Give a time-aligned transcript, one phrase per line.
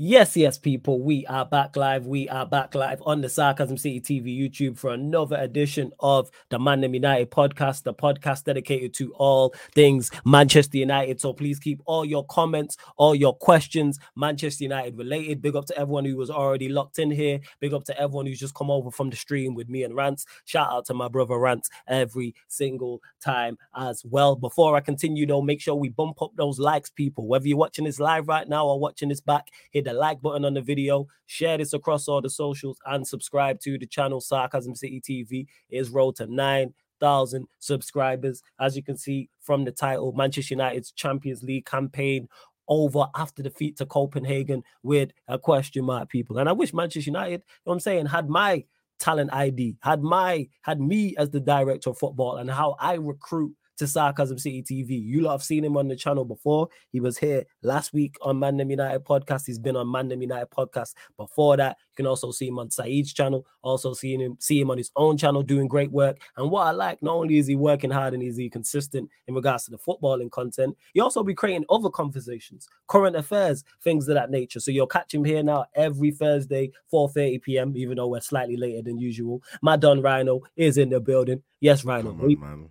[0.00, 2.06] Yes, yes, people, we are back live.
[2.06, 6.58] We are back live on the Sarcasm City TV YouTube for another edition of the
[6.60, 11.20] Man United podcast, the podcast dedicated to all things Manchester United.
[11.20, 15.42] So please keep all your comments, all your questions Manchester United related.
[15.42, 17.40] Big up to everyone who was already locked in here.
[17.58, 20.26] Big up to everyone who's just come over from the stream with me and Rants.
[20.44, 24.36] Shout out to my brother Rants every single time as well.
[24.36, 27.26] Before I continue, though, make sure we bump up those likes, people.
[27.26, 30.44] Whether you're watching this live right now or watching this back, hit the like button
[30.44, 34.74] on the video, share this across all the socials, and subscribe to the channel Sarcasm
[34.74, 35.46] City TV.
[35.70, 38.42] It is road to 9,000 subscribers.
[38.60, 42.28] As you can see from the title, Manchester United's Champions League campaign
[42.68, 46.38] over after defeat to Copenhagen with a question mark, people.
[46.38, 48.64] And I wish Manchester United, you know what I'm saying, had my
[48.98, 53.54] talent ID, had my had me as the director of football and how I recruit
[53.78, 55.02] to Sarcasm City TV.
[55.02, 56.68] You lot have seen him on the channel before.
[56.90, 59.46] He was here last week on Mandem United podcast.
[59.46, 61.76] He's been on Mandem United podcast before that.
[61.90, 63.46] You can also see him on Saeed's channel.
[63.62, 66.18] Also seeing him see him on his own channel doing great work.
[66.36, 69.34] And what I like, not only is he working hard and is he consistent in
[69.34, 74.14] regards to the footballing content, he also be creating other conversations, current affairs, things of
[74.14, 74.60] that nature.
[74.60, 77.76] So you'll catch him here now every Thursday, 4:30 p.m.
[77.76, 79.42] Even though we're slightly later than usual.
[79.62, 81.42] My Don Rhino is in the building.
[81.60, 82.10] Yes, Rhino.
[82.10, 82.70] On, man.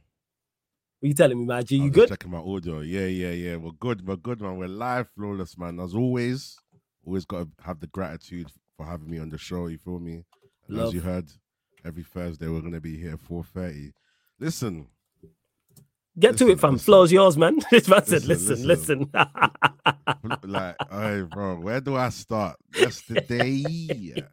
[1.00, 1.64] What you telling me, man?
[1.64, 2.10] G, you good?
[2.10, 2.80] Checking my audio.
[2.80, 3.56] Yeah, yeah, yeah.
[3.58, 4.08] We're good.
[4.08, 4.58] We're good, man.
[4.58, 5.80] We're live, flawless, man.
[5.80, 6.58] As always,
[7.06, 9.68] always got to have the gratitude for having me on the show.
[9.68, 10.24] You feel me?
[10.68, 11.30] And as you heard,
[11.86, 13.92] every Thursday we're gonna be here at four thirty.
[14.40, 14.88] Listen.
[16.18, 16.74] Get listen, to it, fam.
[16.74, 16.86] Listen.
[16.86, 17.60] Flow's yours, man.
[17.70, 19.12] This man said, listen, listen.
[19.14, 19.60] listen.
[20.52, 22.58] like, hey, bro, where do I start?
[22.76, 23.64] Yesterday.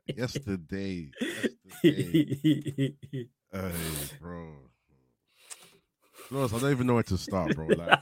[0.16, 1.10] Yesterday.
[1.76, 2.94] Yesterday.
[3.52, 3.74] hey,
[4.18, 4.54] bro.
[6.28, 7.66] Flawless, I don't even know where to start, bro.
[7.66, 7.98] Like,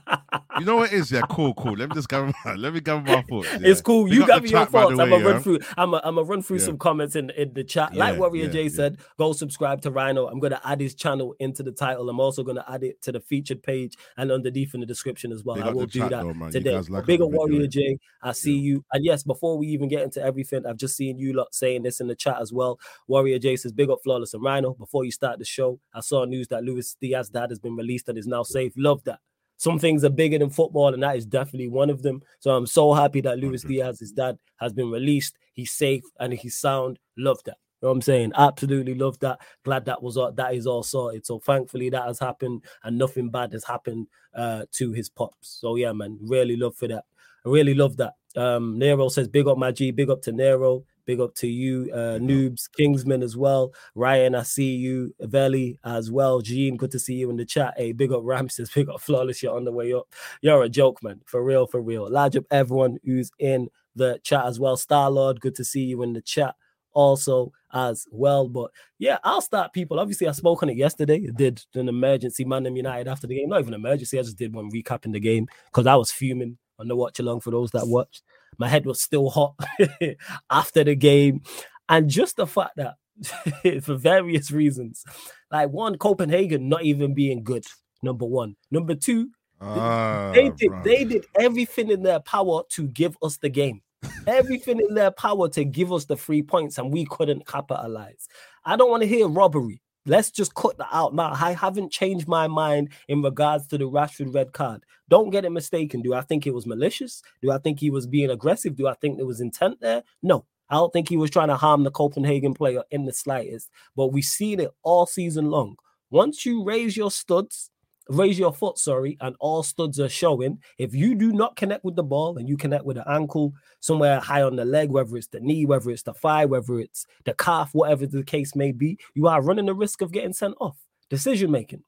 [0.59, 1.11] you know what it is?
[1.11, 1.73] Yeah, cool, cool.
[1.73, 3.49] Let me just gather my, let me gather my thoughts.
[3.53, 3.59] Yeah.
[3.63, 4.13] It's cool.
[4.13, 4.93] you gather your thoughts.
[4.93, 5.25] I'm gonna yeah?
[5.25, 5.59] run through.
[5.77, 6.65] I'm gonna run through yeah.
[6.65, 7.95] some comments in in the chat.
[7.95, 10.29] Like Warrior J said, go subscribe to Rhino.
[10.29, 12.09] I'm gonna add his channel into the title.
[12.09, 15.43] I'm also gonna add it to the featured page and underneath in the description as
[15.43, 15.57] well.
[15.57, 16.79] Big I will do that though, today.
[16.89, 18.85] Like Bigger Warrior J, I see you.
[18.93, 22.01] And yes, before we even get into everything, I've just seen you lot saying this
[22.01, 22.79] in the chat as well.
[23.09, 26.25] Warrior J says, "Big up Flawless and Rhino." Before you start the show, I saw
[26.25, 28.73] news that Luis Diaz dad has been released is now safe.
[28.77, 29.21] Love that.
[29.57, 32.21] Some things are bigger than football, and that is definitely one of them.
[32.41, 35.39] So I'm so happy that Luis Diaz, his dad, has been released.
[35.53, 36.99] He's safe and he's sound.
[37.17, 37.59] Love that.
[37.81, 38.33] You know what I'm saying?
[38.37, 39.41] Absolutely love that.
[39.65, 41.27] Glad that was all, that is all sorted.
[41.27, 45.59] So thankfully that has happened and nothing bad has happened uh, to his pops.
[45.61, 47.05] So yeah, man, really love for that.
[47.45, 48.15] I really love that.
[48.37, 50.85] Um, Nero says, big up my G, big up to Nero.
[51.05, 53.73] Big up to you, uh, Noobs, Kingsman as well.
[53.95, 55.15] Ryan, I see you.
[55.21, 56.41] Veli as well.
[56.41, 57.75] Gene, good to see you in the chat.
[57.77, 59.43] Hey, big up Ramses, big up Flawless.
[59.43, 60.07] You're on the way up.
[60.41, 61.21] You're a joke, man.
[61.27, 62.09] For real, for real.
[62.11, 64.77] Large up everyone who's in the chat as well.
[64.77, 66.55] Star Lord, good to see you in the chat
[66.93, 68.49] also as well.
[68.49, 69.99] But yeah, I'll start people.
[69.99, 71.27] Obviously, I spoke on it yesterday.
[71.29, 73.49] I did an emergency Man United after the game.
[73.49, 74.19] Not even emergency.
[74.19, 77.41] I just did one recapping the game because I was fuming on the watch along
[77.41, 78.23] for those that watched.
[78.59, 79.55] My head was still hot
[80.51, 81.43] after the game.
[81.89, 82.95] And just the fact that
[83.83, 85.05] for various reasons,
[85.51, 87.65] like one, Copenhagen not even being good,
[88.03, 88.57] number one.
[88.71, 89.31] Number two,
[89.61, 93.83] they ah, did they did everything in their power to give us the game.
[94.27, 98.27] everything in their power to give us the three points, and we couldn't capitalize.
[98.65, 99.82] I don't want to hear robbery.
[100.05, 101.15] Let's just cut that out.
[101.15, 104.85] Now, I haven't changed my mind in regards to the Rashford red card.
[105.09, 106.03] Don't get it mistaken.
[106.03, 107.23] Do I think it was malicious?
[107.41, 108.75] Do I think he was being aggressive?
[108.75, 110.03] Do I think there was intent there?
[110.23, 110.45] No.
[110.71, 113.69] I don't think he was trying to harm the Copenhagen player in the slightest.
[113.95, 115.77] But we've seen it all season long.
[116.11, 117.71] Once you raise your studs,
[118.13, 120.59] raise your foot, sorry, and all studs are showing.
[120.79, 124.21] If you do not connect with the ball and you connect with the ankle somewhere
[124.21, 127.35] high on the leg, whether it's the knee, whether it's the thigh, whether it's the
[127.35, 130.77] calf, whatever the case may be, you are running the risk of getting sent off.
[131.11, 131.83] Decision making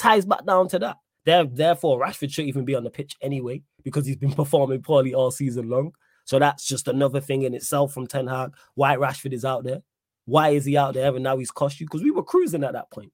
[0.00, 0.96] ties back down to that.
[1.24, 5.30] Therefore, Rashford should even be on the pitch anyway because he's been performing poorly all
[5.30, 5.92] season long.
[6.24, 8.54] So that's just another thing in itself from Ten Hag.
[8.74, 9.82] Why Rashford is out there?
[10.24, 11.14] Why is he out there?
[11.14, 13.12] And now he's cost you because we were cruising at that point.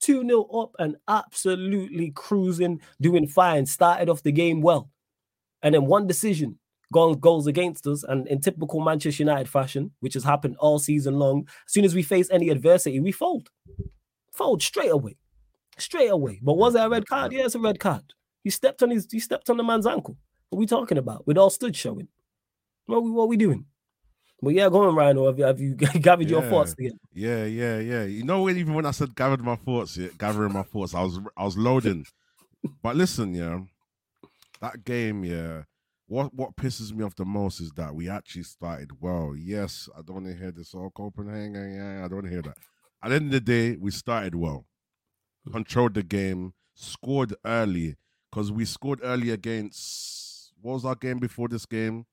[0.00, 3.66] 2 0 up and absolutely cruising, doing fine.
[3.66, 4.90] Started off the game well.
[5.62, 6.58] And then one decision
[6.92, 8.04] goes, goes against us.
[8.04, 11.94] And in typical Manchester United fashion, which has happened all season long, as soon as
[11.94, 13.48] we face any adversity, we fold.
[14.32, 15.16] Fold straight away.
[15.78, 16.40] Straight away.
[16.42, 17.32] But was it a red card?
[17.32, 18.04] Yeah, it's a red card.
[18.42, 20.16] He stepped on his he stepped on the man's ankle.
[20.50, 21.26] What are we talking about?
[21.26, 22.08] With all stood showing.
[22.86, 23.64] What we, what are we doing?
[24.44, 25.26] But yeah, go on, Rhino.
[25.26, 26.98] Have you, have you gathered yeah, your thoughts again?
[27.12, 28.04] Yeah, yeah, yeah.
[28.04, 31.18] You know, even when I said gathered my thoughts, yeah, gathering my thoughts, I was
[31.36, 32.04] I was loading.
[32.82, 33.60] but listen, yeah,
[34.60, 35.62] that game, yeah,
[36.06, 39.34] what what pisses me off the most is that we actually started well.
[39.36, 41.74] Yes, I don't want to hear this all Copenhagen.
[41.74, 42.56] Yeah, I don't want to hear that.
[43.02, 44.66] At the end of the day, we started well,
[45.50, 47.96] controlled the game, scored early
[48.30, 52.06] because we scored early against what was our game before this game?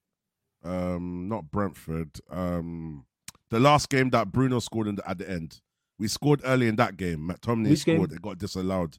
[0.64, 2.20] Um, not Brentford.
[2.30, 3.06] Um,
[3.50, 5.62] the last game that Bruno scored the, at the end.
[5.98, 7.30] We scored early in that game.
[7.30, 8.10] McTominay Which scored.
[8.10, 8.18] Game?
[8.18, 8.98] It got disallowed.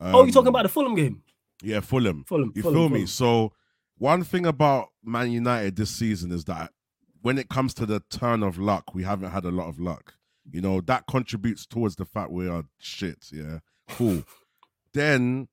[0.00, 1.22] Um, oh, you're talking about the Fulham game?
[1.62, 2.24] Yeah, Fulham.
[2.24, 2.52] Fulham.
[2.54, 3.02] You Fulham, feel Fulham.
[3.02, 3.06] me?
[3.06, 3.52] So
[3.98, 6.72] one thing about Man United this season is that
[7.20, 10.14] when it comes to the turn of luck, we haven't had a lot of luck.
[10.50, 13.26] You know, that contributes towards the fact we are shit.
[13.30, 13.60] Yeah.
[13.90, 14.24] Cool.
[14.92, 15.48] then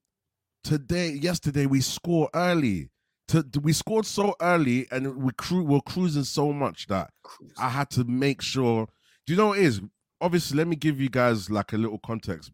[0.64, 2.90] today, yesterday, we score early.
[3.30, 7.10] To, we scored so early and we cru- were cruising so much that
[7.58, 8.88] I had to make sure.
[9.26, 9.80] Do you know what it is?
[10.20, 12.50] Obviously, let me give you guys like a little context.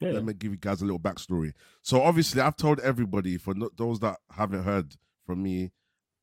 [0.00, 0.12] Yeah.
[0.12, 1.52] Let me give you guys a little backstory.
[1.82, 4.94] So, obviously, I've told everybody for no- those that haven't heard
[5.26, 5.72] from me,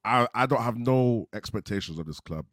[0.05, 2.45] I, I don't have no expectations of this club.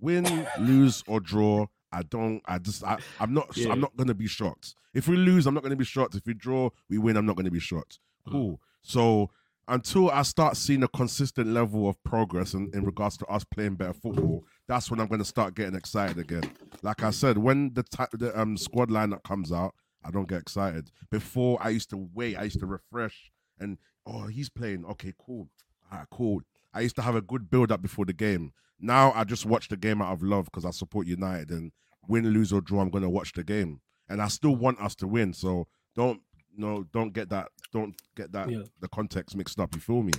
[0.00, 2.42] Win, lose, or draw, I don't.
[2.46, 2.82] I just.
[2.84, 3.56] I, am not.
[3.56, 3.70] Yeah.
[3.72, 4.74] I'm not gonna be shocked.
[4.92, 6.14] If we lose, I'm not gonna be shocked.
[6.14, 7.16] If we draw, we win.
[7.16, 8.00] I'm not gonna be shocked.
[8.28, 8.32] Mm.
[8.32, 8.52] Cool.
[8.52, 8.58] Mm.
[8.82, 9.30] So
[9.68, 13.76] until I start seeing a consistent level of progress in, in regards to us playing
[13.76, 16.50] better football, that's when I'm going to start getting excited again.
[16.82, 19.74] Like I said, when the t- the um squad lineup comes out,
[20.04, 20.90] I don't get excited.
[21.10, 24.84] Before I used to wait, I used to refresh and oh he's playing.
[24.84, 25.48] Okay, cool.
[25.90, 26.42] All right, cool.
[26.72, 28.52] I used to have a good build up before the game.
[28.80, 31.72] Now I just watch the game out of love because I support United and
[32.06, 33.80] win, lose or draw, I'm gonna watch the game.
[34.08, 35.32] And I still want us to win.
[35.32, 36.20] So don't
[36.56, 38.62] no, don't get that, don't get that yeah.
[38.80, 39.74] the context mixed up.
[39.74, 40.12] You feel me?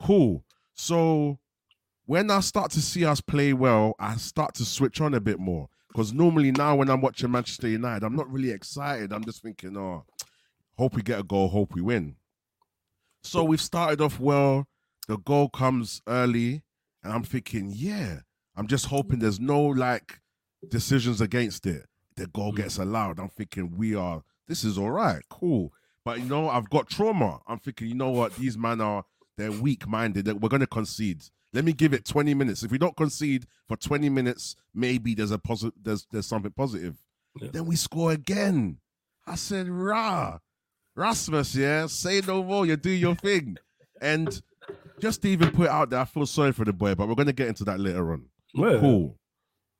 [0.00, 0.44] Cool.
[0.74, 1.38] So
[2.06, 5.38] when I start to see us play well, I start to switch on a bit
[5.38, 5.68] more.
[5.88, 9.12] Because normally now when I'm watching Manchester United, I'm not really excited.
[9.12, 10.04] I'm just thinking, oh,
[10.76, 12.16] hope we get a goal, hope we win.
[13.22, 14.66] So we've started off well.
[15.06, 16.62] The goal comes early,
[17.02, 18.20] and I'm thinking, yeah,
[18.56, 20.20] I'm just hoping there's no like
[20.68, 21.86] decisions against it.
[22.16, 22.56] The goal mm.
[22.56, 23.18] gets allowed.
[23.18, 24.22] I'm thinking we are.
[24.46, 25.72] This is all right, cool.
[26.04, 27.40] But you know, I've got trauma.
[27.46, 28.34] I'm thinking, you know what?
[28.36, 29.04] These men are
[29.36, 30.26] they're weak minded.
[30.40, 31.22] We're going to concede.
[31.52, 32.62] Let me give it 20 minutes.
[32.62, 35.74] If we don't concede for 20 minutes, maybe there's a positive.
[35.80, 36.96] There's there's something positive.
[37.40, 37.48] Yeah.
[37.52, 38.78] Then we score again.
[39.26, 40.38] I said, "Rah,
[40.94, 42.66] Rasmus, yeah, say no more.
[42.66, 43.56] You do your thing."
[44.00, 44.42] And
[45.00, 47.14] just to even put it out there, I feel sorry for the boy, but we're
[47.14, 48.26] going to get into that later on.
[48.52, 48.78] Yeah.
[48.80, 49.16] Cool.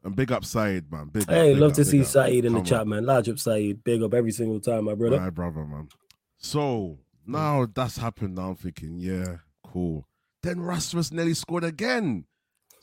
[0.04, 1.08] And big up Saeed, man.
[1.08, 2.06] Big hey, up, love up, to see up.
[2.06, 3.06] Saeed in Come the chat, man.
[3.06, 3.82] Large up Saeed.
[3.82, 5.18] Big up every single time, my brother.
[5.18, 5.88] My brother, man.
[6.36, 8.34] So now that's happened.
[8.34, 10.06] Now I'm thinking, yeah, cool.
[10.42, 12.26] Then Rasmus nearly scored again.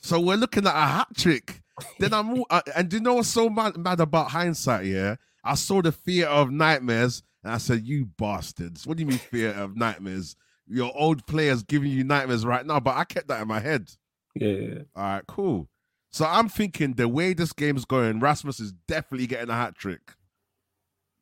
[0.01, 1.61] So we're looking at a hat trick.
[1.99, 4.85] then I'm, uh, and do you know what's so mad, mad about hindsight?
[4.85, 8.87] Yeah, I saw the fear of nightmares, and I said, "You bastards!
[8.87, 10.35] What do you mean fear of nightmares?
[10.67, 13.91] Your old players giving you nightmares right now." But I kept that in my head.
[14.35, 14.79] Yeah.
[14.95, 15.23] All right.
[15.27, 15.69] Cool.
[16.11, 20.13] So I'm thinking the way this game's going, Rasmus is definitely getting a hat trick.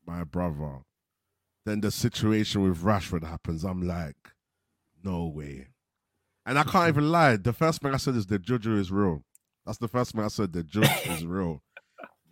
[0.05, 0.79] My brother.
[1.65, 3.63] Then the situation with Rashford happens.
[3.63, 4.15] I'm like,
[5.03, 5.67] no way.
[6.45, 6.87] And I can't mm-hmm.
[6.89, 7.37] even lie.
[7.37, 9.23] The first thing I said is the juju is real.
[9.65, 10.53] That's the first thing I said.
[10.53, 11.61] The juju is real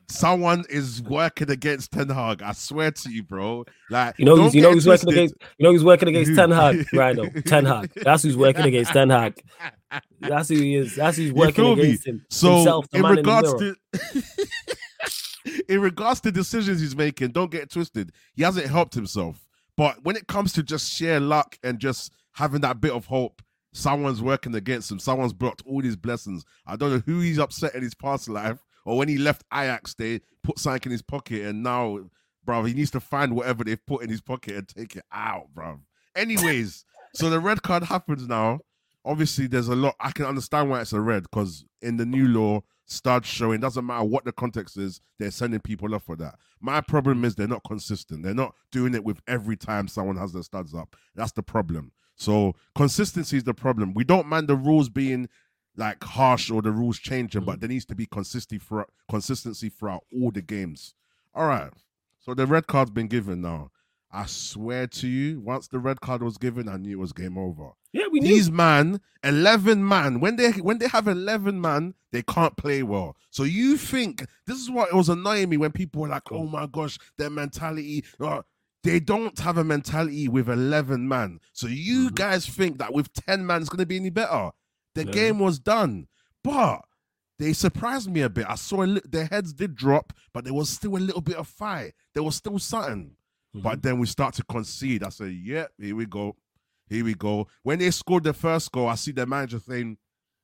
[0.10, 2.42] someone is working against Ten Hag.
[2.42, 3.66] I swear to you, bro.
[3.90, 6.52] Like you know, he's, you know who's working against you know who's working against Ten
[6.52, 7.30] Hag right now.
[7.46, 7.92] Ten Hag.
[7.96, 9.42] That's who's working against Ten Hag.
[10.20, 10.96] That's who he is.
[10.96, 12.26] That's who's working against him.
[12.30, 14.24] So himself, in regards in to
[15.70, 18.12] in regards to decisions he's making, don't get twisted.
[18.34, 19.48] He hasn't helped himself.
[19.76, 23.42] But when it comes to just sheer luck and just having that bit of hope,
[23.74, 24.98] someone's working against him.
[24.98, 26.44] Someone's blocked all these blessings.
[26.66, 29.94] I don't know who he's upset in his past life or when he left Ajax,
[29.94, 32.00] they put something in his pocket, and now,
[32.46, 35.48] bro, he needs to find whatever they've put in his pocket and take it out,
[35.54, 35.82] bro.
[36.16, 38.62] Anyways, so the red card happens now.
[39.04, 39.96] Obviously, there's a lot.
[40.00, 43.86] I can understand why it's a red because in the new law, starts showing doesn't
[43.86, 46.36] matter what the context is, they're sending people off for that.
[46.62, 48.24] My problem is they're not consistent.
[48.24, 50.96] They're not doing it with every time someone has their studs up.
[51.14, 51.92] That's the problem.
[52.16, 53.94] So consistency is the problem.
[53.94, 55.30] We don't mind the rules being
[55.78, 57.60] like harsh or the rules changing, but mm.
[57.62, 60.94] there needs to be consistency for consistency throughout all the games.
[61.34, 61.72] All right.
[62.20, 63.72] So the red card's been given now.
[64.12, 67.38] I swear to you, once the red card was given, I knew it was game
[67.38, 67.72] over.
[67.92, 68.30] Yeah, we knew.
[68.30, 70.20] These man, eleven man.
[70.20, 73.16] When they when they have eleven man, they can't play well.
[73.32, 76.46] So you think this is what it was annoying me when people were like, "Oh
[76.46, 78.42] my gosh, their mentality." Uh,
[78.84, 81.40] they don't have a mentality with eleven man.
[81.52, 82.16] So you mm-hmm.
[82.16, 84.52] guys think that with ten man it's going to be any better?
[84.98, 85.12] The yeah.
[85.12, 86.08] game was done,
[86.44, 86.82] but
[87.38, 88.48] they surprised me a bit.
[88.50, 91.48] I saw li- their heads did drop, but there was still a little bit of
[91.48, 91.94] fight.
[92.16, 93.12] There was still something.
[93.56, 93.62] Mm-hmm.
[93.62, 95.04] But then we start to concede.
[95.04, 96.36] I said, yeah, here we go.
[96.90, 97.48] here we go.
[97.62, 99.98] When they scored the first goal, I see the manager saying,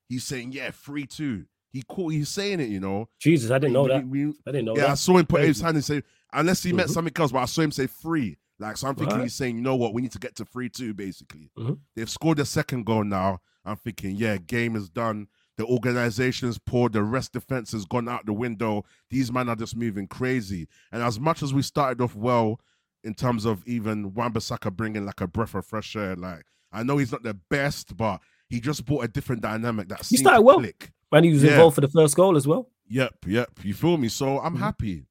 [0.08, 1.46] he's saying, yeah, 3 2.
[1.72, 3.10] He caught, he's saying it, you know.
[3.20, 4.08] Jesus, I didn't know that.
[4.08, 4.90] We, I didn't know yeah, that.
[4.92, 6.78] I saw him put his hand and say, unless he mm-hmm.
[6.78, 8.38] meant something else, but I saw him say free.
[8.60, 9.24] Like, so I'm thinking right.
[9.24, 11.50] he's saying, you know what, we need to get to 3 2, basically.
[11.58, 11.74] Mm-hmm.
[11.96, 13.40] They've scored the second goal now.
[13.65, 15.27] I'm thinking, yeah, game is done.
[15.58, 16.89] The organization is poor.
[16.89, 18.84] The rest defense has gone out the window.
[19.10, 20.67] These men are just moving crazy.
[20.91, 22.60] And as much as we started off well
[23.03, 26.98] in terms of even Wan-Bissaka bringing like a breath of fresh air, like I know
[26.98, 30.60] he's not the best, but he just brought a different dynamic that he started well.
[30.60, 30.91] Click.
[31.12, 31.51] And he was yeah.
[31.51, 32.70] involved for the first goal as well.
[32.89, 33.50] Yep, yep.
[33.63, 34.08] You feel me?
[34.08, 34.63] So I'm mm-hmm.
[34.63, 35.05] happy.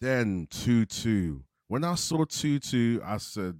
[0.00, 1.42] Then 2 2.
[1.68, 3.58] When I saw 2 2, I said,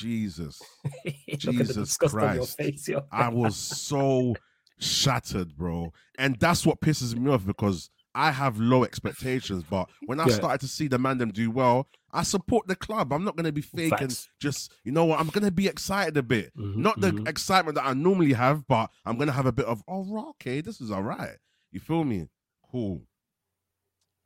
[0.00, 0.60] Jesus.
[1.38, 2.56] Jesus Christ.
[2.56, 4.34] Face, I was so
[4.78, 5.92] shattered, bro.
[6.18, 9.64] And that's what pisses me off because I have low expectations.
[9.68, 10.34] But when I yeah.
[10.34, 13.12] started to see the man them do well, I support the club.
[13.12, 14.02] I'm not going to be fake Facts.
[14.02, 16.56] and just, you know what, I'm going to be excited a bit.
[16.56, 17.28] Mm-hmm, not the mm-hmm.
[17.28, 20.60] excitement that I normally have, but I'm going to have a bit of, oh, okay,
[20.60, 21.36] this is all right.
[21.70, 22.28] You feel me?
[22.70, 23.02] Cool.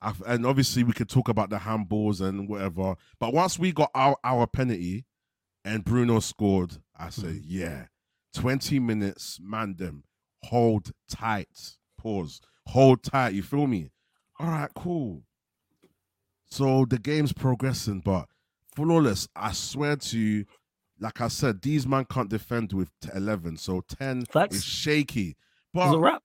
[0.01, 2.95] I've, and obviously, we could talk about the handballs and whatever.
[3.19, 5.07] But once we got our, our penalty
[5.65, 7.47] and Bruno scored, I said, mm-hmm.
[7.47, 7.85] yeah,
[8.35, 10.05] 20 minutes, man, them
[10.45, 11.77] hold tight.
[11.99, 12.41] Pause.
[12.67, 13.35] Hold tight.
[13.35, 13.91] You feel me?
[14.39, 15.23] All right, cool.
[16.47, 18.27] So the game's progressing, but
[18.75, 19.29] flawless.
[19.35, 20.45] I swear to you,
[21.01, 23.57] like I said, these man can't defend with 11.
[23.57, 24.57] So 10 Facts.
[24.57, 25.37] is shaky.
[25.73, 26.21] But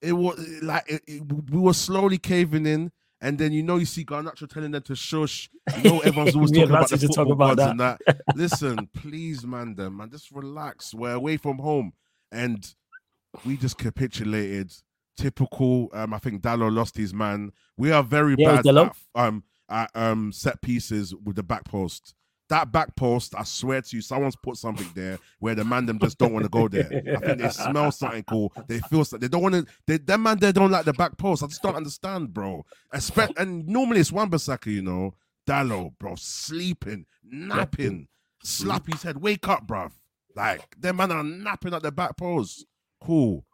[0.00, 2.90] it was like it, it, we were slowly caving in.
[3.22, 5.48] And then you know you see Garnacho telling them to shush.
[5.78, 7.70] You know everyone's always talking about the football talk about that.
[7.70, 8.00] and that.
[8.34, 10.92] Listen, please, man, them man, just relax.
[10.92, 11.92] We're away from home,
[12.32, 12.66] and
[13.46, 14.72] we just capitulated.
[15.16, 15.88] Typical.
[15.92, 17.52] Um, I think Dalot lost his man.
[17.76, 22.14] We are very yeah, bad at, um, at um set pieces with the back post.
[22.52, 25.98] That back post, I swear to you, someone's put something there where the man them
[25.98, 26.84] just don't want to go there.
[27.16, 28.52] I think they smell something cool.
[28.68, 29.26] They feel something.
[29.26, 29.66] They don't want to.
[29.86, 31.42] They, them man, they don't like the back post.
[31.42, 32.64] I just don't understand, bro.
[32.92, 35.14] Expect and normally it's Wan-Bissaka, you know.
[35.46, 38.06] Dalot, bro, sleeping, napping,
[38.44, 39.22] slap his head.
[39.22, 39.88] Wake up, bro.
[40.36, 42.66] Like them man are napping at the back post
[43.02, 43.44] cool.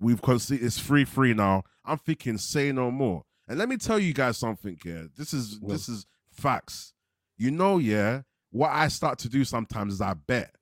[0.00, 1.62] We've conceded it's free free now.
[1.84, 3.24] I'm thinking say no more.
[3.46, 5.08] And let me tell you guys something here.
[5.16, 6.92] This is well, this is facts.
[7.36, 8.22] You know, yeah.
[8.54, 10.54] What I start to do sometimes is I bet.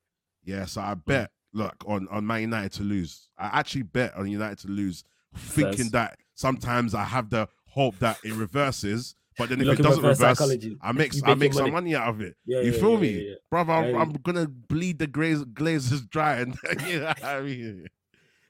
[0.45, 3.29] Yeah, so I bet look on on Man United to lose.
[3.39, 5.05] I actually bet on United to lose,
[5.37, 9.15] thinking that sometimes I have the hope that it reverses.
[9.37, 10.79] But then if it doesn't reverse, psychology.
[10.81, 11.93] I make I make some money.
[11.93, 11.95] money.
[11.95, 12.35] out of it.
[12.47, 13.73] Yeah, you yeah, feel yeah, me, brother?
[13.75, 16.57] I'm, I'm, gonna bleed the glaze glazes dry, and
[16.87, 17.89] you know I mean.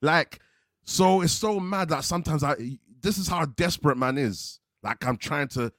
[0.00, 0.38] Like,
[0.84, 4.60] so it's so mad that sometimes I this is how desperate man is.
[4.84, 5.72] Like I'm trying to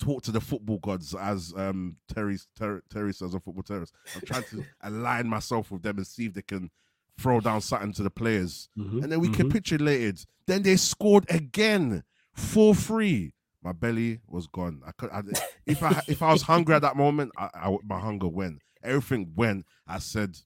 [0.00, 3.92] talk to the football gods as um Terry Terry, Terry says on football terrace.
[4.14, 6.70] I'm trying to align myself with them and see if they can
[7.18, 8.68] throw down something to the players.
[8.78, 9.48] Mm-hmm, and then we mm-hmm.
[9.48, 10.24] capitulated.
[10.46, 12.02] Then they scored again,
[12.32, 13.34] four three.
[13.62, 14.80] My belly was gone.
[14.86, 15.22] I could, I,
[15.66, 18.60] if I if I was hungry at that moment, I, I, my hunger went.
[18.82, 19.66] Everything went.
[19.86, 20.38] I said,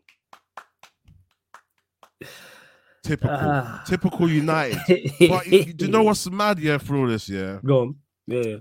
[3.04, 4.78] Typical, uh, typical United.
[5.28, 7.58] but you, you, know what's mad, yeah, all this, yeah?
[7.62, 7.96] Go on.
[8.26, 8.56] Yeah.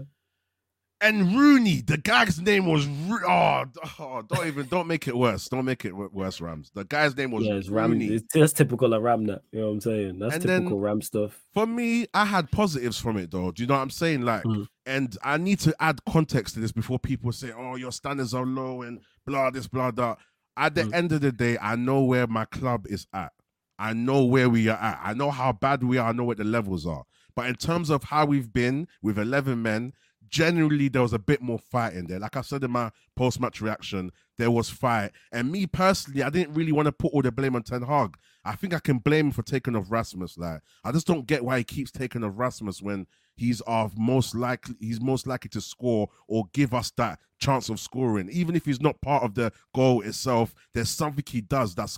[1.04, 3.66] And Roony, the guy's name was oh,
[4.00, 5.50] oh, don't even don't make it worse.
[5.50, 6.72] Don't make it worse, Rams.
[6.74, 7.76] The guy's name was yeah, it's Roony.
[7.76, 9.26] Ram, it's, that's typical of Ram.
[9.26, 10.20] That you know what I'm saying.
[10.20, 11.38] That's and typical Ram stuff.
[11.54, 13.52] For me, I had positives from it though.
[13.52, 14.22] Do you know what I'm saying?
[14.22, 14.66] Like, mm.
[14.86, 18.46] and I need to add context to this before people say, "Oh, your standards are
[18.46, 20.20] low," and blah this, blah that.
[20.56, 20.94] At the mm.
[20.94, 23.34] end of the day, I know where my club is at.
[23.78, 25.02] I know where we are at.
[25.04, 26.08] I know how bad we are.
[26.08, 27.04] I know what the levels are.
[27.36, 29.94] But in terms of how we've been with 11 men,
[30.30, 32.20] generally there was a bit more fight in there.
[32.20, 35.12] Like I said in my post match reaction, there was fight.
[35.32, 38.18] And me personally, I didn't really want to put all the blame on Ten Hag.
[38.46, 40.38] I think I can blame him for taking off Rasmus.
[40.38, 44.36] Like I just don't get why he keeps taking off Rasmus when he's of most
[44.36, 48.30] likely he's most likely to score or give us that chance of scoring.
[48.32, 51.98] Even if he's not part of the goal itself, there's something he does that's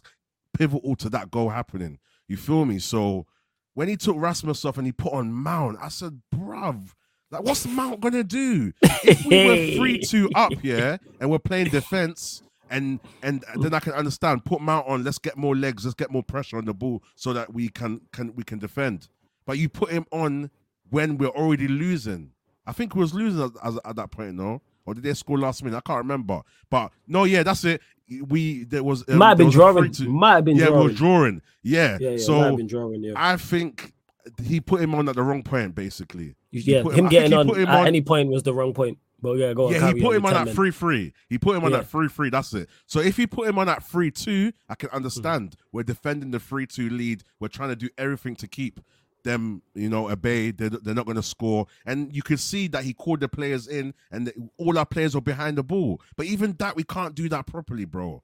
[0.57, 1.99] pivotal to that goal happening.
[2.27, 2.79] You feel me?
[2.79, 3.27] So
[3.73, 6.93] when he took Rasmus off and he put on Mount, I said, bruv,
[7.35, 8.71] like what's Mount gonna do?
[9.03, 13.79] If we were three two up, yeah, and we're playing defense, and and then I
[13.79, 14.45] can understand.
[14.45, 15.03] Put Mount on.
[15.03, 15.85] Let's get more legs.
[15.85, 19.09] Let's get more pressure on the ball so that we can can we can defend.
[19.45, 20.49] But you put him on
[20.89, 22.31] when we're already losing.
[22.65, 24.61] I think we was losing at, at, at that point, no?
[24.87, 25.77] Or did they score last minute?
[25.77, 26.41] I can't remember.
[26.69, 27.81] But no, yeah, that's it
[28.27, 29.91] we there was um, might have been drawing.
[29.91, 30.87] To, might have been yeah, drawing.
[30.87, 31.41] we drawing.
[31.63, 33.03] Yeah, yeah, yeah so might have been drawing.
[33.03, 33.93] Yeah, I think
[34.43, 36.35] he put him on at the wrong point, basically.
[36.51, 38.97] Yeah, him, him getting on him at on, any point was the wrong point.
[39.21, 39.73] But yeah, go on.
[39.73, 41.13] Yeah, he put him on that free free.
[41.29, 41.77] He put him on yeah.
[41.77, 42.29] that free free.
[42.29, 42.69] That's it.
[42.85, 45.51] So if he put him on that free two, I can understand.
[45.51, 45.55] Mm.
[45.71, 47.23] We're defending the free two lead.
[47.39, 48.79] We're trying to do everything to keep
[49.23, 50.51] them, you know, obey.
[50.51, 51.65] They're, they're not going to score.
[51.85, 55.21] And you can see that he called the players in, and all our players are
[55.21, 56.01] behind the ball.
[56.15, 58.21] But even that, we can't do that properly, bro.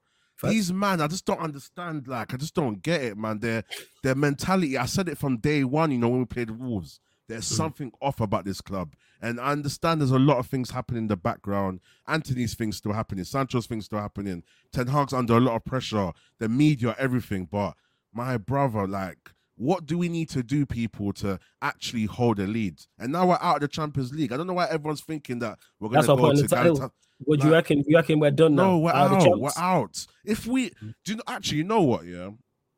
[0.50, 2.08] These man, I just don't understand.
[2.08, 3.40] Like, I just don't get it, man.
[3.40, 3.64] Their
[4.04, 4.78] their mentality.
[4.78, 5.92] I said it from day one.
[5.92, 7.58] You know, when we played Wolves, there's mm.
[7.58, 8.96] something off about this club.
[9.22, 11.80] And I understand there's a lot of things happening in the background.
[12.08, 13.24] Antony's things still happening.
[13.24, 14.44] Sancho's things still happening.
[14.74, 16.12] Ten Hag's under a lot of pressure.
[16.40, 17.46] The media, everything.
[17.46, 17.76] But
[18.12, 22.80] my brother, like, what do we need to do, people, to actually hold a lead?
[22.98, 24.32] And now we're out of the Champions League.
[24.32, 26.92] I don't know why everyone's thinking that we're going to go to Galatasaray.
[27.26, 27.84] What do you reckon?
[27.88, 28.64] You reckon we're done now?
[28.64, 29.26] No, we're out.
[29.26, 29.40] out.
[29.40, 30.06] We're out.
[30.26, 30.70] If we
[31.04, 32.06] do, you know, actually, you know what?
[32.06, 32.30] Yeah,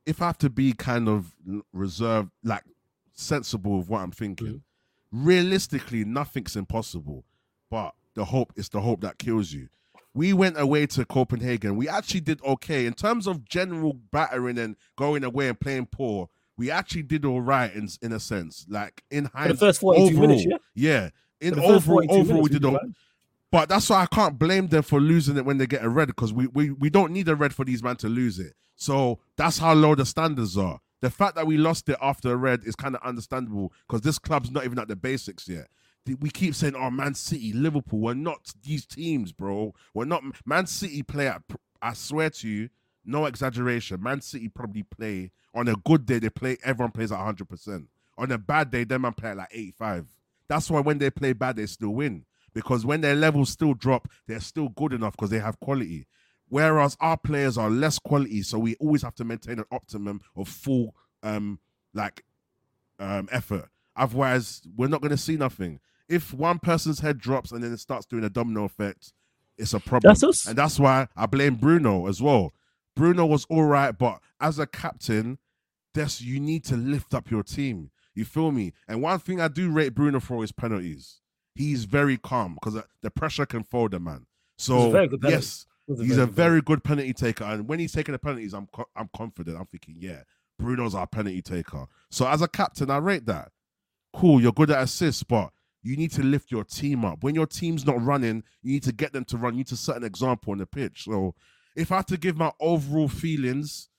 [0.05, 1.33] if I have to be kind of
[1.71, 2.63] reserved, like
[3.13, 4.61] sensible of what I'm thinking, mm.
[5.11, 7.23] realistically, nothing's impossible.
[7.69, 9.69] But the hope is the hope that kills you.
[10.13, 11.75] We went away to Copenhagen.
[11.75, 16.29] We actually did okay in terms of general battering and going away and playing poor.
[16.55, 19.47] We actually did all right in in a sense, like in high.
[19.47, 20.57] The first forty-two overall, minutes, yeah.
[20.75, 21.09] Yeah,
[21.41, 22.79] in overall, overall, we did all.
[23.53, 26.07] But that's why I can't blame them for losing it when they get a red
[26.07, 28.55] because we, we we don't need a red for these men to lose it.
[28.75, 30.79] So that's how low the standards are.
[31.01, 34.17] The fact that we lost it after a red is kind of understandable because this
[34.17, 35.67] club's not even at the basics yet.
[36.19, 39.75] We keep saying, "Oh, Man City, Liverpool, we're not these teams, bro.
[39.93, 41.43] We're not." Man City play at.
[41.79, 42.69] I swear to you,
[43.05, 44.01] no exaggeration.
[44.01, 46.17] Man City probably play on a good day.
[46.17, 46.57] They play.
[46.63, 47.87] Everyone plays at hundred percent.
[48.17, 50.07] On a bad day, them man play at like eighty-five.
[50.47, 54.07] That's why when they play bad, they still win because when their levels still drop,
[54.27, 56.07] they're still good enough because they have quality.
[56.49, 60.47] Whereas our players are less quality, so we always have to maintain an optimum of
[60.47, 61.59] full um
[61.93, 62.23] like
[62.99, 63.69] um effort.
[63.95, 65.79] Otherwise, we're not going to see nothing.
[66.09, 69.13] If one person's head drops and then it starts doing a domino effect,
[69.57, 70.09] it's a problem.
[70.09, 70.21] That's.
[70.47, 72.53] And that's why I blame Bruno as well.
[72.95, 75.39] Bruno was all right, but as a captain,
[75.93, 77.89] this you need to lift up your team.
[78.15, 78.73] You feel me?
[78.87, 81.21] And one thing I do rate Bruno for is penalties
[81.55, 84.25] he's very calm because the pressure can fold the man.
[84.57, 84.91] So
[85.23, 89.09] yes, he's a very good penalty taker, and when he's taking the penalties, I'm I'm
[89.15, 89.57] confident.
[89.57, 90.23] I'm thinking, yeah,
[90.59, 91.87] Bruno's our penalty taker.
[92.11, 93.51] So as a captain, I rate that.
[94.13, 95.51] Cool, you're good at assists, but
[95.81, 97.23] you need to lift your team up.
[97.23, 99.53] When your team's not running, you need to get them to run.
[99.53, 101.03] You need to set an example on the pitch.
[101.05, 101.35] So
[101.75, 103.89] if I have to give my overall feelings,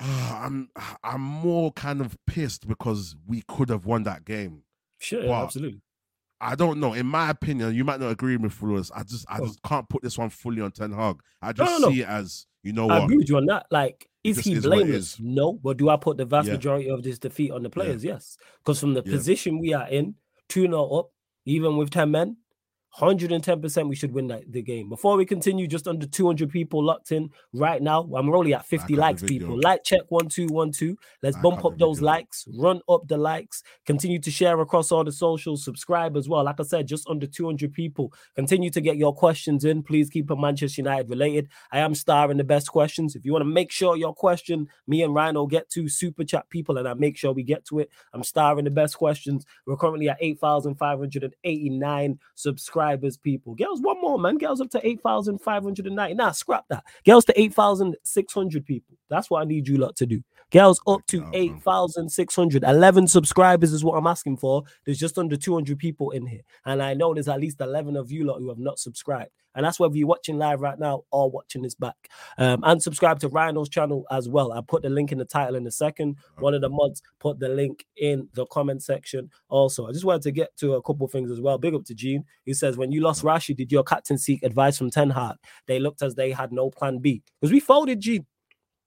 [0.00, 0.70] uh, I'm
[1.04, 4.62] I'm more kind of pissed because we could have won that game.
[4.98, 5.82] Sure, but absolutely.
[6.42, 6.92] I don't know.
[6.92, 8.90] In my opinion, you might not agree with Flawless.
[8.94, 9.46] I just I oh.
[9.46, 11.20] just can't put this one fully on Ten Hag.
[11.40, 12.02] I just no, no, see no.
[12.02, 13.04] it as you know I what.
[13.04, 13.66] agree with you on that.
[13.70, 15.14] Like, is he blameless?
[15.14, 15.20] Is.
[15.20, 16.54] No, but do I put the vast yeah.
[16.54, 18.04] majority of this defeat on the players?
[18.04, 18.14] Yeah.
[18.14, 19.12] Yes, because from the yeah.
[19.12, 20.16] position we are in,
[20.48, 21.10] two 0 up,
[21.44, 22.36] even with ten men,
[22.98, 24.90] 110% we should win that, the game.
[24.90, 28.02] Before we continue, just under 200 people locked in right now.
[28.14, 29.58] I'm only at 50 likes, people.
[29.58, 30.98] Like check one, two, one, two.
[31.22, 35.12] Let's bump up those likes, run up the likes, continue to share across all the
[35.12, 36.44] socials, subscribe as well.
[36.44, 38.12] Like I said, just under 200 people.
[38.34, 39.82] Continue to get your questions in.
[39.82, 41.48] Please keep them Manchester United related.
[41.70, 43.16] I am starring the best questions.
[43.16, 46.50] If you want to make sure your question, me and Rhino get to super chat
[46.50, 49.46] people and I make sure we get to it, I'm starring the best questions.
[49.66, 53.54] We're currently at 8,589 subscribers subscribers, people.
[53.54, 54.38] Girls, one more, man.
[54.38, 56.14] Girls up to 8,590.
[56.14, 56.84] Nah, scrap that.
[57.04, 58.96] Girls to 8,600 people.
[59.08, 60.22] That's what I need you lot to do.
[60.52, 62.62] Girls up to 8,600.
[62.62, 64.64] 11 subscribers is what I'm asking for.
[64.84, 66.42] There's just under 200 people in here.
[66.66, 69.30] And I know there's at least 11 of you lot who have not subscribed.
[69.54, 72.10] And that's whether you're watching live right now or watching this back.
[72.36, 74.52] Um, and subscribe to Rhino's channel as well.
[74.52, 76.16] I put the link in the title in a second.
[76.38, 79.30] One of the mods put the link in the comment section.
[79.48, 81.58] Also, I just wanted to get to a couple things as well.
[81.58, 82.24] Big up to Gene.
[82.44, 85.36] He says, When you lost Rashi, did your captain seek advice from Ten Hag?
[85.66, 87.22] They looked as they had no plan B.
[87.40, 88.26] Because we folded Gene.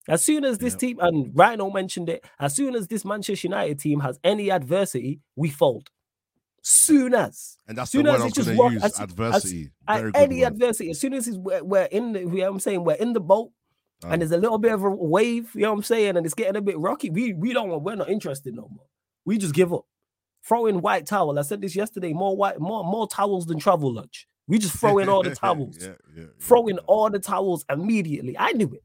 [0.07, 0.79] As soon as this yep.
[0.79, 5.21] team, and Rhino mentioned it, as soon as this Manchester United team has any adversity,
[5.35, 5.89] we fold
[6.65, 7.57] soon as.
[7.67, 9.71] And that's soon the word I was going to use, as, adversity.
[9.87, 10.47] As, any word.
[10.53, 10.89] adversity.
[10.89, 13.51] As soon as we're, we're in the, you know I'm saying, we're in the boat
[14.03, 14.09] oh.
[14.09, 16.33] and there's a little bit of a wave, you know what I'm saying, and it's
[16.33, 18.87] getting a bit rocky, we, we don't want, we're not interested no more.
[19.25, 19.85] We just give up.
[20.43, 21.37] Throw in white towel.
[21.39, 24.25] I said this yesterday, more white, more, more towels than Travelodge.
[24.47, 25.77] We just throw in all the towels.
[25.81, 28.37] yeah, yeah, throw in all the towels immediately.
[28.37, 28.83] I knew it.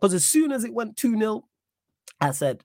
[0.00, 1.44] Because as soon as it went 2 0,
[2.20, 2.62] I said,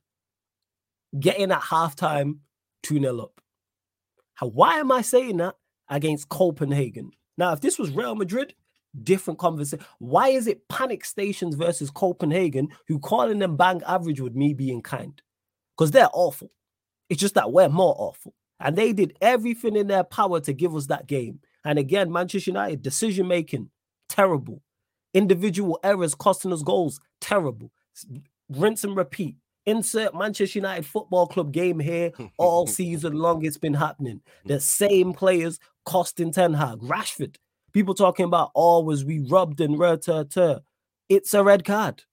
[1.19, 2.39] get in at halftime,
[2.83, 3.41] 2 0 up.
[4.35, 5.55] How, Why am I saying that
[5.89, 7.11] against Copenhagen?
[7.37, 8.53] Now, if this was Real Madrid,
[9.03, 9.85] different conversation.
[9.99, 14.81] Why is it panic stations versus Copenhagen who calling them bang average with me being
[14.81, 15.21] kind?
[15.77, 16.51] Because they're awful.
[17.09, 18.33] It's just that we're more awful.
[18.59, 21.39] And they did everything in their power to give us that game.
[21.63, 23.69] And again, Manchester United decision making
[24.07, 24.61] terrible.
[25.13, 27.71] Individual errors costing us goals terrible.
[28.49, 29.35] Rinse and repeat.
[29.65, 33.45] Insert Manchester United Football Club game here all season long.
[33.45, 34.21] It's been happening.
[34.45, 36.79] The same players costing Ten Hag.
[36.79, 37.35] Rashford.
[37.73, 39.97] People talking about, oh, we rubbed and rah,
[41.09, 42.03] It's a red card.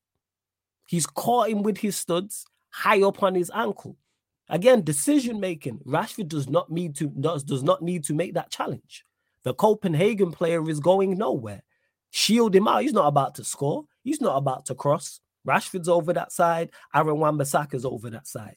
[0.86, 3.96] He's caught him with his studs high up on his ankle.
[4.48, 5.80] Again, decision making.
[5.86, 9.04] Rashford does not need to does, does not need to make that challenge.
[9.42, 11.62] The Copenhagen player is going nowhere.
[12.10, 12.82] Shield him out.
[12.82, 13.84] He's not about to score.
[14.02, 15.20] He's not about to cross.
[15.46, 16.70] Rashford's over that side.
[16.94, 18.56] Aaron Wan-Bissaka's over that side.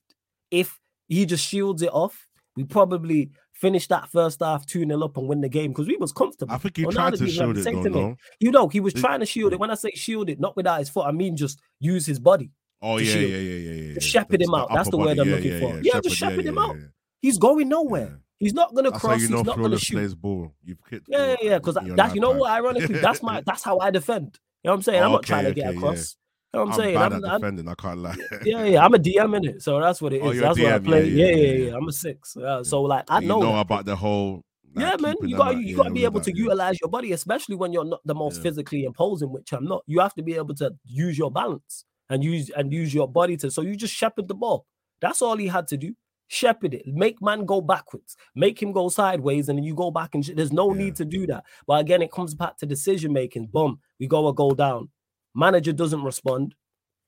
[0.50, 5.18] If he just shields it off, we probably finish that first half 2 0 up
[5.18, 6.54] and win the game because we was comfortable.
[6.54, 8.16] I think he well, tried to shield it, though, no?
[8.40, 9.60] You know, he was trying to shield it.
[9.60, 12.52] When I say shield it, not without his foot, I mean just use his body.
[12.82, 14.70] Oh yeah, yeah, yeah, yeah, yeah, Shepherd him out.
[14.74, 15.80] That's the word I'm looking for.
[15.82, 16.76] Yeah, just shepherd him out.
[17.22, 18.20] He's going nowhere.
[18.42, 19.22] He's not gonna that's cross.
[19.22, 20.20] you know he's not gonna shoot.
[20.20, 20.52] Ball.
[20.64, 21.58] You've hit yeah, yeah, yeah.
[21.60, 22.50] Because that, you know what?
[22.50, 24.40] Ironically, that's my that's how I defend.
[24.64, 25.04] You know what I'm saying?
[25.04, 26.16] I'm not trying to get across.
[26.52, 26.96] You know what I'm, saying?
[26.96, 27.68] Bad I'm, at defending.
[27.68, 28.16] I'm, I can't lie.
[28.44, 28.84] yeah, yeah.
[28.84, 30.24] I'm a DM in it, so that's what it is.
[30.24, 30.40] oh, is.
[30.40, 31.08] Oh, that's DM, what I play.
[31.08, 31.66] Yeah, yeah, yeah.
[31.70, 31.76] yeah.
[31.76, 32.36] I'm a six.
[32.36, 34.44] Uh, so like, I know, know about the whole.
[34.74, 35.16] Like, yeah, man.
[35.22, 38.02] You got you got to be able to utilize your body, especially when you're not
[38.06, 39.84] the most physically imposing, which I'm not.
[39.86, 43.38] You have to be able to use your balance and use and use your body
[43.38, 43.52] to.
[43.52, 44.66] So you just shepherd the ball.
[45.00, 45.96] That's all he had to do.
[46.34, 46.88] Shepherd it.
[46.88, 48.16] Make man go backwards.
[48.36, 50.84] Make him go sideways, and then you go back and sh- there's no yeah.
[50.84, 51.44] need to do that.
[51.68, 53.48] But again, it comes back to decision making.
[53.48, 54.88] Boom, we go a goal down.
[55.36, 56.56] Manager doesn't respond.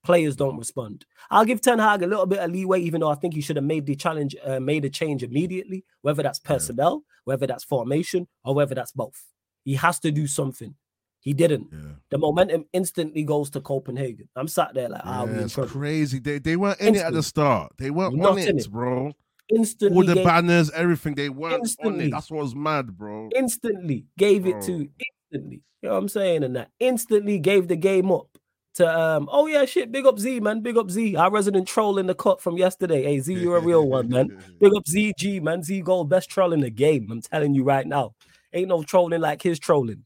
[0.04, 1.06] Players don't respond.
[1.32, 3.56] I'll give Ten Hag a little bit of leeway, even though I think he should
[3.56, 7.22] have made the challenge, uh, made a change immediately, whether that's personnel, yeah.
[7.24, 9.24] whether that's formation, or whether that's both.
[9.64, 10.76] He has to do something.
[11.24, 11.70] He didn't.
[11.72, 11.80] Yeah.
[12.10, 14.28] The momentum instantly goes to Copenhagen.
[14.36, 16.20] I'm sat there like, ah, yeah, it's crazy.
[16.20, 17.72] They they weren't in it at the start.
[17.78, 19.14] They weren't Not on it, it, bro.
[19.48, 21.16] Instantly, all the gave, banners, everything.
[21.16, 22.12] They weren't instantly, on it.
[22.12, 23.30] That's what was mad, bro.
[23.36, 24.58] Instantly gave bro.
[24.58, 24.90] it to
[25.32, 25.62] instantly.
[25.82, 26.44] You know what I'm saying?
[26.44, 28.28] And that instantly gave the game up
[28.76, 29.30] to um.
[29.32, 29.94] Oh yeah, shit.
[29.94, 30.60] Big up Z, man.
[30.60, 31.16] Big up Z.
[31.16, 33.04] Our resident troll in the cut from yesterday.
[33.04, 34.44] Hey Z, you're a real one, man.
[34.60, 35.64] Big up ZG, man.
[35.64, 37.08] Z Gold, best troll in the game.
[37.10, 38.14] I'm telling you right now.
[38.52, 40.04] Ain't no trolling like his trolling.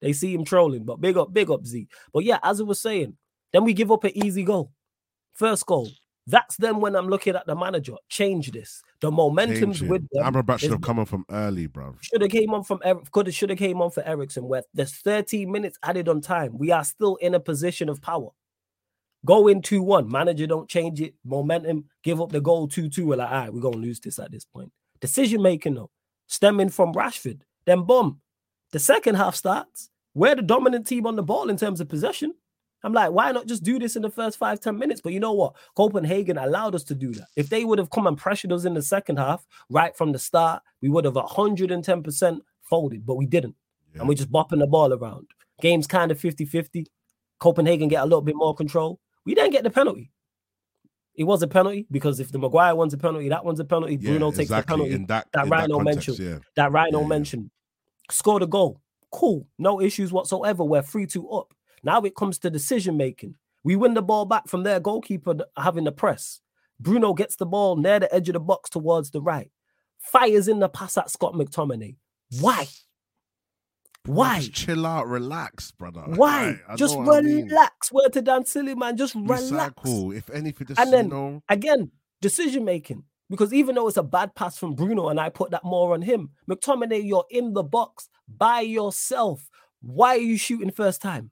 [0.00, 1.88] They see him trolling, but big up, big up Z.
[2.12, 3.16] But yeah, as I was saying,
[3.52, 4.72] then we give up an easy goal.
[5.32, 5.88] First goal.
[6.26, 7.94] That's then when I'm looking at the manager.
[8.08, 8.82] Change this.
[9.00, 10.32] The momentum's with them.
[10.32, 11.96] Amrabat should have come on from early, bro.
[12.00, 14.46] Should have came on from could have should have came on for Eriksen.
[14.46, 16.56] Where there's 13 minutes added on time.
[16.56, 18.28] We are still in a position of power.
[19.26, 20.08] Go in 2-1.
[20.08, 21.14] Manager don't change it.
[21.24, 23.04] Momentum, give up the goal 2-2.
[23.04, 24.70] We're like, all right, we're gonna lose this at this point.
[25.00, 25.90] Decision making though,
[26.26, 27.40] stemming from Rashford.
[27.66, 28.20] Then boom.
[28.72, 29.89] The second half starts.
[30.14, 32.34] We're the dominant team on the ball in terms of possession.
[32.82, 35.00] I'm like, why not just do this in the first five, 10 minutes?
[35.00, 35.54] But you know what?
[35.76, 37.28] Copenhagen allowed us to do that.
[37.36, 40.18] If they would have come and pressured us in the second half, right from the
[40.18, 43.54] start, we would have 110% folded, but we didn't.
[43.94, 44.00] Yeah.
[44.00, 45.26] And we're just bopping the ball around.
[45.60, 46.86] Game's kind of 50 50.
[47.38, 48.98] Copenhagen get a little bit more control.
[49.26, 50.10] We didn't get the penalty.
[51.14, 53.98] It was a penalty because if the Maguire one's a penalty, that one's a penalty.
[54.00, 54.92] Yeah, Bruno takes the penalty.
[54.92, 56.18] In that, that Rhino that context, mentioned.
[56.18, 56.38] Yeah.
[56.56, 57.50] That Rhino mentioned.
[58.10, 58.80] Scored a goal.
[59.12, 60.64] Cool, no issues whatsoever.
[60.64, 61.52] We're three two up.
[61.82, 63.34] Now it comes to decision making.
[63.64, 66.40] We win the ball back from their goalkeeper having the press.
[66.78, 69.50] Bruno gets the ball near the edge of the box towards the right.
[69.98, 71.96] Fires in the pass at Scott McTominay.
[72.40, 72.66] Why?
[74.06, 74.38] Why?
[74.38, 76.02] Just chill out, relax, brother.
[76.06, 76.58] Why?
[76.66, 77.12] Right, just relax.
[77.12, 77.50] I mean.
[77.92, 78.96] Word to Dan Silly, man.
[78.96, 79.74] Just relax.
[79.84, 80.12] Cool.
[80.12, 81.42] If anything, just and then know...
[81.50, 81.90] again,
[82.22, 83.04] decision making.
[83.30, 86.02] Because even though it's a bad pass from Bruno and I put that more on
[86.02, 89.48] him, McTominay, you're in the box by yourself.
[89.80, 91.30] Why are you shooting first time?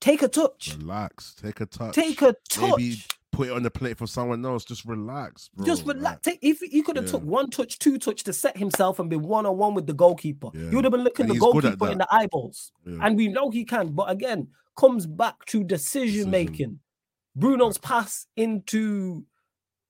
[0.00, 0.76] Take a touch.
[0.78, 1.34] Relax.
[1.34, 1.94] Take a touch.
[1.94, 2.78] Take a touch.
[2.78, 4.64] Maybe put it on the plate for someone else.
[4.64, 5.66] Just relax, bro.
[5.66, 6.22] Just relax.
[6.22, 7.12] Take, if he could have yeah.
[7.12, 9.92] took one touch, two touch to set himself and be one on one with the
[9.92, 10.70] goalkeeper, yeah.
[10.70, 12.72] you would have been looking and the goalkeeper in the eyeballs.
[12.86, 12.98] Yeah.
[13.02, 16.30] And we know he can, but again, comes back to decision, decision.
[16.30, 16.80] making.
[17.36, 19.24] Bruno's pass into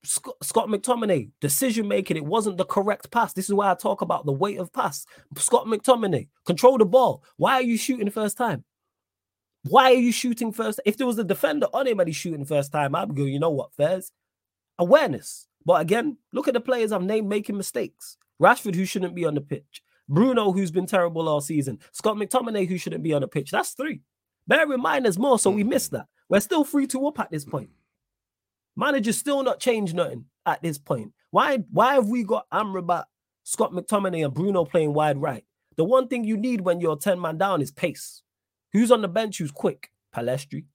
[0.03, 3.33] Scott, Scott McTominay, decision making, it wasn't the correct pass.
[3.33, 5.05] This is why I talk about the weight of pass.
[5.37, 7.23] Scott McTominay, control the ball.
[7.37, 8.65] Why are you shooting first time?
[9.65, 10.81] Why are you shooting first?
[10.87, 13.39] If there was a defender on him and he's shooting first time, I'd go, you
[13.39, 14.11] know what, Fairs?
[14.79, 15.47] Awareness.
[15.67, 18.17] But again, look at the players I've named making mistakes.
[18.41, 19.83] Rashford, who shouldn't be on the pitch.
[20.09, 21.79] Bruno, who's been terrible all season.
[21.93, 23.51] Scott McTominay, who shouldn't be on the pitch.
[23.51, 24.01] That's three.
[24.49, 25.69] Bear in mind, there's more, so we hmm.
[25.69, 26.07] missed that.
[26.29, 27.71] We're still free to up at this point.
[28.77, 31.13] Manager still not changed nothing at this point.
[31.31, 33.05] Why why have we got Amrabat,
[33.45, 35.45] Scott McTominay, and Bruno playing wide right?
[35.77, 38.23] The one thing you need when you're 10 man down is pace.
[38.73, 39.91] Who's on the bench who's quick?
[40.15, 40.67] Pellistri.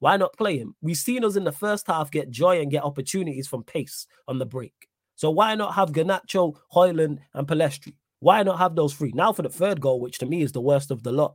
[0.00, 0.74] Why not play him?
[0.80, 4.38] We've seen us in the first half get joy and get opportunities from pace on
[4.38, 4.88] the break.
[5.16, 7.94] So why not have Garnacho, Højlund, and Pellistri?
[8.20, 9.12] Why not have those three?
[9.14, 11.34] Now for the third goal, which to me is the worst of the lot.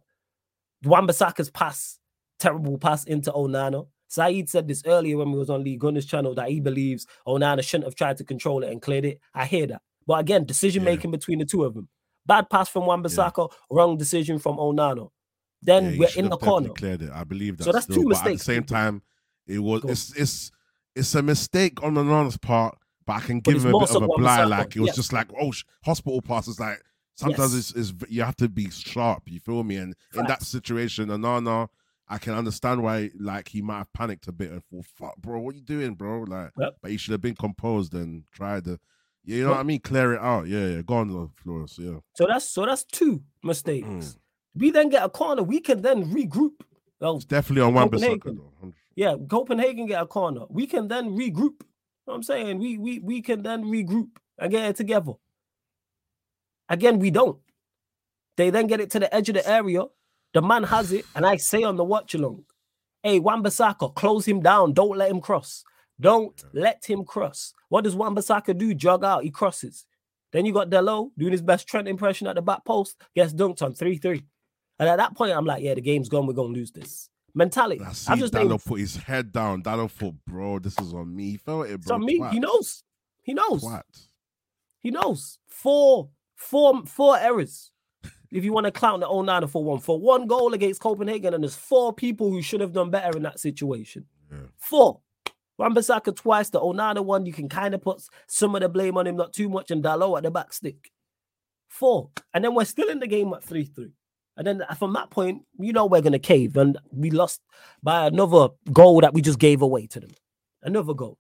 [0.84, 2.00] Wan-Bissaka's pass,
[2.40, 3.88] terrible pass into Onana.
[4.14, 7.64] Saeed said this earlier when we was on Lee Gunner's channel that he believes Onana
[7.64, 9.20] shouldn't have tried to control it and cleared it.
[9.34, 9.82] I hear that.
[10.06, 11.18] But again, decision making yeah.
[11.18, 11.90] between the two of them.
[12.26, 13.58] Bad pass from Wan-Bissaka, yeah.
[13.72, 15.10] wrong decision from Onana.
[15.64, 16.70] Then yeah, we're in the corner.
[16.70, 17.10] Cleared it.
[17.12, 17.64] I believe that.
[17.64, 18.42] So that's still, two mistakes.
[18.42, 19.02] At the same time,
[19.48, 20.52] it was it's it's
[20.96, 24.08] it's a mistake on Onana's part, but I can give him a bit of a
[24.08, 24.50] blind.
[24.50, 26.60] Like it was just like oh, hospital passes.
[26.60, 26.82] Like
[27.16, 27.72] sometimes yes.
[27.72, 29.24] it's, it's you have to be sharp.
[29.26, 29.78] You feel me?
[29.78, 31.70] And in that situation, Onana
[32.08, 35.40] I can understand why, like, he might have panicked a bit and thought, "Fuck, bro,
[35.40, 36.78] what you doing, bro?" Like, yep.
[36.82, 38.80] but he should have been composed and tried to,
[39.24, 40.48] yeah, you know what I mean, clear it out.
[40.48, 41.66] Yeah, yeah, go on floor.
[41.78, 42.00] Yeah.
[42.16, 43.88] So that's so that's two mistakes.
[43.88, 44.18] Mm.
[44.56, 45.44] We then get a corner.
[45.44, 46.62] We can then regroup.
[47.00, 48.42] Well, it's definitely on one Copenhagen.
[48.96, 50.42] Yeah, Copenhagen get a corner.
[50.50, 51.62] We can then regroup.
[51.62, 55.14] You know I'm saying we we we can then regroup and get it together.
[56.70, 57.40] Again, we don't.
[58.36, 59.86] They then get it to the edge of the area.
[60.34, 62.46] The man has it, and I say on the watch along,
[63.04, 64.74] hey, Wan-Bissaka, close him down.
[64.74, 65.64] Don't let him cross.
[66.00, 67.54] Don't let him cross.
[67.70, 68.74] What does Wan-Bissaka do?
[68.74, 69.24] Jog out.
[69.24, 69.86] He crosses.
[70.32, 72.98] Then you got Dalot doing his best Trent impression at the back post.
[73.16, 74.24] Gets dunked on 3 3.
[74.80, 76.26] And at that point, I'm like, yeah, the game's gone.
[76.26, 77.10] We're going to lose this.
[77.36, 77.84] Mentality.
[77.86, 79.62] I see just Dalot put his head down.
[79.62, 81.32] Dalot thought, bro, this is on me.
[81.32, 81.76] He felt it, bro.
[81.80, 82.24] It's on me.
[82.32, 82.84] He knows.
[83.22, 83.62] He knows.
[83.62, 83.86] What?
[84.80, 85.38] He knows.
[85.48, 87.72] Four, four, four errors
[88.34, 91.44] if you want to clown the 09 for one, for one goal against Copenhagen, and
[91.44, 94.06] there's four people who should have done better in that situation.
[94.32, 94.48] Yeah.
[94.58, 95.00] Four.
[95.60, 98.98] Wan-Bissaka twice, the oh Onana one, you can kind of put some of the blame
[98.98, 100.92] on him, not too much, and Dalot at the back stick.
[101.70, 102.10] Four.
[102.34, 103.92] And then we're still in the game at 3 3.
[104.36, 106.58] And then uh, from that point, you know we're going to cave.
[106.58, 107.42] And we lost
[107.84, 110.12] by another goal that we just gave away to them.
[110.64, 111.20] Another goal.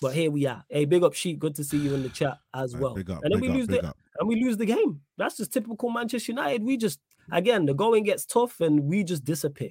[0.00, 0.64] But here we are.
[0.68, 1.38] Hey, big up Sheep.
[1.38, 2.98] Good to see you in the chat as well.
[2.98, 3.96] Up, and then we up, lose the up.
[4.18, 5.00] and we lose the game.
[5.18, 6.62] That's just typical Manchester United.
[6.62, 7.00] We just
[7.32, 9.70] again the going gets tough and we just disappear.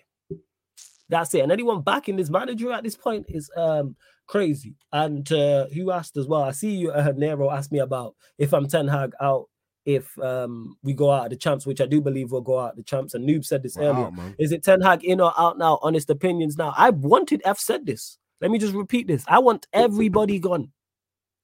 [1.09, 1.41] That's it.
[1.41, 3.95] And anyone backing this manager at this point is um
[4.27, 4.75] crazy.
[4.93, 6.43] And uh who asked as well?
[6.43, 9.45] I see you uh, Nero asked me about if I'm Ten Hag out
[9.85, 12.71] if um we go out of the champs, which I do believe we'll go out
[12.71, 13.15] of the champs.
[13.15, 14.11] And Noob said this wow, earlier.
[14.11, 14.35] Man.
[14.37, 15.79] Is it Ten Hag in or out now?
[15.81, 16.75] Honest opinions now.
[16.77, 18.19] I wanted F said this.
[18.41, 19.23] Let me just repeat this.
[19.27, 20.71] I want everybody gone,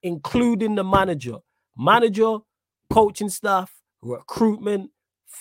[0.01, 1.37] including the manager,
[1.77, 2.37] manager,
[2.89, 4.91] coaching staff, recruitment,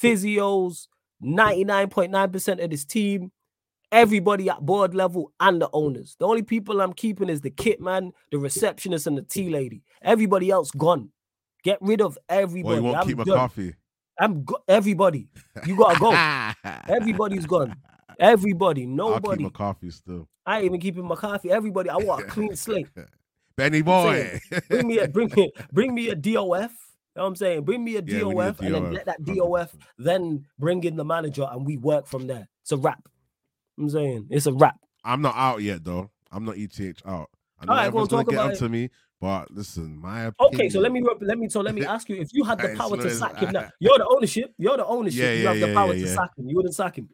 [0.02, 0.88] physios,
[1.22, 3.30] 99.9% of this team,
[3.92, 6.16] everybody at board level, and the owners.
[6.18, 9.82] The only people I'm keeping is the kit man, the receptionist, and the tea lady.
[10.02, 11.10] Everybody else gone.
[11.62, 12.62] Get rid of everybody.
[12.62, 13.38] Well, you won't I'm keep done.
[13.38, 13.74] coffee.
[14.18, 15.28] I'm go- everybody.
[15.64, 16.16] You gotta go.
[16.88, 17.76] Everybody's gone.
[18.18, 19.28] Everybody, nobody.
[19.28, 20.28] I'll keep McCarthy still.
[20.46, 21.50] I ain't even keeping McCarthy.
[21.50, 22.88] Everybody, I want a clean slate.
[23.56, 26.26] Benny boy, bring me a bring me bring me a DOF.
[26.32, 27.62] You know what I'm saying?
[27.62, 31.46] Bring me a DOF, a and then let that DOF then bring in the manager
[31.50, 32.48] and we work from there.
[32.62, 33.08] It's a wrap.
[33.78, 34.78] I'm saying it's a wrap.
[35.04, 36.10] I'm not out yet though.
[36.32, 37.30] I'm not ETH out.
[37.60, 40.54] I know All right, everyone's gonna get onto me, but listen, my opinion...
[40.54, 40.68] okay.
[40.68, 42.96] So let me let me so let me ask you: if you had the power
[42.96, 44.52] to sack him now, you're the ownership.
[44.58, 45.20] You're the ownership.
[45.20, 46.48] Yeah, yeah, you have yeah, the power to sack him.
[46.48, 47.08] You wouldn't sack him.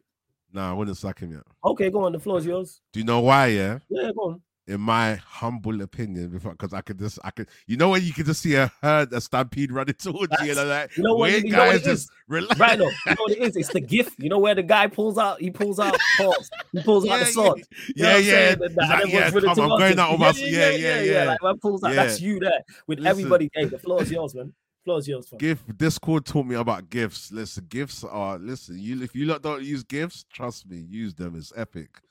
[0.53, 1.43] Nah, I wouldn't sack him yet.
[1.63, 2.11] Okay, go on.
[2.11, 2.81] The floor is yours.
[2.91, 3.47] Do you know why?
[3.47, 3.79] Yeah.
[3.89, 4.41] Yeah, go on.
[4.67, 8.25] In my humble opinion, because I could just, I could, you know, when you can
[8.25, 11.31] just see a herd, a stampede running towards That's, you, and like, you know what,
[11.31, 12.59] you know what just relax.
[12.59, 13.55] Right, no, you know what it is?
[13.57, 14.19] It's the gift.
[14.19, 17.19] You know where the guy pulls out, he pulls out, pulls, he pulls yeah, out
[17.19, 17.63] the sword.
[17.95, 18.55] Yeah, you know yeah, yeah.
[18.59, 21.37] Like, yeah, come, I'm going out of my, yeah, yeah, yeah, yeah.
[21.41, 23.07] Like pulls out, that's you there with Listen.
[23.07, 23.49] everybody.
[23.53, 24.53] Hey, the floor is yours, man.
[24.83, 25.27] Floor's yours.
[25.29, 25.37] Fam.
[25.37, 27.31] Gift Discord taught me about gifts.
[27.31, 28.79] Listen, gifts are listen.
[28.79, 31.35] You if you lot don't use gifts, trust me, use them.
[31.35, 32.01] It's epic.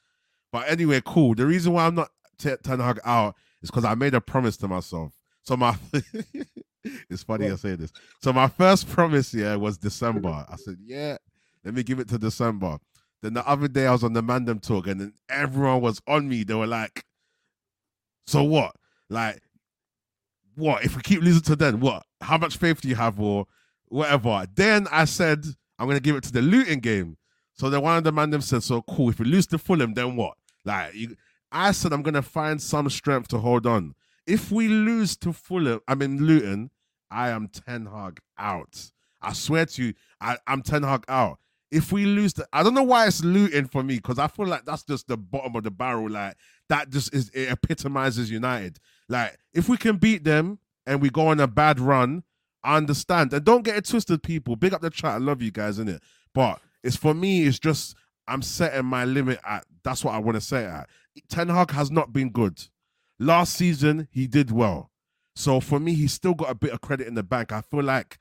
[0.53, 1.35] But anyway, cool.
[1.35, 4.57] The reason why I'm not t- Ten Hag out is because I made a promise
[4.59, 5.13] to myself.
[5.43, 5.77] So my
[7.11, 7.53] it's funny yeah.
[7.53, 7.93] I say this.
[8.23, 10.47] So my first promise, yeah, was December.
[10.49, 11.17] I said, yeah,
[11.65, 12.79] let me give it to December.
[13.23, 16.29] Then the other day I was on the Mandem talk, and then everyone was on
[16.29, 16.43] me.
[16.43, 17.05] They were like,
[18.27, 18.75] "So what?
[19.11, 19.43] Like,
[20.61, 21.81] what if we keep losing to them?
[21.81, 22.05] What?
[22.20, 23.46] How much faith do you have, or
[23.88, 24.46] whatever?
[24.55, 25.44] Then I said
[25.79, 27.16] I'm gonna give it to the Luton game.
[27.55, 29.11] So then one of the man them said, "So cool.
[29.11, 31.16] If we lose to Fulham, then what?" Like you,
[31.51, 33.94] I said, I'm gonna find some strength to hold on.
[34.27, 36.70] If we lose to Fulham, I mean Luton,
[37.11, 38.90] I am Ten Hag out.
[39.20, 41.38] I swear to you, I, I'm Ten Hag out.
[41.70, 44.46] If we lose, the, I don't know why it's Luton for me because I feel
[44.46, 46.11] like that's just the bottom of the barrel.
[46.11, 46.37] Like
[46.68, 48.79] that just is it epitomizes United.
[49.11, 52.23] Like, if we can beat them and we go on a bad run,
[52.62, 53.33] I understand.
[53.33, 54.55] And don't get it twisted, people.
[54.55, 55.14] Big up the chat.
[55.14, 56.01] I love you guys, in it.
[56.33, 57.96] But it's for me, it's just
[58.29, 60.88] I'm setting my limit at that's what I want to say at.
[61.29, 62.62] Ten Hag has not been good.
[63.18, 64.90] Last season, he did well.
[65.35, 67.51] So for me, he's still got a bit of credit in the bank.
[67.51, 68.18] I feel like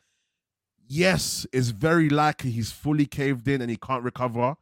[0.87, 4.55] yes, it's very likely he's fully caved in and he can't recover,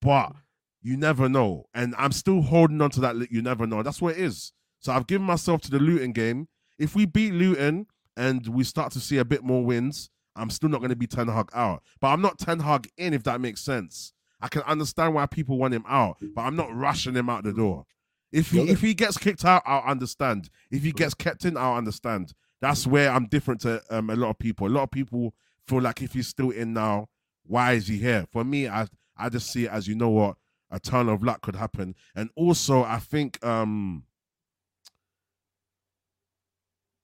[0.00, 0.32] but
[0.80, 1.66] you never know.
[1.74, 3.30] And I'm still holding on to that.
[3.30, 3.82] You never know.
[3.82, 4.52] That's what it is.
[4.84, 6.46] So I've given myself to the Luton game.
[6.78, 7.86] If we beat Luton
[8.18, 11.06] and we start to see a bit more wins, I'm still not going to be
[11.06, 11.82] Ten Hag out.
[12.00, 14.12] But I'm not Ten Hag in, if that makes sense.
[14.42, 17.54] I can understand why people want him out, but I'm not rushing him out the
[17.54, 17.86] door.
[18.30, 20.50] If he if he gets kicked out, I'll understand.
[20.70, 22.34] If he gets kept in, I'll understand.
[22.60, 24.66] That's where I'm different to um, a lot of people.
[24.66, 25.32] A lot of people
[25.66, 27.08] feel like if he's still in now,
[27.46, 28.26] why is he here?
[28.32, 30.36] For me, I I just see it as you know what
[30.70, 34.04] a turn of luck could happen, and also I think um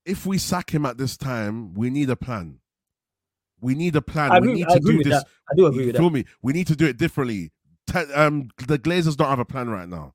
[0.05, 2.59] if we sack him at this time, we need a plan.
[3.61, 4.33] We need a plan.
[4.33, 5.23] I we agree, need to do this.
[5.23, 5.27] That.
[5.51, 6.15] I do agree with feel that.
[6.15, 6.25] me?
[6.43, 7.53] We need to do it differently.
[7.87, 10.15] Te- um, the Glazers don't have a plan right now.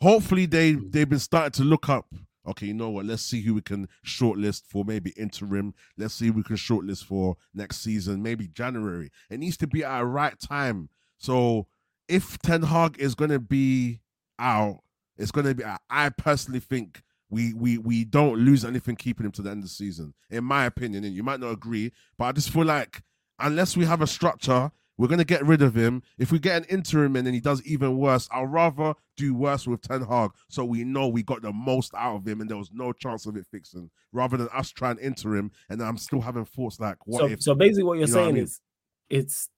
[0.00, 2.06] Hopefully, they they've been starting to look up.
[2.46, 3.06] Okay, you know what?
[3.06, 5.74] Let's see who we can shortlist for maybe interim.
[5.96, 9.10] Let's see who we can shortlist for next season, maybe January.
[9.30, 10.88] It needs to be at a right time.
[11.18, 11.66] So
[12.08, 14.00] if Ten Hag is going to be
[14.38, 14.82] out,
[15.18, 15.64] it's going to be.
[15.90, 19.64] I personally think we we we don't lose anything keeping him to the end of
[19.64, 21.04] the season, in my opinion.
[21.04, 23.02] And you might not agree, but I just feel like
[23.38, 26.02] unless we have a structure, we're gonna get rid of him.
[26.18, 29.66] If we get an interim and then he does even worse, I'll rather do worse
[29.66, 32.58] with Ten Hag so we know we got the most out of him and there
[32.58, 36.44] was no chance of it fixing, rather than us trying interim and I'm still having
[36.44, 38.44] thoughts like what so, if so basically what you're you saying what I mean?
[38.44, 38.60] is
[39.10, 39.48] it's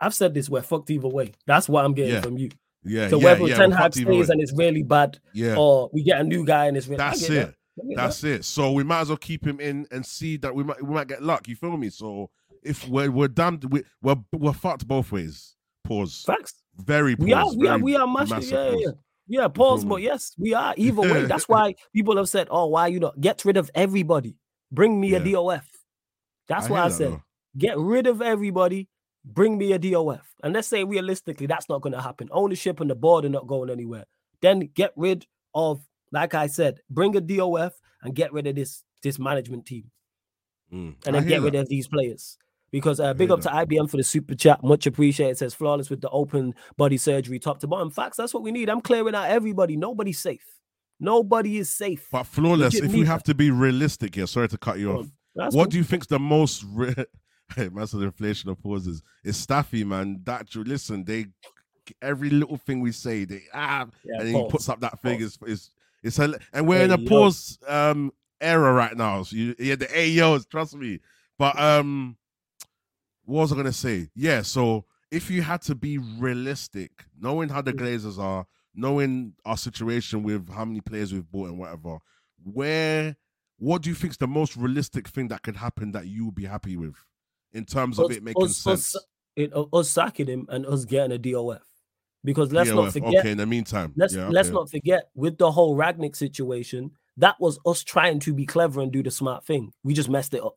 [0.00, 1.32] I've said this, we're fucked either way.
[1.46, 2.20] That's what I'm getting yeah.
[2.20, 2.50] from you.
[2.86, 3.08] Yeah.
[3.08, 6.20] So yeah, whether yeah, Ten Hag stays and it's really bad, yeah, or we get
[6.20, 7.54] a new guy and it's really that's it.
[7.76, 7.94] That.
[7.94, 8.30] That's that.
[8.30, 8.44] it.
[8.44, 11.08] So we might as well keep him in and see that we might we might
[11.08, 11.48] get luck.
[11.48, 11.90] You feel me?
[11.90, 12.30] So
[12.62, 15.56] if we're we're damned, we, we're we're fucked both ways.
[15.84, 16.22] Pause.
[16.26, 16.54] Facts.
[16.76, 17.16] Very.
[17.16, 17.26] Pause.
[17.26, 17.54] We are.
[17.56, 17.78] We are.
[17.78, 18.36] We are massive.
[18.38, 18.92] massive yeah, yeah.
[19.28, 19.84] Yeah, pause.
[19.84, 20.74] But yes, we are.
[20.76, 24.36] Either way, that's why people have said, "Oh, why you not get rid of everybody?
[24.70, 25.18] Bring me yeah.
[25.18, 25.68] a DOF."
[26.48, 27.22] That's I why I said, though.
[27.58, 28.88] "Get rid of everybody
[29.26, 30.34] bring me a DOF.
[30.42, 32.28] And let's say realistically, that's not going to happen.
[32.30, 34.04] Ownership and the board are not going anywhere.
[34.40, 38.84] Then get rid of, like I said, bring a DOF and get rid of this
[39.02, 39.90] this management team.
[40.72, 42.38] Mm, and then get rid of these players.
[42.72, 43.66] Because uh, big up that.
[43.68, 44.62] to IBM for the super chat.
[44.62, 45.32] Much appreciated.
[45.32, 47.90] It says flawless with the open body surgery, top to bottom.
[47.90, 48.68] Facts, that's what we need.
[48.68, 49.76] I'm clearing out everybody.
[49.76, 50.44] Nobody's safe.
[50.98, 52.08] Nobody is safe.
[52.10, 55.06] But flawless, if we have to be realistic here, sorry to cut you off.
[55.34, 55.64] what cool.
[55.66, 56.94] do you think's the most re-
[57.72, 59.02] massive inflation of pauses.
[59.24, 60.20] It's Staffy, man.
[60.24, 61.26] That you listen, they
[62.02, 65.38] every little thing we say, they ah, yeah, and he puts up that thing is
[65.46, 65.70] is
[66.02, 69.22] it's and we're hey, in a pause um era right now.
[69.22, 71.00] So you, yeah, the AOs, trust me.
[71.38, 72.16] But um,
[73.24, 74.08] what was I gonna say?
[74.14, 77.80] Yeah, so if you had to be realistic, knowing how the mm.
[77.80, 81.98] Glazers are, knowing our situation with how many players we've bought and whatever,
[82.44, 83.16] where
[83.58, 86.34] what do you think is the most realistic thing that could happen that you would
[86.34, 86.94] be happy with?
[87.56, 88.96] In terms of us, it making us, sense.
[88.96, 91.62] Us, it, us sacking him and us getting a DOF.
[92.24, 93.20] Because let's DOF, not forget.
[93.20, 94.32] Okay, in the meantime, let's yeah, okay.
[94.32, 96.90] let's not forget with the whole Rangnick situation.
[97.16, 99.72] That was us trying to be clever and do the smart thing.
[99.82, 100.56] We just messed it up.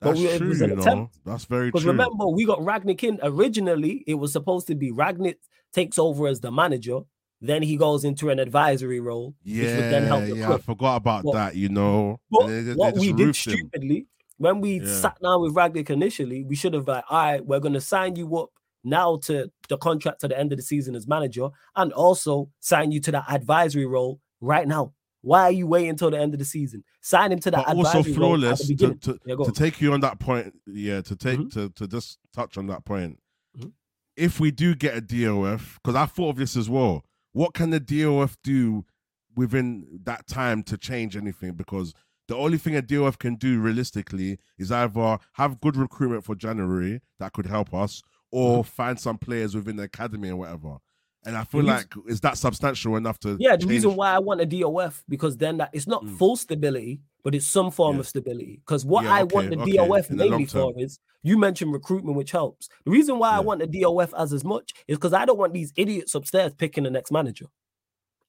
[0.00, 1.10] That's we, true, you know.
[1.24, 1.72] That's very true.
[1.72, 4.04] Because remember, we got Rangnick in originally.
[4.06, 5.36] It was supposed to be Rangnick
[5.72, 7.00] takes over as the manager,
[7.40, 9.34] then he goes into an advisory role.
[9.44, 11.56] Yeah, yeah, I forgot about but, that.
[11.56, 14.06] You know, but they, they, what we did stupidly
[14.38, 14.92] when we yeah.
[14.92, 18.36] sat down with Rangnick initially, we should have like, all right, we're gonna sign you
[18.36, 18.50] up
[18.84, 22.90] now to the contract to the end of the season as manager, and also sign
[22.90, 24.92] you to that advisory role right now.
[25.20, 26.84] Why are you waiting until the end of the season?
[27.00, 30.20] Sign him to that advisory also flawless to, to, yeah, to, take you on that
[30.20, 30.54] point.
[30.66, 31.60] Yeah, to take mm-hmm.
[31.60, 33.18] to, to just touch on that point.
[33.58, 33.70] Mm-hmm.
[34.16, 37.04] If we do get a DOF, because I thought of this as well.
[37.32, 38.84] What can the DOF do
[39.36, 41.52] within that time to change anything?
[41.52, 41.94] Because
[42.28, 47.00] the only thing a DOF can do realistically is either have good recruitment for January
[47.18, 48.68] that could help us, or mm-hmm.
[48.68, 50.76] find some players within the academy and whatever.
[51.24, 53.70] And I feel like is that substantial enough to Yeah, the change?
[53.70, 56.16] reason why I want a DOF because then that it's not mm.
[56.16, 58.00] full stability, but it's some form yeah.
[58.00, 58.60] of stability.
[58.64, 59.76] Because what yeah, I okay, want the okay.
[59.76, 62.68] DOF mainly for is you mentioned recruitment, which helps.
[62.84, 63.38] The reason why yeah.
[63.38, 66.54] I want the DOF as as much is because I don't want these idiots upstairs
[66.54, 67.46] picking the next manager.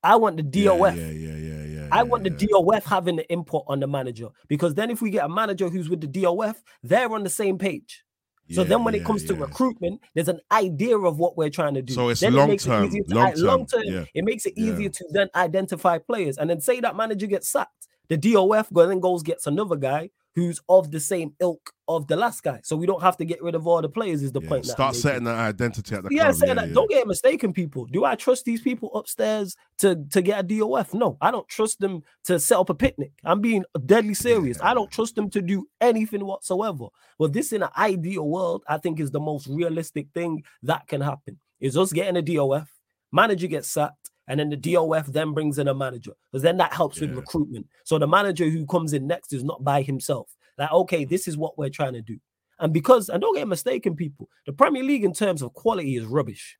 [0.04, 0.96] I want the DOF.
[0.96, 1.59] Yeah, yeah, yeah.
[1.92, 5.26] I want the DOF having the input on the manager because then if we get
[5.26, 8.04] a manager who's with the DOF, they're on the same page.
[8.52, 11.84] So then when it comes to recruitment, there's an idea of what we're trying to
[11.84, 11.94] do.
[11.94, 12.86] So it's then long it term.
[12.92, 13.46] It long term.
[13.46, 16.38] Long term It makes it easier to then identify players.
[16.40, 17.88] And then say that manager gets sacked.
[18.08, 20.10] The DOF then goes gets another guy
[20.40, 22.62] who's of the same ilk of the last guy.
[22.64, 24.66] So we don't have to get rid of all the players, is the yeah, point.
[24.66, 26.36] Start setting that identity at the yeah, club.
[26.36, 26.74] Saying yeah, that, yeah.
[26.74, 27.86] Don't get mistaken, people.
[27.86, 30.94] Do I trust these people upstairs to, to get a DOF?
[30.94, 33.12] No, I don't trust them to set up a picnic.
[33.26, 34.60] I'm being deadly serious.
[34.62, 36.86] I don't trust them to do anything whatsoever.
[37.18, 41.02] Well, this in an ideal world, I think is the most realistic thing that can
[41.02, 41.40] happen.
[41.60, 42.70] Is us getting a DOF,
[43.12, 46.72] manager gets sacked, and then the DOF then brings in a manager because then that
[46.72, 47.08] helps yeah.
[47.08, 47.68] with recruitment.
[47.84, 50.30] So the manager who comes in next is not by himself.
[50.58, 52.20] Like, okay, this is what we're trying to do.
[52.60, 56.06] And because, and don't get mistaken, people, the Premier League in terms of quality is
[56.06, 56.58] rubbish.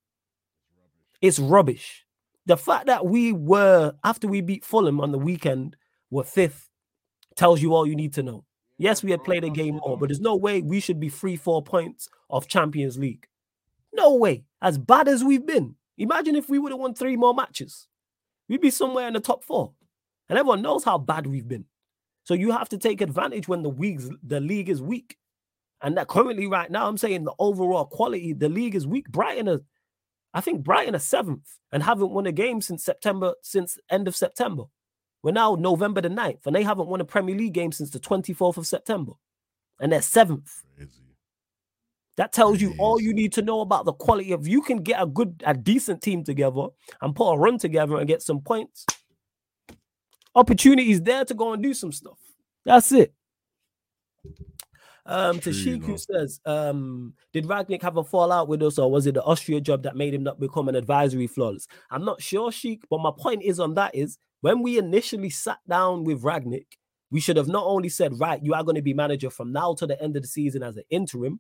[1.22, 2.06] It's rubbish.
[2.48, 5.76] The fact that we were, after we beat Fulham on the weekend,
[6.10, 6.70] were fifth
[7.36, 8.46] tells you all you need to know.
[8.78, 11.36] Yes, we had played a game more, but there's no way we should be three,
[11.36, 13.28] four points of Champions League.
[13.94, 14.46] No way.
[14.62, 17.88] As bad as we've been, Imagine if we would have won three more matches.
[18.48, 19.74] We'd be somewhere in the top four.
[20.30, 21.66] And everyone knows how bad we've been.
[22.24, 25.18] So you have to take advantage when the weeks the league is weak.
[25.82, 29.10] And that currently right now, I'm saying the overall quality, the league is weak.
[29.10, 29.62] Brighton are,
[30.34, 34.16] I think Brighton are seventh and haven't won a game since September, since end of
[34.16, 34.64] September.
[35.22, 38.00] We're now November the 9th, and they haven't won a Premier League game since the
[38.00, 39.14] 24th of September.
[39.80, 40.64] And they're seventh.
[40.78, 41.09] Crazy.
[42.20, 45.02] That tells you all you need to know about the quality of you can get
[45.02, 46.68] a good, a decent team together
[47.02, 48.86] and put a run together and get some points.
[50.36, 52.18] Opportunities there to go and do some stuff.
[52.66, 53.14] That's it.
[55.06, 59.14] Um, Tashik who says, um, did Rangnick have a fallout with us, or was it
[59.14, 61.70] the Austria job that made him not become an advisory flawless?
[61.90, 65.60] I'm not sure, Sheik, but my point is on that is when we initially sat
[65.70, 66.68] down with Rangnick,
[67.12, 69.74] we should have not only said, right, you are going to be manager from now
[69.76, 71.40] to the end of the season as an interim,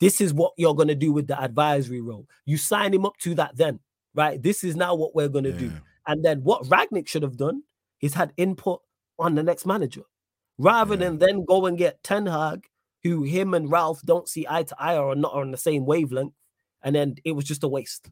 [0.00, 2.26] this is what you're going to do with the advisory role.
[2.46, 3.80] You sign him up to that then,
[4.14, 4.42] right?
[4.42, 5.58] This is now what we're going to yeah.
[5.58, 5.72] do.
[6.06, 7.62] And then what Rangnick should have done
[8.00, 8.80] is had input
[9.18, 10.02] on the next manager
[10.60, 11.00] rather yeah.
[11.00, 12.66] than then go and get Ten Hag,
[13.02, 16.34] who him and Ralph don't see eye to eye or not on the same wavelength.
[16.82, 18.10] And then it was just a waste.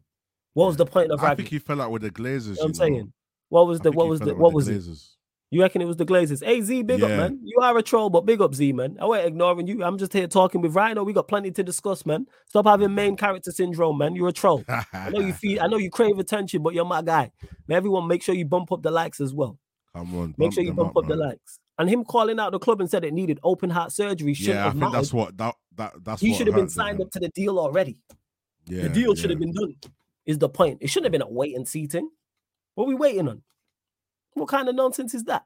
[0.54, 2.48] What was the point of I think he fell out with the Glazers.
[2.48, 3.12] You know what I'm saying.
[3.50, 4.98] What was the what was the what was the it?
[5.50, 6.44] You reckon it was the Glazers?
[6.44, 7.06] Hey Z, big yeah.
[7.06, 7.40] up, man.
[7.42, 8.98] You are a troll, but big up Z, man.
[9.00, 9.82] I ain't ignoring you.
[9.82, 11.04] I'm just here talking with Rhino.
[11.04, 12.26] We got plenty to discuss, man.
[12.46, 14.14] Stop having main character syndrome, man.
[14.14, 14.62] You're a troll.
[14.68, 15.62] I know you feel.
[15.62, 17.30] I know you crave attention, but you're my guy.
[17.66, 19.58] Man, everyone, make sure you bump up the likes as well.
[19.94, 21.58] Come on, make sure you bump up, up the likes.
[21.78, 24.34] And him calling out the club and said it needed open heart surgery.
[24.34, 24.92] Yeah, I think mattered.
[24.92, 26.20] that's what that that that's.
[26.20, 27.96] He should have been signed up to the deal already.
[28.66, 29.20] Yeah, the deal yeah.
[29.20, 29.76] should have been done.
[30.26, 30.78] Is the point?
[30.82, 32.10] It shouldn't have been a wait and see thing.
[32.74, 33.42] What are we waiting on?
[34.38, 35.44] What kind of nonsense is that?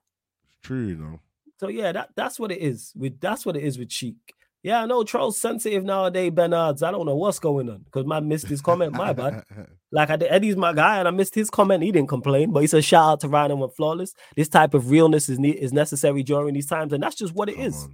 [0.62, 1.20] True, you know.
[1.58, 2.92] So yeah, that that's what it is.
[2.96, 4.16] With that's what it is with Cheek.
[4.62, 6.84] Yeah, I know Troll's sensitive nowadays, Bernards.
[6.84, 8.92] I don't know what's going on because I missed his comment.
[8.92, 9.44] My bad.
[9.94, 11.82] Like I did, Eddie's my guy, and I missed his comment.
[11.82, 14.14] He didn't complain, but he said, "Shout out to Ryan and went Flawless.
[14.34, 17.50] This type of realness is ne- is necessary during these times, and that's just what
[17.50, 17.88] it Come is.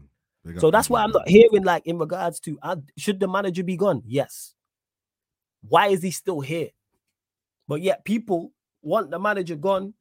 [0.59, 3.77] So that's why I'm not hearing like in regards to uh, should the manager be
[3.77, 4.03] gone?
[4.07, 4.55] Yes.
[5.69, 6.69] Why is he still here?
[7.67, 9.95] But yet people want the manager gone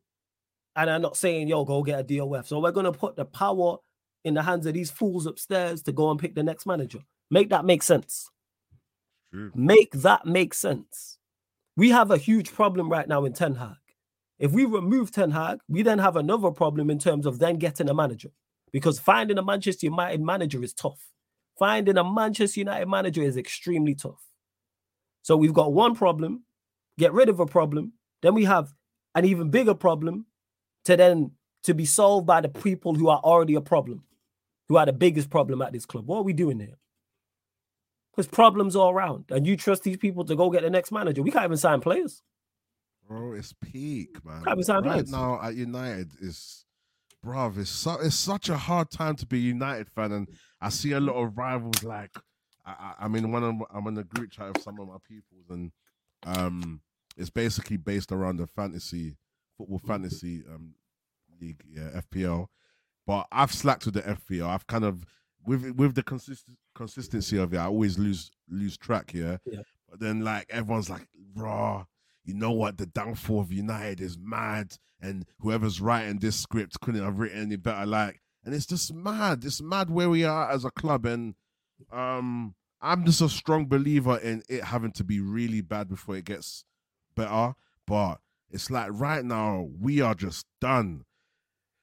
[0.78, 2.48] and I'm not saying, yo, go get a DOF.
[2.48, 3.78] So we're going to put the power
[4.24, 7.00] in the hands of these fools upstairs to go and pick the next manager.
[7.32, 8.30] Make that make sense.
[9.56, 11.18] Make that make sense.
[11.76, 13.76] We have a huge problem right now in Ten Hag.
[14.40, 17.90] If we remove Ten Hag, we then have another problem in terms of then getting
[17.90, 18.30] a manager
[18.72, 21.02] because finding a Manchester United manager is tough.
[21.58, 24.24] Finding a Manchester United manager is extremely tough.
[25.24, 26.44] So we've got one problem,
[27.00, 27.94] get rid of a problem.
[28.22, 28.74] Then we have
[29.16, 30.28] an even bigger problem
[30.88, 31.32] to then
[31.64, 34.04] to be solved by the people who are already a problem,
[34.70, 36.08] who are the biggest problem at this club.
[36.08, 36.78] What are we doing here?
[38.16, 41.22] There's problems all around, and you trust these people to go get the next manager.
[41.22, 42.24] We can't even sign players.
[43.06, 44.44] Bro, it's peak, man.
[44.46, 45.12] Can't even sign right players.
[45.12, 46.64] now at United is,
[47.22, 50.30] bro, it's so it's such a hard time to be a United fan, and
[50.62, 51.84] I see a lot of rivals.
[51.84, 52.16] Like,
[52.66, 55.38] I, I mean, when I'm, I'm in a group chat with some of my people,
[55.50, 55.72] and
[56.24, 56.80] um,
[57.18, 59.18] it's basically based around the fantasy
[59.58, 60.76] football fantasy um,
[61.42, 62.48] league, yeah, FPL.
[63.06, 64.48] But I've slacked with the FPL.
[64.48, 65.06] I've kind of
[65.46, 67.58] with with the consist- consistency of it.
[67.58, 69.40] I always lose lose track here.
[69.46, 69.62] Yeah.
[69.90, 71.86] But then like everyone's like, raw.
[72.26, 72.78] You know what?
[72.78, 77.56] The downfall of United is mad, and whoever's writing this script couldn't have written any
[77.56, 77.86] better.
[77.86, 79.46] Like, and it's just mad.
[79.46, 81.36] It's mad where we are as a club, and
[81.90, 86.26] um, I'm just a strong believer in it having to be really bad before it
[86.26, 86.66] gets
[87.16, 87.54] better.
[87.86, 88.20] But
[88.52, 91.04] it's like right now we are just done.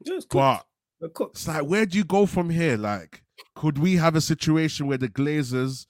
[0.05, 0.65] Just but
[1.01, 2.77] it's like where do you go from here?
[2.77, 3.23] Like,
[3.55, 5.87] could we have a situation where the Glazers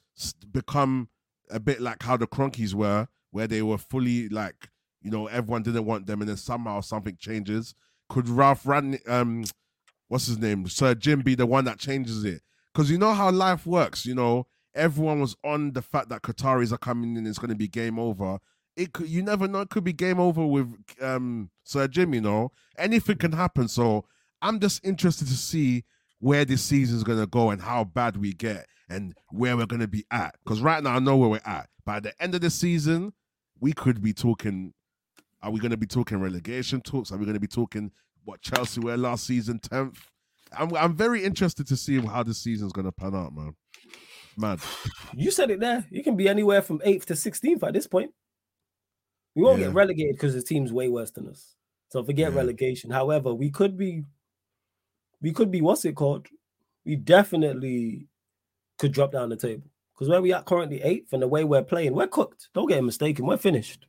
[0.50, 1.08] become
[1.50, 4.68] a bit like how the Kroenkes were, where they were fully like,
[5.02, 7.74] you know, everyone didn't want them, and then somehow something changes?
[8.08, 9.44] Could Ralph Ran, um,
[10.08, 12.42] what's his name, Sir Jim, be the one that changes it?
[12.74, 14.04] because you know how life works.
[14.04, 17.26] You know, everyone was on the fact that Qataris are coming in.
[17.26, 18.38] It's going to be game over.
[18.76, 19.60] It could, you never know.
[19.60, 22.14] It could be game over with um, Sir Jim.
[22.14, 23.68] You know, anything can happen.
[23.68, 24.04] So
[24.42, 25.84] I'm just interested to see
[26.18, 29.66] where this season is going to go and how bad we get and where we're
[29.66, 30.34] going to be at.
[30.42, 31.68] Because right now I know where we're at.
[31.86, 33.12] At the end of the season,
[33.60, 34.72] we could be talking.
[35.42, 37.12] Are we going to be talking relegation talks?
[37.12, 37.92] Are we going to be talking
[38.24, 40.00] what Chelsea were last season, tenth?
[40.56, 43.54] I'm I'm very interested to see how this season's going to pan out, man.
[44.36, 44.60] Mad.
[45.14, 45.86] You said it there.
[45.90, 48.12] You can be anywhere from eighth to sixteenth at this point.
[49.34, 49.66] We won't yeah.
[49.66, 51.54] get relegated because the team's way worse than us.
[51.90, 52.38] So forget yeah.
[52.38, 52.90] relegation.
[52.90, 54.04] However, we could be,
[55.20, 56.28] we could be what's it called?
[56.84, 58.06] We definitely
[58.78, 61.62] could drop down the table because where we are currently eighth and the way we're
[61.62, 62.48] playing, we're cooked.
[62.54, 63.26] Don't get mistaken.
[63.26, 63.86] We're finished.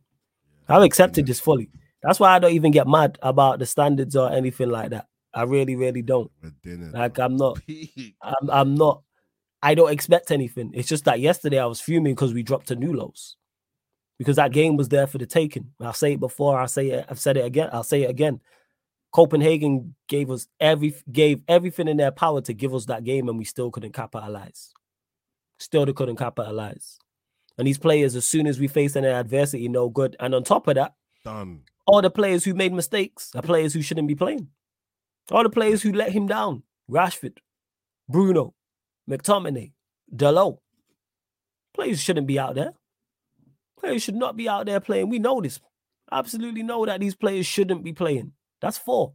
[0.67, 1.69] I've accepted this fully.
[2.01, 5.07] That's why I don't even get mad about the standards or anything like that.
[5.33, 6.31] I really, really don't.
[6.93, 7.59] Like I'm not.
[8.21, 9.01] I'm, I'm not.
[9.61, 10.71] I don't expect anything.
[10.73, 13.35] It's just that yesterday I was fuming because we dropped to new lows.
[14.17, 15.71] Because that game was there for the taking.
[15.81, 16.59] I'll say it before.
[16.59, 17.05] I'll say it.
[17.09, 17.69] I've said it again.
[17.73, 18.39] I'll say it again.
[19.11, 23.37] Copenhagen gave us every gave everything in their power to give us that game, and
[23.37, 24.73] we still couldn't capitalize.
[25.57, 26.97] Still, they couldn't capitalize.
[27.57, 30.15] And these players, as soon as we face any adversity, no good.
[30.19, 31.61] And on top of that, done.
[31.87, 34.49] All the players who made mistakes are players who shouldn't be playing.
[35.31, 37.37] All the players who let him down: Rashford,
[38.09, 38.53] Bruno,
[39.09, 39.71] McTominay,
[40.13, 40.57] Dalot.
[41.73, 42.73] Players shouldn't be out there.
[43.85, 45.09] Players should not be out there playing.
[45.09, 45.59] We know this.
[46.11, 48.31] Absolutely know that these players shouldn't be playing.
[48.59, 49.13] That's four.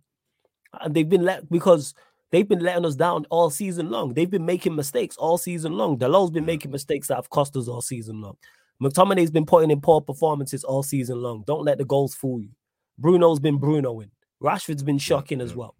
[0.80, 1.92] And they've been let because
[2.30, 4.14] they've been letting us down all season long.
[4.14, 5.98] They've been making mistakes all season long.
[5.98, 8.36] Dalot's been making mistakes that have cost us all season long.
[8.80, 11.42] McTominay's been putting in poor performances all season long.
[11.48, 12.50] Don't let the goals fool you.
[12.96, 14.10] Bruno's been Brunoing.
[14.40, 15.74] Rashford's been shocking as well.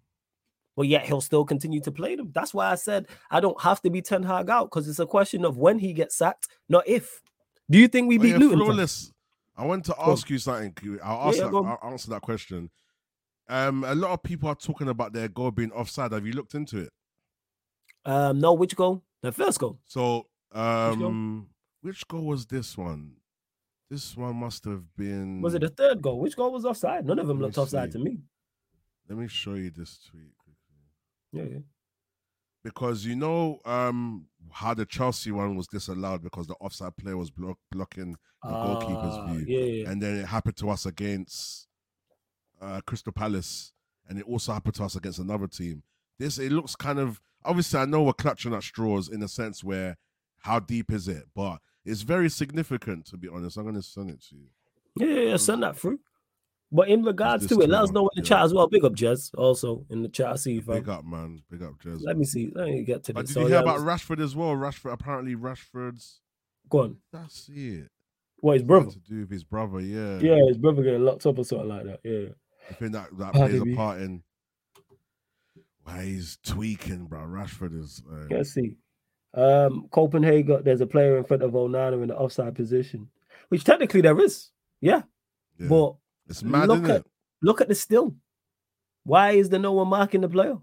[0.75, 2.31] But yet he'll still continue to play them.
[2.33, 5.05] That's why I said I don't have to be Ten Hag out because it's a
[5.05, 7.21] question of when he gets sacked, not if.
[7.71, 8.59] Do you think we beat oh, yeah, Luton?
[8.59, 9.13] Flawless.
[9.55, 10.99] I want to ask you something.
[11.01, 12.69] I'll, ask yeah, that, I'll answer that question.
[13.47, 16.11] Um, a lot of people are talking about their goal being offside.
[16.11, 16.89] Have you looked into it?
[18.03, 18.53] Um, no.
[18.53, 19.03] Which goal?
[19.21, 19.79] The first goal.
[19.85, 21.45] So, um, which goal,
[21.81, 23.13] which goal was this one?
[23.89, 25.41] This one must have been.
[25.41, 26.19] Was it the third goal?
[26.19, 27.05] Which goal was offside?
[27.05, 28.19] None of them looked offside to me.
[29.07, 30.53] Let me show you this tweet quickly.
[31.31, 31.63] Yeah, yeah.
[32.63, 37.31] Because you know um how the Chelsea one was disallowed because the offside player was
[37.31, 40.85] block, blocking the uh, goalkeeper's ah, view, yeah, yeah, and then it happened to us
[40.85, 41.67] against
[42.61, 43.73] uh, Crystal Palace,
[44.07, 45.83] and it also happened to us against another team.
[46.19, 49.63] This it looks kind of obviously I know we're clutching at straws in a sense
[49.63, 49.97] where
[50.39, 53.57] how deep is it, but it's very significant to be honest.
[53.57, 54.47] I'm gonna send it to you.
[54.97, 55.99] Yeah, yeah, send that through.
[56.71, 58.67] But in regards to it, let us know in the chat as well.
[58.67, 60.27] Big up Jez also in the chat.
[60.27, 60.61] I see you.
[60.61, 60.75] fam.
[60.75, 61.41] Big up, man.
[61.51, 61.99] Big up Jez.
[62.01, 62.51] Let me see.
[62.55, 63.25] Let me get to this.
[63.25, 63.83] Did so, you hear yeah, about was...
[63.83, 64.51] Rashford as well?
[64.51, 66.21] Rashford apparently Rashford's.
[66.69, 66.97] Go on.
[67.11, 67.89] That's it.
[68.37, 68.89] What his brother?
[68.89, 70.17] To do with his brother, yeah.
[70.19, 71.99] Yeah, his brother getting locked up or something like that.
[72.03, 72.29] Yeah.
[72.69, 74.23] I think that that plays a part in
[75.83, 77.19] why he's tweaking, bro.
[77.19, 78.01] Rashford is.
[78.09, 78.27] Uh...
[78.29, 78.77] Let's see.
[79.33, 80.63] Um, Copenhagen.
[80.63, 83.09] There's a player in front of Onana in the offside position,
[83.49, 84.51] which technically there is.
[84.79, 85.01] Yeah,
[85.59, 85.67] yeah.
[85.67, 85.95] but
[86.31, 87.05] it's mad, look at it?
[87.41, 88.15] look at the still.
[89.03, 90.57] Why is there no one marking the player?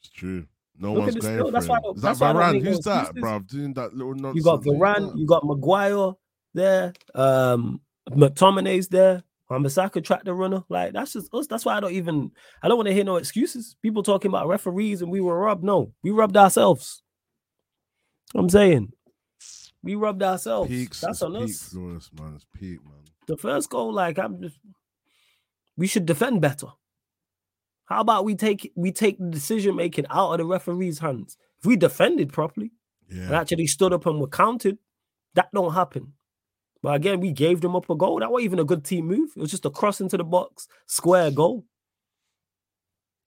[0.00, 0.46] It's true.
[0.78, 1.46] No look one's going still.
[1.46, 2.62] for that's Why is that Varane?
[2.62, 3.38] Who's that, bro?
[3.40, 4.36] Doing that little nonsense.
[4.36, 5.16] You got Varane.
[5.16, 6.12] You got Maguire
[6.54, 6.92] there.
[7.14, 7.80] Um,
[8.10, 9.22] McTominay's there.
[9.48, 10.64] Wan-Bissaka track the runner.
[10.68, 11.46] Like that's just us.
[11.46, 12.32] That's why I don't even
[12.62, 13.76] I don't want to hear no excuses.
[13.82, 15.62] People talking about referees and we were robbed.
[15.62, 17.02] No, we rubbed ourselves.
[18.34, 18.92] I'm saying
[19.82, 20.70] we rubbed ourselves.
[20.70, 21.74] Peaks, that's on peak us.
[21.74, 22.32] Man.
[22.34, 23.04] It's peak, man.
[23.32, 24.58] The first goal, like I'm just
[25.78, 26.66] we should defend better.
[27.86, 31.38] How about we take we take the decision making out of the referee's hands?
[31.58, 32.72] If we defended properly
[33.08, 33.22] yeah.
[33.22, 34.76] and actually stood up and were counted,
[35.32, 36.12] that don't happen.
[36.82, 38.20] But again, we gave them up a goal.
[38.20, 39.30] That wasn't even a good team move.
[39.34, 41.64] It was just a cross into the box, square goal.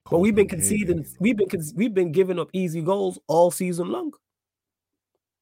[0.08, 4.12] But we've been conceding, we've been we've been giving up easy goals all season long.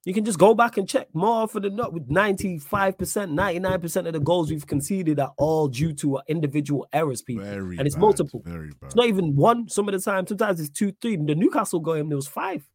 [0.06, 4.14] You can just go back and check more for the not with 95%, 99% of
[4.14, 7.46] the goals we've conceded are all due to individual errors, people.
[7.46, 8.44] Very and it's bad, multiple.
[8.82, 10.28] It's not even one some of the time.
[10.28, 11.14] Sometimes it's two, three.
[11.14, 12.68] In the Newcastle game, there was five.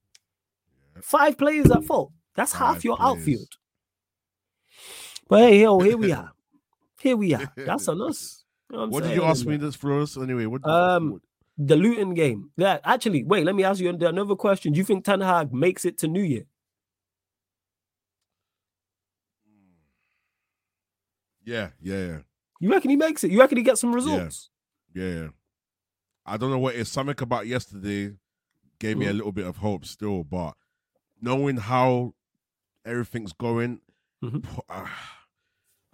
[0.94, 1.02] Yeah.
[1.04, 2.12] Five players at fault.
[2.34, 3.18] That's five half your players.
[3.18, 3.48] outfield.
[5.28, 6.32] But hey, yo, here we are.
[7.00, 7.52] Here we are.
[7.56, 8.44] That's on us.
[8.70, 10.44] You know what, what did you ask me this for us anyway?
[10.44, 11.22] What, um, what?
[11.56, 12.50] the Luton game.
[12.58, 13.46] Yeah, actually, wait.
[13.46, 14.74] Let me ask you another question.
[14.74, 16.44] Do you think Ten Hag makes it to New Year?
[21.48, 22.18] Yeah, yeah, yeah.
[22.60, 23.30] You reckon he makes it?
[23.30, 24.50] You reckon he gets some results?
[24.94, 25.28] Yeah, yeah.
[26.26, 28.12] I don't know what it's something about yesterday
[28.78, 30.24] gave me a little bit of hope still.
[30.24, 30.54] But
[31.22, 32.12] knowing how
[32.84, 33.80] everything's going,
[34.22, 34.40] mm-hmm.
[34.68, 34.86] uh,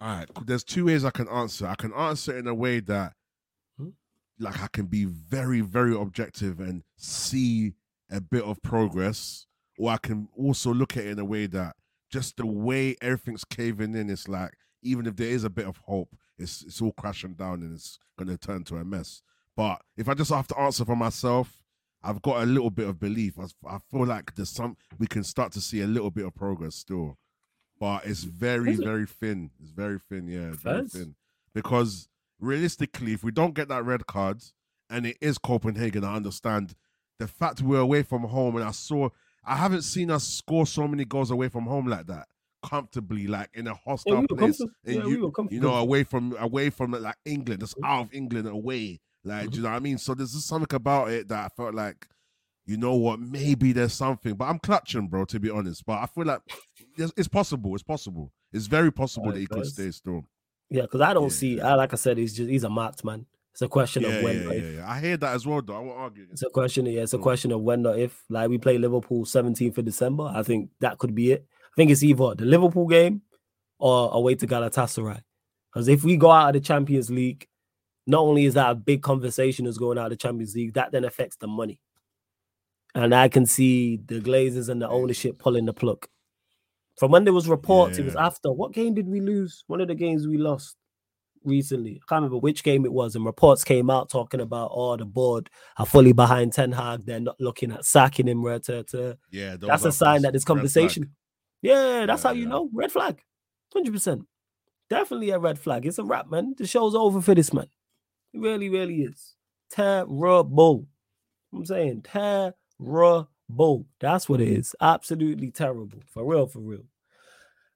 [0.01, 1.67] all right, there's two ways I can answer.
[1.67, 3.13] I can answer in a way that,
[3.79, 3.91] mm-hmm.
[4.37, 7.75] like, I can be very, very objective and see
[8.11, 9.47] a bit of progress,
[9.79, 11.77] or I can also look at it in a way that
[12.11, 14.51] just the way everything's caving in, it's like
[14.81, 17.99] even if there is a bit of hope, it's it's all crashing down and it's
[18.17, 19.21] going to turn to a mess.
[19.55, 21.61] But if I just have to answer for myself,
[22.03, 23.39] I've got a little bit of belief.
[23.39, 26.35] I, I feel like there's some we can start to see a little bit of
[26.35, 27.17] progress still,
[27.79, 29.51] but it's very very thin.
[29.59, 30.27] It's very thin.
[30.27, 31.15] Yeah, very thin.
[31.53, 32.09] Because
[32.39, 34.43] realistically, if we don't get that red card
[34.89, 36.75] and it is Copenhagen, I understand
[37.17, 39.09] the fact we're away from home and I saw
[39.45, 42.27] I haven't seen us score so many goals away from home like that
[42.65, 44.59] comfortably, like in a hostile yeah, place.
[44.59, 48.47] And yeah, you, you know, away from away from like England, just out of England
[48.47, 48.99] away.
[49.23, 49.49] Like, mm-hmm.
[49.49, 49.97] do you know what I mean?
[49.97, 52.07] So there's just something about it that I felt like,
[52.65, 54.35] you know what, maybe there's something.
[54.35, 55.85] But I'm clutching, bro, to be honest.
[55.85, 56.41] But I feel like
[56.97, 57.73] it's, possible.
[57.73, 58.31] It's possible.
[58.53, 60.25] It's very possible that he could stay still.
[60.69, 61.29] Yeah, because I don't yeah.
[61.29, 61.61] see.
[61.61, 63.25] I like I said, he's just he's a marked man.
[63.51, 64.43] It's a question yeah, of when.
[64.43, 65.75] Yeah, yeah, yeah, I hear that as well, though.
[65.75, 66.27] I won't argue.
[66.29, 66.85] It's a question.
[66.87, 67.21] Yeah, it's a mm.
[67.21, 68.23] question of when or if.
[68.29, 70.31] Like we play Liverpool 17th of December.
[70.35, 71.45] I think that could be it.
[71.75, 73.21] I think it's either the Liverpool game
[73.79, 75.21] or away to Galatasaray.
[75.73, 77.47] Because if we go out of the Champions League,
[78.07, 80.93] not only is that a big conversation as going out of the Champions League, that
[80.93, 81.81] then affects the money.
[82.93, 86.07] And I can see the Glazers and the ownership pulling the plug.
[86.97, 88.03] From when there was reports, yeah.
[88.03, 89.65] it was after what game did we lose?
[89.67, 90.77] One of the games we lost
[91.43, 91.95] recently.
[91.95, 95.03] I can't remember which game it was, and reports came out talking about, oh, the
[95.03, 97.05] board are fully behind Ten Hag.
[97.05, 98.43] They're not looking at sacking him.
[98.43, 99.17] To.
[99.29, 101.13] Yeah, that's a sign that this conversation.
[101.65, 102.69] Yeah, that's how you know.
[102.73, 103.21] Red flag,
[103.73, 104.25] hundred percent.
[104.89, 105.85] Definitely a red flag.
[105.85, 106.53] It's a wrap, man.
[106.57, 107.67] The show's over for this man.
[108.33, 109.35] It really, really is
[109.71, 110.85] terrible.
[111.53, 113.27] I'm saying terrible.
[113.99, 114.75] That's what it is.
[114.79, 115.99] Absolutely terrible.
[116.13, 116.83] For real, for real.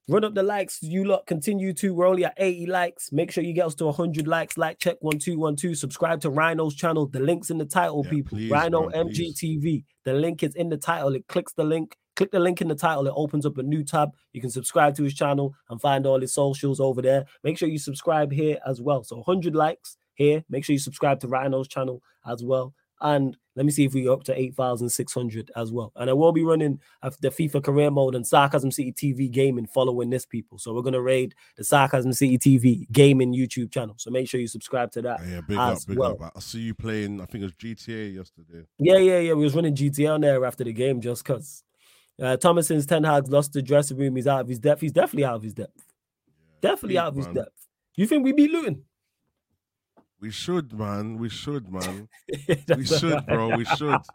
[0.07, 0.81] Run up the likes.
[0.81, 1.93] You lot continue to.
[1.93, 3.11] We're only at 80 likes.
[3.11, 4.57] Make sure you get us to 100 likes.
[4.57, 5.77] Like check 1212.
[5.77, 7.05] Subscribe to Rhino's channel.
[7.05, 8.37] The link's in the title, yeah, people.
[8.37, 9.83] Please, Rhino bro, MGTV.
[10.05, 11.13] The link is in the title.
[11.13, 11.95] It clicks the link.
[12.20, 13.07] Click the link in the title.
[13.07, 14.11] It opens up a new tab.
[14.34, 17.24] You can subscribe to his channel and find all his socials over there.
[17.45, 19.05] Make sure you subscribe here as well.
[19.05, 20.43] So 100 likes here.
[20.49, 22.74] Make sure you subscribe to Rhino's channel as well.
[22.99, 25.93] And let me see if we go up to 8,600 as well.
[25.95, 30.09] And I will be running the FIFA career mode and Sarcasm City TV gaming following
[30.09, 30.57] this, people.
[30.57, 33.95] So we're going to raid the Sarcasm City TV gaming YouTube channel.
[33.97, 35.22] So make sure you subscribe to that.
[35.26, 36.22] Yeah, big up, big well.
[36.22, 36.34] up.
[36.36, 38.65] I see you playing, I think it was GTA yesterday.
[38.78, 39.34] Yeah, yeah, yeah.
[39.36, 41.63] We was running GTA on there after the game just because.
[42.22, 44.15] Uh, Thomason's Ten Hag's lost the dressing room.
[44.15, 44.82] He's out of his depth.
[44.82, 45.86] He's definitely out of his depth.
[46.28, 47.67] Yeah, definitely out of his depth.
[47.95, 48.84] You think we beat Luton?
[50.20, 51.17] We should, man.
[51.17, 52.09] We should, man.
[52.76, 53.55] we should, bro.
[53.55, 53.99] We should.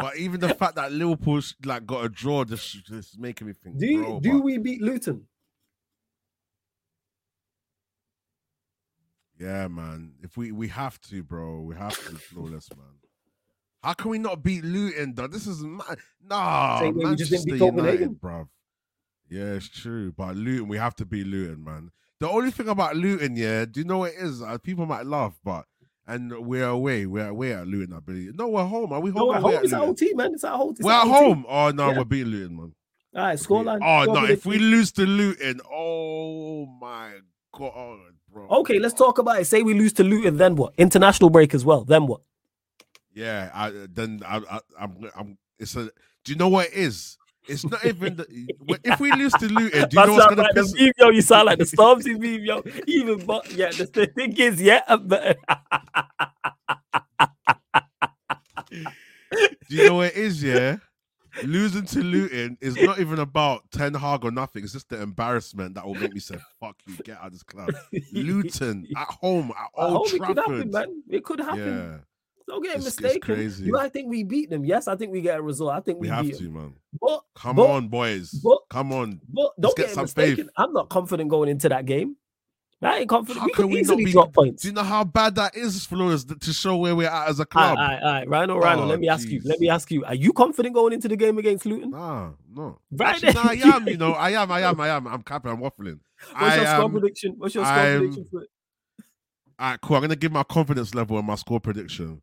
[0.00, 3.78] But even the fact that Liverpool like got a draw this is making me think.
[3.78, 4.44] Do you, bro, do but...
[4.44, 5.26] we beat Luton?
[9.40, 10.12] Yeah, man.
[10.22, 12.86] If we we have to, bro, we have to flawless, man.
[13.82, 15.28] How can we not beat Luton, though?
[15.28, 15.84] This is ma-
[16.22, 18.48] nah, Same Manchester United, bro.
[19.30, 20.12] Yeah, it's true.
[20.12, 21.90] But Luton, we have to beat Luton, man.
[22.20, 24.42] The only thing about Luton, yeah, do you know what it is?
[24.42, 25.66] Uh, people might laugh, but
[26.08, 27.06] and we're away.
[27.06, 28.34] We're away at Luton, I believe.
[28.34, 28.92] No, we're home.
[28.92, 29.20] Are we home?
[29.20, 29.64] No, we're home.
[29.64, 30.34] It's our team, man.
[30.34, 30.84] It's our whole team.
[30.84, 31.46] We're at home.
[31.48, 31.98] Oh no, yeah.
[31.98, 32.74] we're beating Luton, man.
[33.14, 33.78] All right, scoreline.
[33.82, 37.12] Oh no, if we lose to Luton, oh my
[37.56, 38.48] god, bro.
[38.48, 39.44] Okay, let's talk about it.
[39.44, 40.72] Say we lose to Luton, then what?
[40.78, 41.84] International break as well.
[41.84, 42.22] Then what?
[43.18, 45.38] Yeah, I, uh, then I, I, I'm, I'm.
[45.58, 45.90] It's a.
[46.24, 47.18] Do you know what it is?
[47.48, 48.26] It's not even the,
[48.84, 49.88] if we lose to Luton.
[49.88, 50.72] Do you know what's gonna like piss?
[50.72, 52.62] The meme, yo, you sound like the Stormzy meme, yo.
[52.86, 54.82] Even but yeah, the, the thing is, yeah.
[54.96, 55.38] But...
[59.68, 60.40] do you know what it is?
[60.40, 60.76] Yeah,
[61.42, 64.62] losing to Luton is not even about Ten Hag or nothing.
[64.62, 67.42] It's just the embarrassment that will make me say, "Fuck you, get out of this
[67.42, 67.70] club."
[68.12, 70.38] Luton at home at Old Trafford.
[70.38, 71.02] It could happen, man.
[71.08, 71.58] It could happen.
[71.58, 71.98] Yeah.
[72.48, 73.40] Don't get it's, mistaken.
[73.40, 74.64] It's you I think we beat them.
[74.64, 75.70] Yes, I think we get a result.
[75.70, 76.54] I think we, we have to, them.
[76.54, 76.74] man.
[77.00, 78.30] But come but, on, boys.
[78.30, 79.20] But, come on.
[79.28, 80.46] But don't get, get mistaken.
[80.46, 80.54] Faith.
[80.56, 82.16] I'm not confident going into that game.
[82.80, 83.40] I ain't confident.
[83.40, 84.62] How we could easily be, drop points.
[84.62, 87.44] Do you know how bad that is, Flawless, to show where we're at as a
[87.44, 87.76] club?
[87.76, 88.82] All right, all right, Rhino, ah, Rhino.
[88.84, 89.32] Oh, let me ask geez.
[89.32, 89.40] you.
[89.44, 90.04] Let me ask you.
[90.04, 91.90] Are you confident going into the game against Luton?
[91.90, 92.78] Nah, no.
[92.92, 93.22] Right.
[93.22, 93.88] Actually, nah, I am.
[93.88, 94.52] You know, I am.
[94.52, 94.80] I am.
[94.80, 95.06] I am.
[95.08, 95.50] I'm capping.
[95.50, 95.98] I'm waffling.
[96.30, 97.34] What's I your score prediction?
[97.36, 98.48] What's your score I'm, prediction for it?
[99.58, 99.96] All right, cool.
[99.96, 102.22] I'm gonna give my confidence level and my score prediction.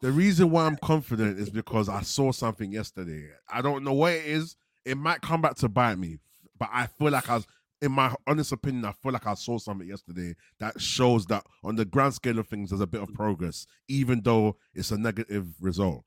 [0.00, 3.28] The reason why I'm confident is because I saw something yesterday.
[3.52, 4.56] I don't know what it is.
[4.84, 6.18] It might come back to bite me,
[6.58, 7.46] but I feel like I was,
[7.82, 11.76] in my honest opinion, I feel like I saw something yesterday that shows that on
[11.76, 15.48] the grand scale of things, there's a bit of progress, even though it's a negative
[15.60, 16.04] result.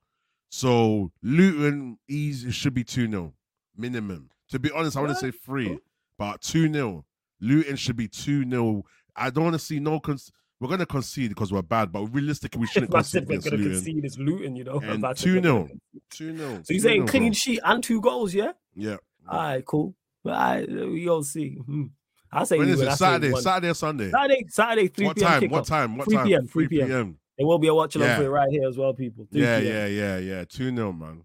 [0.50, 3.34] So Luton easy should be 2 0
[3.76, 4.30] minimum.
[4.50, 5.78] To be honest, I want to say three,
[6.18, 7.04] but 2 0.
[7.40, 8.82] Luton should be 2 0.
[9.16, 10.00] I don't want to see no.
[10.00, 13.72] Cons- we're going to concede because we're bad, but realistically, we shouldn't concede against Luton.
[13.72, 14.80] concede is Luton, you know.
[14.80, 15.68] And 2 0.
[16.10, 16.62] 2 0.
[16.62, 18.52] So you're saying clean sheet and two goals, yeah?
[18.74, 18.96] Yeah.
[19.28, 19.94] All right, cool.
[20.24, 21.54] All right, we'll see.
[21.54, 21.84] Hmm.
[22.32, 22.92] I say when is it?
[22.92, 24.10] Saturday, Saturday or Sunday?
[24.10, 25.50] Saturday, Saturday, 3 what time?
[25.50, 25.96] What time?
[25.96, 26.26] What 3 time?
[26.26, 26.46] p.m.
[26.46, 27.18] 3 p.m.
[27.38, 28.16] There will be a watch along yeah.
[28.16, 29.26] for it right here as well, people.
[29.30, 30.44] Yeah, yeah, yeah, yeah.
[30.48, 31.24] 2 0, man.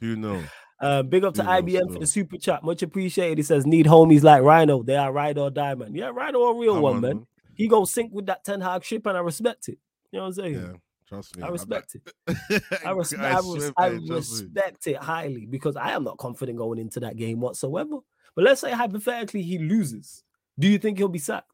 [0.00, 0.42] 2 0.
[0.78, 2.62] Uh, big up to IBM for the super chat.
[2.62, 3.38] Much appreciated.
[3.38, 4.82] He says, need homies like Rhino.
[4.82, 5.94] They are ride or die, man.
[5.94, 7.26] Yeah, Rhino a real Come one, on, man.
[7.56, 9.78] He go sink with that Ten Hag ship, and I respect it.
[10.10, 10.54] You know what I'm saying?
[10.54, 10.72] Yeah.
[11.08, 11.42] Trust me.
[11.44, 12.12] I respect it.
[12.84, 16.80] I, res- I, I, res- I respect it highly because I am not confident going
[16.80, 17.98] into that game whatsoever.
[18.34, 20.24] But let's say hypothetically he loses.
[20.58, 21.50] Do you think he'll be sacked?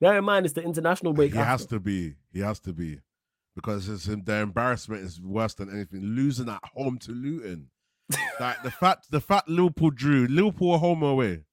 [0.00, 1.32] Bear in mind it's the international break.
[1.32, 1.48] He after.
[1.48, 2.14] has to be.
[2.32, 2.98] He has to be.
[3.54, 6.02] Because it's, the embarrassment is worse than anything.
[6.02, 7.68] Losing at home to Luton.
[8.40, 11.44] like the fact the fact Liverpool drew, Liverpool were home away.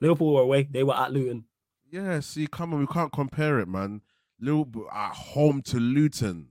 [0.00, 0.68] Liverpool were away.
[0.70, 1.44] They were at Luton.
[1.92, 4.00] Yeah, see, come on, we can't compare it, man.
[4.40, 6.48] Liverpool at home to Luton,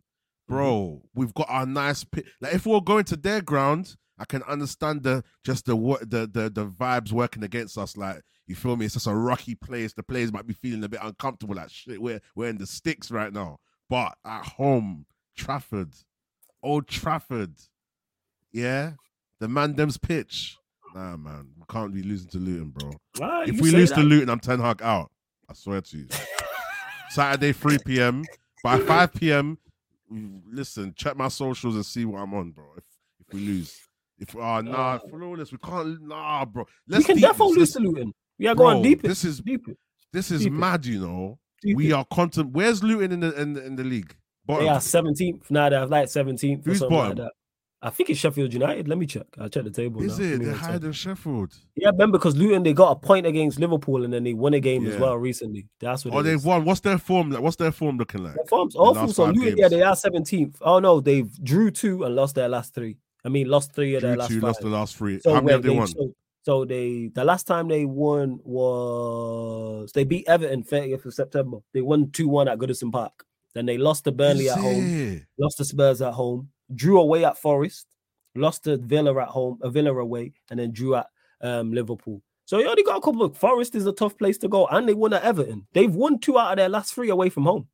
[0.48, 1.02] bro.
[1.02, 1.20] Mm-hmm.
[1.20, 2.26] We've got our nice pit.
[2.40, 6.30] Like if we are going to their ground, I can understand the just the the
[6.32, 7.98] the the vibes working against us.
[7.98, 8.86] Like you feel me?
[8.86, 9.94] It's just a rocky place.
[9.94, 11.56] The players might be feeling a bit uncomfortable.
[11.56, 13.58] Like shit, we're we're in the sticks right now.
[13.90, 15.96] But at home, Trafford,
[16.62, 17.56] Old Trafford,
[18.52, 18.92] yeah,
[19.40, 20.58] the Mandem's pitch.
[20.94, 22.92] Nah, man, we can't be losing to Luton, bro.
[23.48, 23.96] if we lose that.
[23.96, 25.10] to Luton, I'm Ten Hag out.
[25.52, 26.08] I swear to you.
[27.10, 28.24] Saturday, 3 p.m.
[28.64, 29.58] By 5 p.m.,
[30.50, 32.64] listen, check my socials and see what I'm on, bro.
[32.78, 32.84] If
[33.20, 33.78] if we lose.
[34.18, 36.66] If we uh nah, flawless, we can't nah, bro.
[36.88, 38.14] Let's we can definitely lose to Luton.
[38.38, 39.02] Yeah, go on deep.
[39.02, 39.66] This is deep.
[40.14, 41.40] This is deep mad, you know.
[41.62, 42.52] Deep we are content.
[42.52, 44.16] Where's Luton in the in the, in the league?
[44.46, 44.66] Bottom.
[44.66, 45.52] They are 17th.
[45.52, 46.64] Nah, they're like 17th.
[46.64, 47.18] Who's bottom?
[47.18, 47.32] Like
[47.84, 48.88] I think it's Sheffield United.
[48.88, 49.26] Let me check.
[49.40, 50.04] I'll check the table.
[50.04, 50.26] Is now.
[50.26, 50.38] it?
[50.44, 51.56] They're higher than Sheffield.
[51.76, 54.60] Yeah, remember because Luton they got a point against Liverpool and then they won a
[54.60, 54.94] game yeah.
[54.94, 55.68] as well recently.
[55.80, 56.14] That's what.
[56.14, 56.64] Oh, they've won.
[56.64, 57.42] What's their form like?
[57.42, 58.36] What's their form looking like?
[58.36, 59.12] Their form's awful.
[59.12, 59.56] So Luton, games.
[59.58, 60.58] yeah, they are seventeenth.
[60.62, 62.98] Oh no, they've drew two and lost their last three.
[63.26, 64.30] I mean, lost three of drew their last.
[64.30, 64.48] Two, five.
[64.50, 65.20] lost the last three.
[65.20, 65.88] So How many have they, they won?
[65.88, 66.14] So,
[66.44, 71.58] so, they the last time they won was they beat Everton 30th of September.
[71.74, 73.26] They won 2-1 at Goodison Park.
[73.54, 74.62] Then they lost to Burnley Is at it?
[74.62, 77.88] home, lost to Spurs at home, drew away at Forest,
[78.36, 81.08] lost to Villa at home, a Villa away, and then drew at
[81.42, 82.22] um, Liverpool.
[82.46, 84.88] So you only got a couple of Forest is a tough place to go, and
[84.88, 85.68] they won at Everton.
[85.74, 87.68] They've won two out of their last three away from home.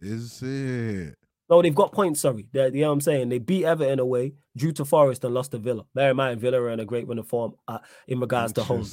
[0.00, 1.14] Is it?
[1.48, 2.20] No, they've got points.
[2.20, 3.28] Sorry, They're, you know what I'm saying.
[3.28, 5.84] They beat Everton away, drew to Forest, and lost to Villa.
[5.94, 8.62] Bear in mind, Villa are in a great run of form uh, in regards to
[8.62, 8.84] home.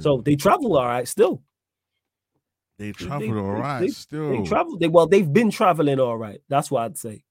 [0.00, 1.42] So they travel all right still.
[2.78, 4.30] They travel all right they, still.
[4.30, 4.78] They travel.
[4.78, 6.40] They well, they've been traveling all right.
[6.48, 7.22] That's what I'd say.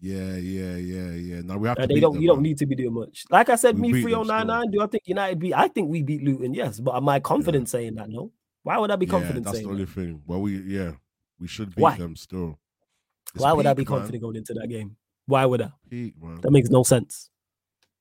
[0.00, 1.40] Yeah, yeah, yeah, yeah.
[1.42, 1.86] Now we have to.
[1.86, 2.14] They don't.
[2.14, 2.36] Them, you man.
[2.36, 3.24] don't need to be doing much.
[3.30, 4.70] Like I said, we me three oh nine nine.
[4.70, 5.54] Do I think United beat?
[5.54, 6.52] I think we beat Luton.
[6.52, 7.72] Yes, but am I confident yeah.
[7.72, 8.10] saying that?
[8.10, 8.30] No.
[8.62, 9.46] Why would I be confident?
[9.46, 9.92] Yeah, that's the only that?
[9.92, 10.22] thing.
[10.26, 10.92] Well, we yeah,
[11.38, 11.96] we should beat Why?
[11.96, 12.58] them still.
[13.34, 14.20] It's Why would peak, I be confident man.
[14.20, 14.96] going into that game?
[15.26, 15.70] Why would I?
[15.88, 17.30] Peak, that makes no sense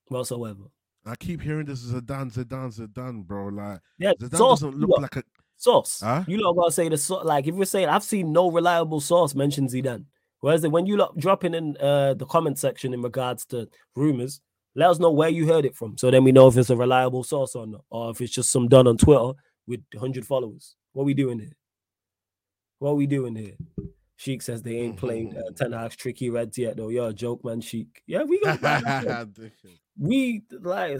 [0.07, 0.63] whatsoever.
[1.05, 3.47] I keep hearing this is a Zidane, Zidane, Zidane, bro.
[3.47, 5.23] Like, yeah, Zidane sauce, doesn't look like a
[5.57, 6.01] sauce.
[6.01, 6.23] Huh?
[6.27, 9.35] You lot gotta say the so- like if we're saying I've seen no reliable source
[9.35, 10.05] mention Zidane.
[10.43, 14.41] Whereas when you lot dropping in uh, the comment section in regards to rumors,
[14.75, 16.75] let us know where you heard it from, so then we know if it's a
[16.75, 19.31] reliable source or not, or if it's just some done on Twitter
[19.67, 20.75] with hundred followers.
[20.91, 21.55] What we doing here?
[22.79, 23.53] What we doing here?
[24.17, 26.89] Sheik says they ain't played uh, Ten Hag's tricky reds yet though.
[26.89, 28.03] You're a joke, man, Sheik.
[28.05, 29.27] Yeah, we got
[29.97, 30.99] we like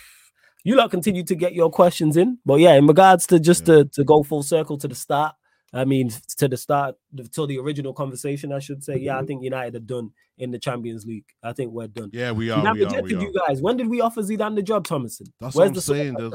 [0.64, 2.38] you lot continue to get your questions in.
[2.44, 3.76] But yeah, in regards to just yeah.
[3.76, 5.36] to, to go full circle to the start,
[5.74, 6.96] I mean to the start
[7.32, 9.26] to the original conversation, I should say, yeah, I mm-hmm.
[9.26, 11.24] think United are done in the Champions League.
[11.42, 12.10] I think we're done.
[12.12, 12.60] Yeah, we are.
[12.74, 13.62] We are, we you guys.
[13.62, 15.26] When did we offer Zidane the job, Thomason?
[15.40, 16.32] That's Where's what I'm the saying.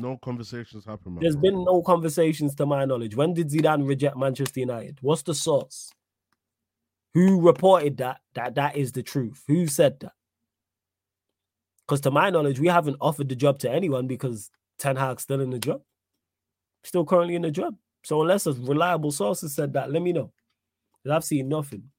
[0.00, 1.18] No conversations happen.
[1.20, 3.16] There's been no conversations to my knowledge.
[3.16, 4.98] When did Zidane reject Manchester United?
[5.00, 5.90] What's the source?
[7.14, 9.42] Who reported that that that is the truth?
[9.48, 10.12] Who said that?
[11.84, 15.40] Because to my knowledge, we haven't offered the job to anyone because Ten Hag's still
[15.40, 15.80] in the job,
[16.84, 17.74] still currently in the job.
[18.08, 20.32] So unless a reliable source has said that, let me know.
[21.04, 21.90] Because I've seen nothing.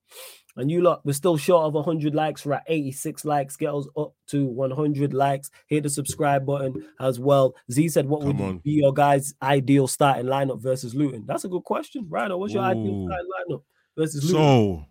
[0.57, 2.43] And you lot, we're still short of 100 likes.
[2.43, 3.55] We're at 86 likes.
[3.55, 5.51] Get us up to 100 likes.
[5.68, 7.53] Hit the subscribe button as well.
[7.72, 8.57] Z said, What Come would on.
[8.57, 11.26] be your guys' ideal starting lineup versus Luton?
[11.28, 12.07] That's a good question.
[12.10, 12.66] Rhino, what's your Ooh.
[12.66, 13.62] ideal starting lineup
[13.95, 14.39] versus Luton?
[14.39, 14.86] So,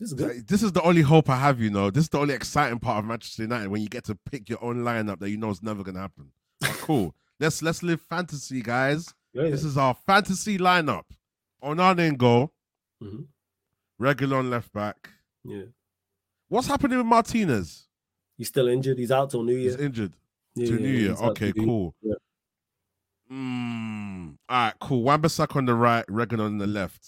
[0.00, 1.92] this is, this is the only hope I have, you know.
[1.92, 4.58] This is the only exciting part of Manchester United when you get to pick your
[4.64, 6.32] own lineup that you know is never gonna happen.
[6.60, 7.14] But cool.
[7.38, 9.14] let's let's live fantasy, guys.
[9.32, 9.50] Yeah, yeah.
[9.50, 11.04] This is our fantasy lineup.
[11.62, 12.52] Onana in goal.
[13.02, 14.04] Mm-hmm.
[14.04, 15.10] Reguilón left back.
[15.44, 15.64] Yeah.
[16.48, 17.86] What's happening with Martinez?
[18.36, 18.98] He's still injured.
[18.98, 19.70] He's out till New Year.
[19.70, 20.14] He's injured.
[20.54, 21.12] Yeah, to New Year.
[21.12, 21.94] Okay, cool.
[23.30, 25.02] Mm, all right, cool.
[25.04, 27.06] Wan-Bissaka on the right, Regan on the left.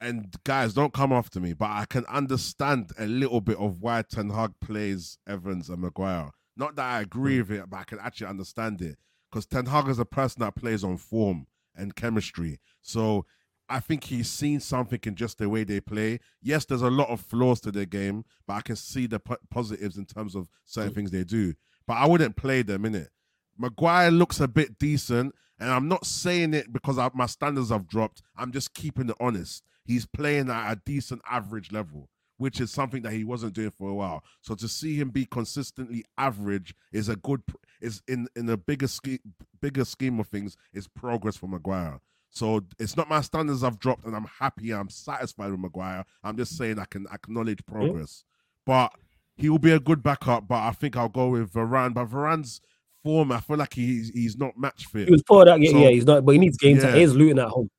[0.00, 4.02] And guys, don't come after me, but I can understand a little bit of why
[4.02, 6.30] Ten Hag plays Evans and Maguire.
[6.56, 7.52] Not that I agree hmm.
[7.52, 8.96] with it, but I can actually understand it.
[9.30, 12.60] Because Ten Hag is a person that plays on form and chemistry.
[12.80, 13.26] So
[13.68, 16.20] I think he's seen something in just the way they play.
[16.40, 19.20] Yes, there's a lot of flaws to their game, but I can see the
[19.50, 21.54] positives in terms of certain things they do.
[21.86, 23.10] But I wouldn't play them in it.
[23.58, 27.88] Maguire looks a bit decent, and I'm not saying it because I, my standards have
[27.88, 28.22] dropped.
[28.36, 29.64] I'm just keeping it honest.
[29.84, 33.88] He's playing at a decent average level, which is something that he wasn't doing for
[33.88, 34.22] a while.
[34.42, 37.42] So to see him be consistently average is a good
[37.86, 39.20] is in in a bigger scheme
[39.60, 42.00] bigger scheme of things is progress for Maguire.
[42.28, 44.72] So it's not my standards I've dropped, and I'm happy.
[44.72, 46.04] I'm satisfied with Maguire.
[46.22, 48.24] I'm just saying I can acknowledge progress,
[48.66, 48.92] but
[49.36, 50.48] he will be a good backup.
[50.48, 51.94] But I think I'll go with Varane.
[51.94, 52.60] But Varane's
[53.02, 55.06] form, I feel like he's he's not match fit.
[55.06, 56.82] He was poor that so, yeah, he's not, but he needs game yeah.
[56.82, 56.96] time.
[56.96, 57.70] He's looting at home.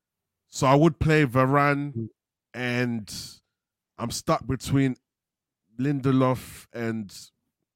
[0.47, 2.07] So I would play Varane, mm.
[2.53, 3.13] and
[3.99, 4.95] I'm stuck between
[5.79, 7.13] Lindelof and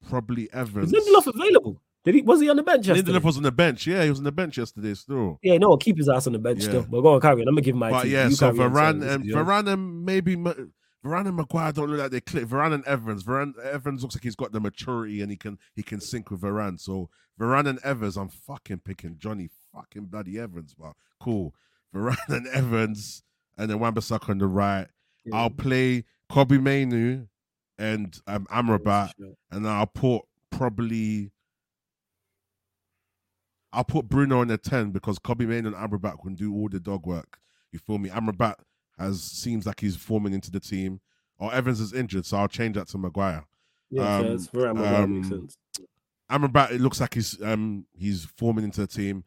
[0.08, 0.92] probably Evans.
[0.92, 1.81] Is Lindelof available?
[2.04, 2.22] Did he?
[2.22, 3.12] Was he on the bench yesterday?
[3.12, 3.86] Lindelof was on the bench.
[3.86, 5.38] Yeah, he was on the bench yesterday still.
[5.42, 6.68] Yeah, no, keep his ass on the bench yeah.
[6.68, 6.86] still.
[6.88, 7.48] But go on, carry on.
[7.48, 7.90] I'm gonna give my.
[7.90, 8.12] But team.
[8.12, 12.20] yeah, you so Varane and Varane and maybe Varane and Maguire don't look like they
[12.20, 12.46] click.
[12.46, 13.22] Varane and Evans.
[13.22, 16.40] Varane Evans looks like he's got the maturity and he can he can sync with
[16.40, 16.80] Varane.
[16.80, 20.74] So Varane and Evans, I'm fucking picking Johnny fucking bloody Evans.
[20.74, 21.54] But cool,
[21.94, 23.22] Varane and Evans,
[23.56, 24.88] and then Wan-Bissaka on the right.
[25.24, 25.36] Yeah.
[25.36, 27.26] I'll play Kobbie Mainoo
[27.78, 29.12] and um, Amrabat,
[29.50, 31.30] and I'll put probably
[33.72, 36.80] I'll put Bruno in the 10 because Kobbie Mainoo and Amrabat can do all the
[36.80, 37.38] dog work.
[37.70, 38.10] You feel me?
[38.10, 38.56] Amrabat
[38.98, 41.00] has seems like he's forming into the team.
[41.38, 43.44] Or Evans is injured, so I'll change that to Maguire.
[43.90, 45.56] Yeah, um, so for Amrabat um, makes sense.
[46.30, 49.24] Amrabat, it looks like he's um he's forming into the team.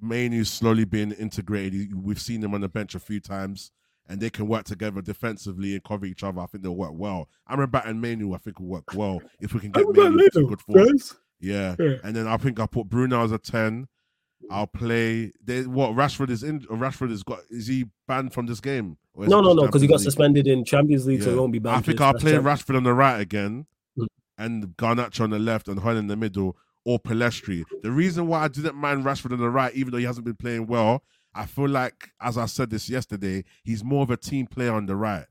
[0.00, 1.92] Mainoo's slowly being integrated.
[1.94, 3.72] We've seen him on the bench a few times,
[4.08, 6.40] and they can work together defensively and cover each other.
[6.40, 7.28] I think they'll work well.
[7.50, 10.60] Amrabat and Mainoo, I think, will work well if we can get Mainoo to good
[10.60, 10.84] form.
[11.40, 11.76] Yeah.
[11.78, 11.96] yeah.
[12.04, 13.88] And then I think I'll put Bruno as a 10.
[14.50, 15.32] I'll play.
[15.42, 16.60] They, what Rashford is in?
[16.60, 17.40] Rashford has got.
[17.50, 18.96] Is he banned from this game?
[19.16, 20.04] No, no, no, because he got League?
[20.04, 21.24] suspended in Champions League, yeah.
[21.24, 21.78] so he won't be banned.
[21.78, 23.66] I think I'll play Rashford on the right again,
[23.98, 24.06] mm.
[24.36, 27.64] and Garnacho on the left, and Højlund in the middle, or Pellistri.
[27.82, 30.36] The reason why I didn't mind Rashford on the right, even though he hasn't been
[30.36, 31.02] playing well,
[31.34, 34.86] I feel like, as I said this yesterday, he's more of a team player on
[34.86, 35.26] the right.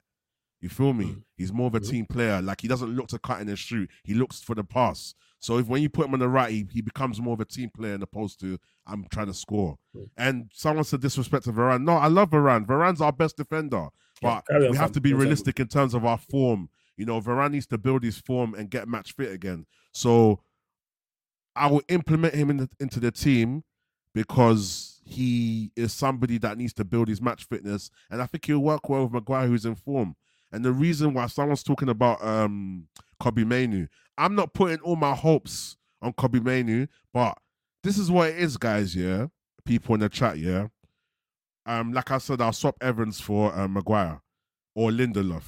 [0.61, 1.05] You feel me?
[1.05, 1.23] Mm.
[1.37, 1.89] He's more of a mm.
[1.89, 2.41] team player.
[2.41, 3.89] Like he doesn't look to cut in and shoot.
[4.03, 5.13] He looks for the pass.
[5.45, 7.45] So if when you put him on the right, he, he becomes more of a
[7.45, 9.77] team player, as opposed to I'm trying to score.
[9.95, 10.09] Mm.
[10.17, 11.83] And someone said disrespect to Varane.
[11.83, 12.65] No, I love Varane.
[12.65, 13.89] Varane's our best defender,
[14.23, 16.69] but yeah, we have to be realistic in terms of our form.
[16.97, 19.67] You know, Varane needs to build his form and get match fit again.
[19.91, 20.39] So
[21.55, 23.63] I will implement him in the, into the team
[24.15, 28.57] because he is somebody that needs to build his match fitness, and I think he'll
[28.57, 30.15] work well with Maguire, who's in form.
[30.55, 32.87] And the reason why someone's talking about um
[33.19, 33.87] Kobbie Mainoo,
[34.17, 37.37] I'm not putting all my hopes on Kobbie Mainoo, but
[37.83, 38.95] this is what it is, guys.
[38.95, 39.27] Yeah,
[39.65, 40.37] people in the chat.
[40.37, 40.67] Yeah,
[41.65, 44.21] um, like I said, I'll swap Evans for uh, Maguire
[44.75, 45.43] or Lindelof.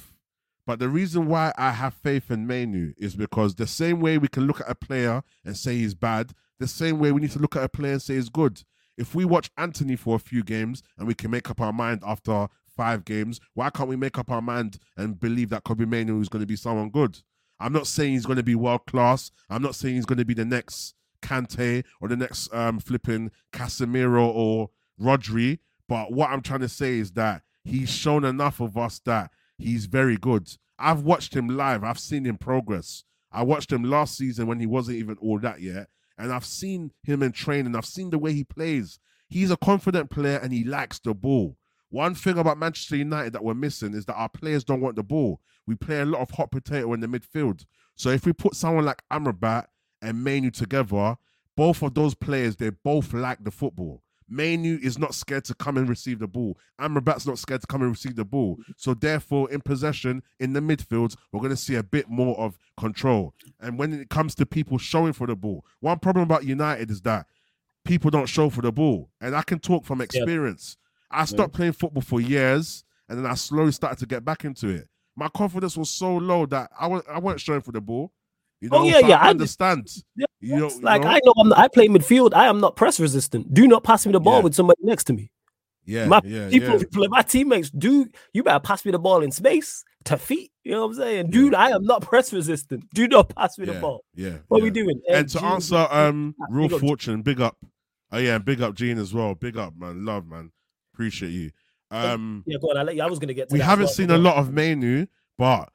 [0.66, 4.28] But the reason why I have faith in Mainoo is because the same way we
[4.28, 7.38] can look at a player and say he's bad, the same way we need to
[7.38, 8.62] look at a player and say he's good.
[8.98, 12.02] If we watch Antony for a few games and we can make up our mind
[12.04, 12.48] after
[12.78, 16.28] five games, why can't we make up our mind and believe that Kobbie Mainoo is
[16.28, 17.18] going to be someone good?
[17.58, 19.32] I'm not saying he's going to be world class.
[19.50, 23.32] I'm not saying he's going to be the next Kante or the next um, flipping
[23.52, 24.70] Casemiro or
[25.00, 25.58] Rodri.
[25.88, 29.86] But what I'm trying to say is that he's shown enough of us that he's
[29.86, 30.48] very good.
[30.78, 31.82] I've watched him live.
[31.82, 33.02] I've seen him progress.
[33.32, 35.88] I watched him last season when he wasn't even all that yet.
[36.16, 37.74] And I've seen him in training.
[37.74, 39.00] I've seen the way he plays.
[39.28, 41.56] He's a confident player and he likes the ball.
[41.90, 45.02] One thing about Manchester United that we're missing is that our players don't want the
[45.02, 45.40] ball.
[45.66, 47.64] We play a lot of hot potato in the midfield.
[47.94, 49.66] So if we put someone like Amrabat
[50.02, 51.16] and Mainoo together,
[51.56, 54.02] both of those players, they both like the football.
[54.28, 56.58] Mainoo is not scared to come and receive the ball.
[56.80, 58.58] Amrabat's not scared to come and receive the ball.
[58.76, 62.58] So therefore, in possession in the midfield, we're going to see a bit more of
[62.78, 63.34] control.
[63.60, 67.00] And when it comes to people showing for the ball, one problem about United is
[67.02, 67.26] that
[67.84, 69.10] people don't show for the ball.
[69.20, 70.76] And I can talk from experience.
[70.78, 70.87] Yeah.
[71.10, 74.68] I stopped playing football for years, and then I slowly started to get back into
[74.68, 74.88] it.
[75.16, 78.12] My confidence was so low that I I weren't showing for the ball.
[78.60, 79.18] You oh, know, oh yeah, so yeah.
[79.18, 79.88] I understand.
[80.16, 81.14] Yeah, you know, like you know?
[81.14, 82.34] I know I'm, I play midfield.
[82.34, 83.52] I am not press resistant.
[83.54, 84.44] Do not pass me the ball yeah.
[84.44, 85.30] with somebody next to me.
[85.84, 87.08] Yeah, my yeah, people, yeah.
[87.08, 90.50] my teammates, dude, you better pass me the ball in space to feet.
[90.62, 91.54] You know what I'm saying, dude?
[91.54, 92.84] I am not press resistant.
[92.92, 94.04] Do not pass me the ball.
[94.14, 94.38] Yeah.
[94.48, 95.00] What we doing?
[95.08, 97.56] And to answer, um, real big fortune, big up.
[98.12, 99.34] Oh yeah, big up Gene as well.
[99.34, 100.04] Big up, man.
[100.04, 100.50] Love, man.
[100.98, 101.52] Appreciate you.
[101.92, 102.76] Um, yeah, go on.
[102.76, 103.02] I let you.
[103.02, 103.52] I was gonna get.
[103.52, 105.06] we haven't seen a lot of Mainoo,
[105.38, 105.70] but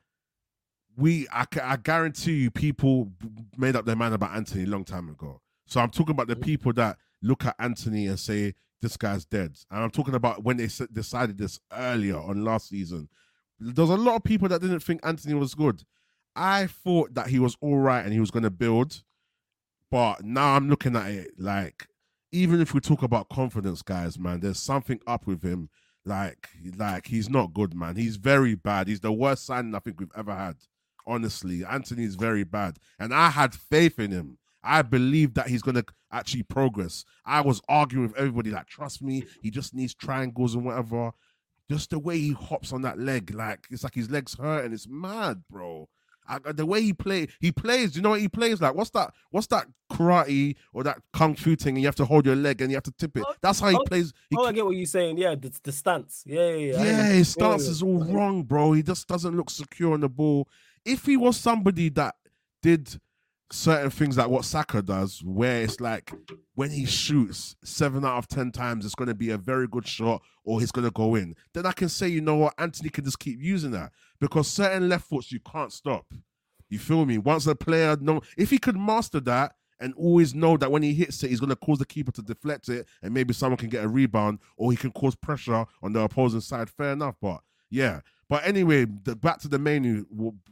[0.98, 3.10] we, I, I guarantee you, people
[3.58, 5.42] made up their mind about Antony a long time ago.
[5.66, 6.44] So I'm talking about the Mm-hmm.
[6.44, 9.56] people that look at Antony and say this guy's dead.
[9.72, 13.08] And I'm talking about when they decided this earlier on last season.
[13.60, 15.84] There's a lot of people that didn't think Antony was good.
[16.36, 19.04] I thought that he was all right and he was going to build,
[19.90, 21.88] but now I'm looking at it like,
[22.34, 25.70] even if we talk about confidence, guys, man, there's something up with him.
[26.04, 27.96] Like, like he's not good, man.
[27.96, 28.90] He's very bad.
[28.90, 30.58] He's the worst signing I think we've ever had.
[31.06, 34.38] Honestly, Antony's very bad, and I had faith in him.
[34.64, 37.06] I believe that he's gonna actually progress.
[37.26, 41.12] I was arguing with everybody like, trust me, he just needs triangles and whatever.
[41.70, 44.74] Just the way he hops on that leg, like it's like his legs hurt, and
[44.74, 45.88] it's mad, bro.
[46.28, 47.96] I, the way he play, he plays.
[47.96, 48.76] You know what he plays like?
[48.76, 49.14] What's that?
[49.32, 51.76] What's that karate or that kung fu thing?
[51.76, 53.24] And you have to hold your leg and you have to tip it.
[53.26, 54.14] Oh, That's how he oh, plays.
[54.30, 55.18] He, oh, I get what you're saying.
[55.18, 56.24] Yeah, the, the stance.
[56.26, 56.84] Yeah, yeah, yeah.
[56.84, 58.74] yeah, his stance is all wrong, bro.
[58.74, 60.48] He just doesn't look secure on the ball.
[60.86, 62.16] If he was somebody that
[62.62, 63.00] did
[63.52, 66.12] certain things like what Saka does, where it's like
[66.56, 69.88] when he shoots seven out of ten times, it's going to be a very good
[69.88, 71.36] shot or he's going to go in.
[71.54, 74.90] Then I can say, you know what, Antony can just keep using that because certain
[74.90, 76.06] left foots you can't stop.
[76.70, 77.20] You feel me?
[77.20, 80.94] Once a player know, if he could master that and always know that when he
[80.94, 83.70] hits it, he's going to cause the keeper to deflect it, and maybe someone can
[83.70, 86.70] get a rebound or he can cause pressure on the opposing side.
[86.70, 88.00] Fair enough, but yeah.
[88.30, 90.06] But anyway, the, back to the Mainoo.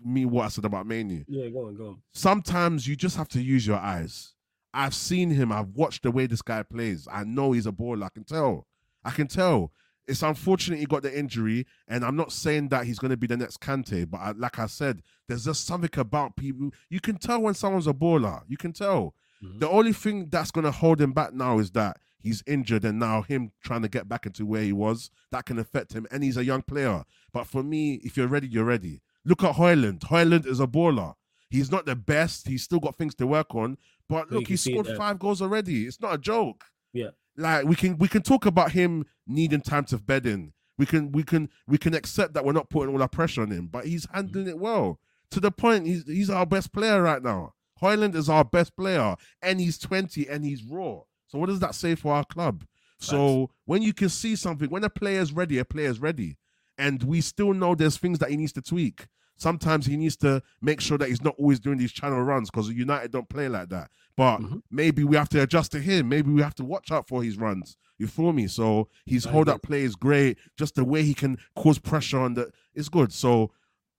[0.03, 1.23] Me, what I said about Mainoo.
[1.27, 2.01] Yeah, go on, go on.
[2.13, 4.33] Sometimes you just have to use your eyes.
[4.73, 5.51] I've seen him.
[5.51, 7.07] I've watched the way this guy plays.
[7.11, 8.05] I know he's a baller.
[8.05, 8.67] I can tell.
[9.03, 9.71] I can tell.
[10.07, 13.27] It's unfortunate he got the injury, and I'm not saying that he's going to be
[13.27, 16.71] the next Kante, but I, like I said, there's just something about people.
[16.89, 18.41] You can tell when someone's a baller.
[18.47, 19.13] You can tell.
[19.43, 19.59] Mm-hmm.
[19.59, 22.99] The only thing that's going to hold him back now is that he's injured and
[22.99, 26.07] now him trying to get back into where he was that can affect him.
[26.11, 27.03] And he's a young player.
[27.33, 29.01] But for me if you're ready you're ready.
[29.25, 31.15] Look at Højlund Højlund is a baller.
[31.49, 32.47] He's not the best.
[32.47, 33.77] He's still got things to work on.
[34.07, 35.85] But So look he scored five goals already.
[35.85, 36.65] It's not a joke.
[36.93, 37.09] Yeah.
[37.37, 40.53] Like we can we can talk about him needing time to bed in.
[40.77, 43.51] We can we can we can accept that we're not putting all our pressure on
[43.51, 44.99] him but he's handling it well.
[45.31, 47.53] To the point he's he's our best player right now.
[47.81, 51.01] Højlund is our best player and he's 20 and he's raw
[51.31, 52.65] so what does that say for our club?
[52.99, 56.37] So when you can see something, when a player's ready, a player's ready.
[56.77, 59.07] And we still know there's things that he needs to tweak.
[59.37, 62.69] Sometimes he needs to make sure that he's not always doing these channel runs because
[62.69, 63.89] United don't play like that.
[64.17, 64.57] But mm-hmm.
[64.69, 66.09] maybe we have to adjust to him.
[66.09, 67.77] Maybe we have to watch out for his runs.
[67.97, 68.47] You feel me?
[68.47, 70.37] So his hold up play is great.
[70.57, 73.13] Just the way he can cause pressure on the it's good.
[73.13, 73.51] So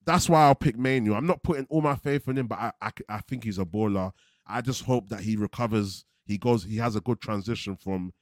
[0.04, 1.14] that's why I'll pick Mainoo.
[1.14, 3.64] I'm not putting all my faith in him, but I, I, I think he's a
[3.64, 4.12] baller.
[4.46, 8.12] I just hope that he recovers he goes he has a good transition from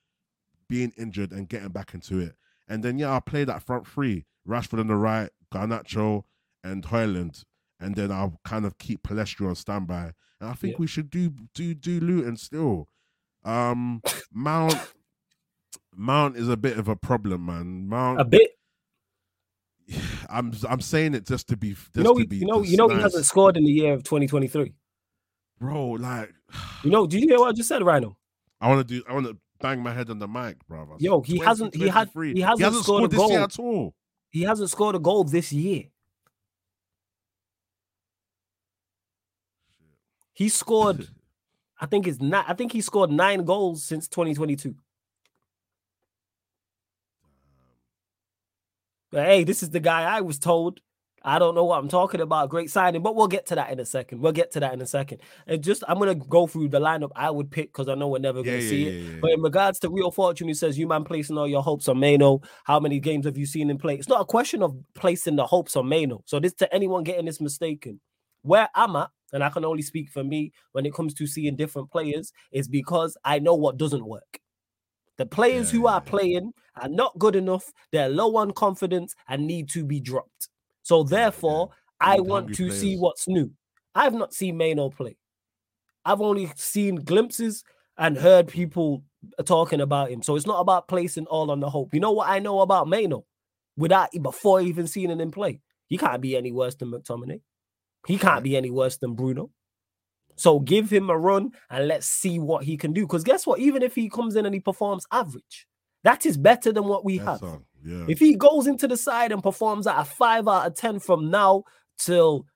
[0.69, 2.37] being injured and getting back into it.
[2.69, 4.27] And then yeah, I'll play that front three.
[4.49, 6.23] Rashford on the right, Garnacho
[6.65, 7.45] and Højlund.
[7.79, 10.13] And then I'll kind of keep Pellistri on standby.
[10.41, 10.79] And I think yeah.
[10.81, 12.89] we should do do do Luton still.
[13.45, 14.77] Um Mount
[15.95, 17.89] Mount is a bit of a problem, man.
[17.89, 18.53] Mount a bit.
[20.31, 21.71] I'm I'm saying it just to be.
[21.73, 22.97] Just you know, to be you know, you know, nice.
[22.97, 24.73] he hasn't scored in the year of 2023
[25.61, 25.91] bro.
[25.91, 26.33] Like,
[26.83, 28.17] you know, did you hear what I just said, Rhino?
[28.61, 29.05] I want to do.
[29.09, 30.95] I want to bang my head on the mic, brother.
[30.99, 31.75] Yo, he hasn't.
[31.75, 32.11] He had.
[32.15, 33.95] He hasn't, he hasn't scored, scored, a goal at all.
[34.31, 35.85] He hasn't scored a goal this year.
[40.33, 41.09] He scored.
[41.83, 42.45] I think it's not.
[42.49, 44.75] I think he scored nine goals since 2022.
[49.11, 50.81] But hey, this is the guy I was told
[51.23, 52.49] I don't know what I'm talking about.
[52.49, 54.21] Great signing, but we'll get to that in a second.
[54.21, 55.19] We'll get to that in a second.
[55.47, 58.19] And just I'm gonna go through the lineup I would pick because I know we're
[58.19, 58.95] never gonna yeah, see yeah, it.
[58.95, 61.89] Yeah, but in regards to Real Fortune, he says, You man placing all your hopes
[61.89, 62.39] on Mainoo.
[62.65, 63.97] How many games have you seen him play?
[63.97, 66.19] It's not a question of placing the hopes on Mainoo.
[66.25, 68.01] So this to anyone getting this mistaken.
[68.43, 71.57] Where I'm at, and I can only speak for me when it comes to seeing
[71.57, 74.41] different players, is because I know what doesn't work.
[75.19, 79.69] The players who are playing are not good enough, they're low on confidence and need
[79.71, 80.49] to be dropped.
[80.91, 82.09] So therefore, yeah.
[82.15, 82.81] I want to players.
[82.81, 83.53] see what's new.
[83.95, 85.17] I've not seen Mainoo play.
[86.05, 87.63] I've only seen glimpses
[87.97, 89.05] and heard people
[89.45, 90.21] talking about him.
[90.21, 91.95] So it's not about placing all on the hope.
[91.95, 93.23] You know what I know about Mainoo?
[93.77, 97.41] Without before even seeing him play, he can't be any worse than McTominay.
[98.09, 99.53] He can't be any worse than Bruno.
[100.35, 103.03] So give him a run and let's see what he can do.
[103.03, 103.61] Because guess what?
[103.61, 105.69] Even if he comes in and he performs average,
[106.03, 107.43] That is better than what we have.
[107.85, 108.05] Yeah.
[108.09, 111.31] If he goes into the side and performs at a five out of ten from
[111.31, 111.65] now
[111.99, 112.47] till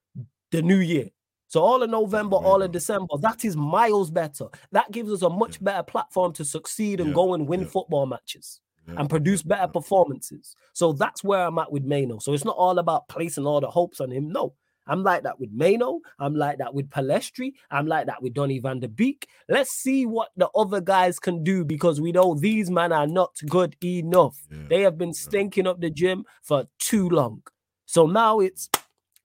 [0.51, 1.09] the new year,
[1.49, 4.47] so all of November, all of December, that is miles better.
[4.73, 5.65] That gives us a much yeah.
[5.65, 7.15] better platform to succeed and yeah.
[7.15, 7.67] go and win yeah.
[7.69, 10.57] football matches and produce better performances.
[10.73, 12.19] So that's where I'm at with Mainoo.
[12.21, 14.31] So it's not all about placing all the hopes on him.
[14.31, 14.55] No,
[14.87, 16.01] I'm like that with Mainoo.
[16.19, 17.53] I'm like that with Pellistri.
[17.71, 19.29] I'm like that with Donny van der Beek.
[19.49, 23.33] Let's see what the other guys can do because we know these men are not
[23.49, 24.47] good enough.
[24.51, 24.59] Yeah.
[24.69, 27.43] They have been stinking up the gym for too long.
[27.87, 28.69] So now it's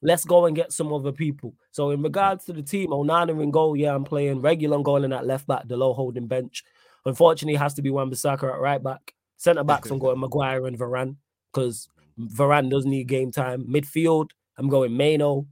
[0.01, 1.53] let's go and get some other people.
[1.71, 5.47] So in regards to the team, Onana in goal, yeah, I'm playing Reguilón that left
[5.47, 6.63] back, the low holding bench.
[7.05, 9.13] Unfortunately, it has to be Wan-Bissaka at right back.
[9.37, 11.15] Centre backs, I'm going Maguire and Varane
[11.53, 11.87] because
[12.19, 13.63] Varane does need game time.
[13.63, 15.45] Midfield, I'm going Mainoo.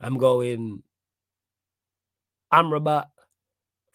[0.00, 0.84] I'm going
[2.52, 3.06] Amrabat.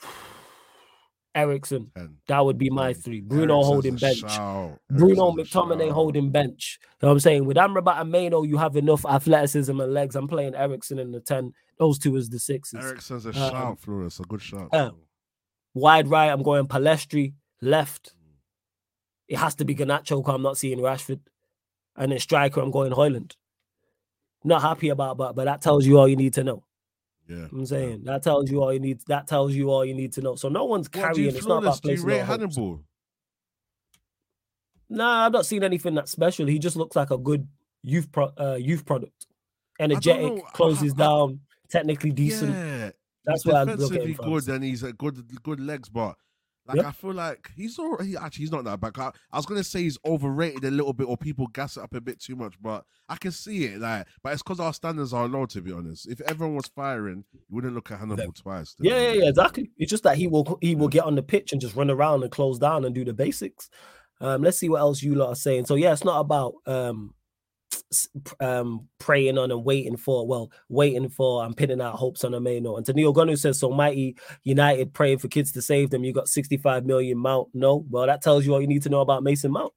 [1.35, 1.91] Eriksen.
[2.27, 3.21] That would be my three.
[3.21, 4.21] Bruno holding bench.
[4.21, 6.79] Bruno McTominay holding bench.
[6.81, 7.45] You know what I'm saying?
[7.45, 10.17] With Amrabat and Mainoo, you have enough athleticism and legs.
[10.17, 11.53] I'm playing Eriksen in the 10.
[11.77, 12.83] Those two is the sixes.
[12.83, 14.19] Eriksen's a um, shout, Flawless.
[14.19, 14.67] A good shot.
[14.73, 14.91] Uh,
[15.73, 17.33] wide right, I'm going Pellistri.
[17.61, 18.13] Left,
[19.27, 21.19] it has to be Garnacho because I'm not seeing Rashford.
[21.95, 23.33] And then striker, I'm going Højlund.
[24.43, 26.63] Not happy about but but that tells you all you need to know.
[27.27, 27.47] Yeah.
[27.51, 30.21] I'm saying that tells you all you need that tells you all you need to
[30.21, 30.35] know.
[30.35, 32.83] So no one's carrying it's not about placing rate Hannibal.
[34.89, 36.47] Nah, I've not seen anything that special.
[36.47, 37.47] He just looks like a good
[37.83, 39.27] youth pro, uh, youth product.
[39.79, 42.53] Energetic, closes I, I, down, technically decent.
[42.53, 42.89] Yeah.
[43.25, 44.23] That's what I'm looking for.
[44.23, 46.15] good and he's a good good legs, but
[46.69, 46.85] like yep.
[46.85, 48.91] I feel like he's all he actually he's not that bad.
[48.95, 51.95] I, I, was gonna say he's overrated a little bit, or people gas it up
[51.95, 53.79] a bit too much, but I can see it.
[53.79, 55.47] Like, but it's because our standards are low.
[55.47, 58.75] To be honest, if everyone was firing, you wouldn't look at Hannibal twice.
[58.79, 59.71] Yeah, yeah, yeah, exactly.
[59.79, 62.21] It's just that he will he will get on the pitch and just run around
[62.21, 63.71] and close down and do the basics.
[64.21, 65.65] Um, let's see what else you lot are saying.
[65.65, 67.15] So yeah, it's not about um
[68.39, 72.39] um praying on and waiting for well waiting for and pinning out hopes on a
[72.39, 72.75] Mainoo.
[72.75, 76.03] And to Neil Gonu says so mighty United praying for kids to save them.
[76.03, 77.49] You got 65 million Mount.
[77.53, 79.73] No, well that tells you all you need to know about Mason Mount.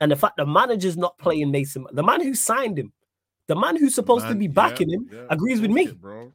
[0.00, 2.92] And the fact the manager's not playing Mason, the man who signed him,
[3.46, 5.84] the man who's supposed man, to be backing yeah, him, yeah, agrees with me.
[5.84, 6.32] It, bro.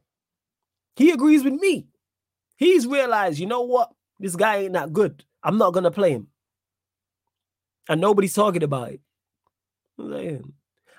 [0.95, 1.87] He agrees with me.
[2.57, 3.91] He's realized, you know what?
[4.19, 5.23] This guy ain't that good.
[5.43, 6.27] I'm not gonna play him.
[7.87, 9.01] And nobody's talking about it.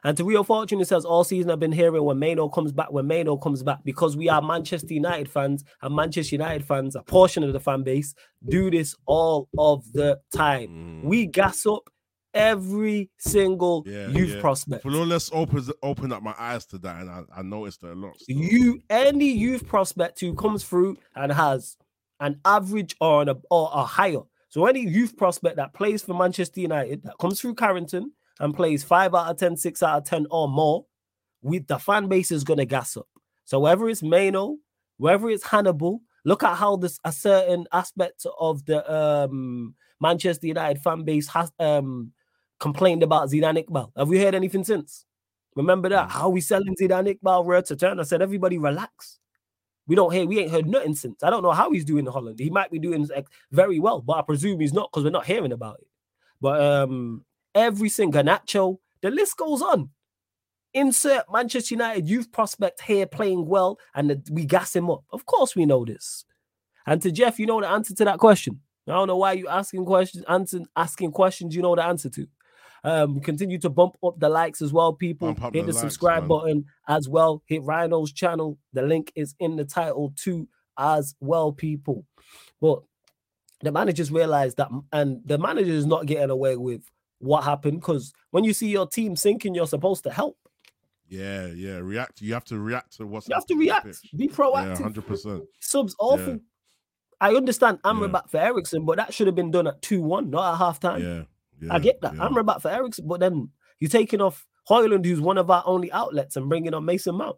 [0.04, 2.90] And to Real Fortune, it says all season I've been hearing when Mainoo comes back,
[2.90, 7.02] when Mainoo comes back, because we are Manchester United fans and Manchester United fans, a
[7.02, 8.14] portion of the fan base,
[8.48, 10.68] do this all of the time.
[10.68, 11.04] Mm.
[11.04, 11.90] We gas up
[12.34, 14.40] every single yeah, youth yeah.
[14.40, 14.84] prospect.
[14.84, 18.18] let's open open up my eyes to that, and I, I noticed that a lot.
[18.18, 18.36] Still.
[18.36, 21.76] You any youth prospect who comes through and has
[22.20, 24.20] an average or an or a higher.
[24.48, 28.82] So any youth prospect that plays for Manchester United that comes through Carrington and plays
[28.82, 30.86] five out of 10, six out of 10 or more,
[31.42, 33.06] with the fan base is going to gas up.
[33.44, 34.56] So whether it's Mainoo,
[34.96, 40.82] whether it's Hannibal, look at how this a certain aspect of the um, Manchester United
[40.82, 42.12] fan base has um,
[42.58, 43.92] complained about Zidane Iqbal.
[43.96, 45.04] Have we heard anything since?
[45.56, 46.08] Remember that?
[46.08, 46.12] Mm.
[46.12, 48.00] How we selling Zidane Iqbal word to turn?
[48.00, 49.18] I said, everybody relax.
[49.86, 51.22] We don't hear, we ain't heard nothing since.
[51.22, 52.38] I don't know how he's doing in Holland.
[52.38, 53.08] He might be doing
[53.50, 55.88] very well, but I presume he's not because we're not hearing about it.
[56.40, 57.24] But um,
[57.54, 58.78] every single Nacho.
[59.02, 59.90] The list goes on.
[60.72, 65.02] Insert Manchester United youth prospect here playing well, and the, we gas him up.
[65.12, 66.24] Of course, we know this.
[66.86, 68.60] And to Jeff, you know the answer to that question.
[68.86, 71.54] I don't know why you asking questions, answer, asking questions.
[71.54, 72.26] You know the answer to.
[72.82, 75.34] Um, continue to bump up the likes as well, people.
[75.34, 77.42] Hit the, the subscribe button as well.
[77.46, 78.58] Hit Rhino's channel.
[78.72, 80.48] The link is in the title too,
[80.78, 82.06] as well, people.
[82.60, 82.80] But
[83.60, 86.82] the managers realize that, and the manager is not getting away with
[87.20, 90.36] what happened because when you see your team sinking, you're supposed to help.
[91.08, 91.76] Yeah, yeah.
[91.76, 92.22] React.
[92.22, 93.28] You have to react to what's.
[93.28, 94.00] You have to react.
[94.16, 94.82] Be proactive.
[94.82, 95.42] Hundred percent.
[95.60, 96.34] Subs awful.
[96.34, 96.38] Yeah.
[97.20, 98.30] I understand Amrabat yeah.
[98.30, 101.02] for Eriksen, but that should have been done at two one, not at half time.
[101.02, 101.22] Yeah,
[101.60, 102.14] yeah I get that.
[102.14, 102.28] Yeah.
[102.28, 106.36] Amrabat for Eriksen, but then you're taking off Højlund, who's one of our only outlets,
[106.36, 107.36] and bringing on Mason Mount.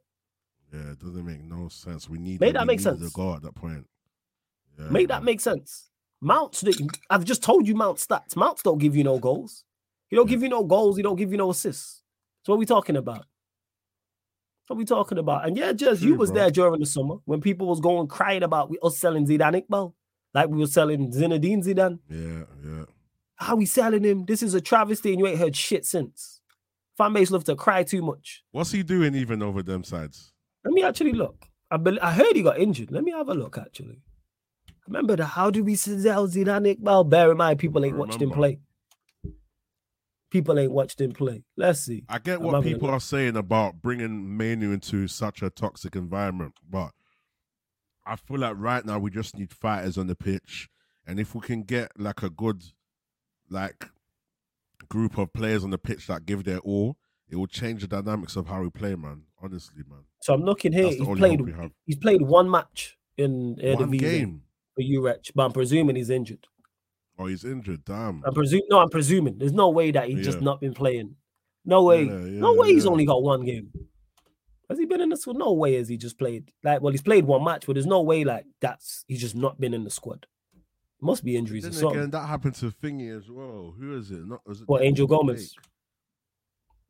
[0.72, 2.08] Yeah, it doesn't make no sense.
[2.08, 3.00] We need make that make sense.
[3.00, 3.86] To go at that point.
[4.78, 5.88] Yeah, make that make sense.
[6.20, 6.64] Mounts,
[7.10, 8.36] I've just told you Mount stats.
[8.36, 9.64] Mounts don't give you no goals.
[10.12, 10.98] He don't give you no goals.
[10.98, 12.02] He don't give you no assists.
[12.44, 13.24] So what are we talking about?
[14.66, 15.46] What are we talking about?
[15.46, 16.38] And yeah, just you was bro.
[16.38, 19.94] there during the summer when people was going crying about we us selling Zidane Iqbal,
[20.34, 21.98] like we were selling Zinedine Zidane.
[22.10, 22.84] Yeah, yeah.
[23.36, 24.26] How we selling him?
[24.26, 26.42] This is a travesty, and you ain't heard shit since.
[26.98, 28.44] Fan base love to cry too much.
[28.50, 30.34] What's he doing even over them sides?
[30.62, 31.46] Let me actually look.
[31.70, 32.92] I be- I heard he got injured.
[32.92, 33.56] Let me have a look.
[33.56, 34.02] Actually,
[34.86, 37.08] remember the how do we sell Zidane Iqbal?
[37.08, 38.60] Bear in mind, people ain't watched him play.
[40.32, 41.44] People ain't watched him play.
[41.56, 42.04] Let's see.
[42.08, 46.92] I get what people are saying about bringing Mainoo into such a toxic environment, but
[48.06, 50.70] I feel like right now we just need fighters on the pitch,
[51.06, 52.64] and if we can get like a good,
[53.50, 53.90] like,
[54.88, 56.96] group of players on the pitch that give their all,
[57.28, 59.22] it will change the dynamics of how we play, man.
[59.40, 60.00] Honestly, man.
[60.22, 60.88] So I'm looking here.
[60.88, 61.40] He's played.
[61.84, 64.42] He's played one match in one game
[64.74, 66.46] for Utrecht, but I'm presuming he's injured.
[67.22, 67.84] Oh, he's injured.
[67.84, 68.22] Damn.
[68.24, 68.66] I'm presuming.
[68.70, 69.38] No, I'm presuming.
[69.38, 70.24] There's no way that he's yeah.
[70.24, 71.16] just not been playing.
[71.64, 72.04] No way.
[72.04, 72.72] Yeah, yeah, no way.
[72.72, 73.70] He's only got one game.
[74.68, 75.36] Has he been in the squad?
[75.36, 76.50] No way has he just played.
[76.64, 79.60] Like, well, he's played one match, but there's no way like that's he's just not
[79.60, 80.26] been in the squad.
[81.00, 81.98] Must be injuries then or something.
[81.98, 83.74] Again, that happened to Thingy as well.
[83.78, 84.26] Who is it?
[84.26, 85.54] Not was it what Angel Gomes?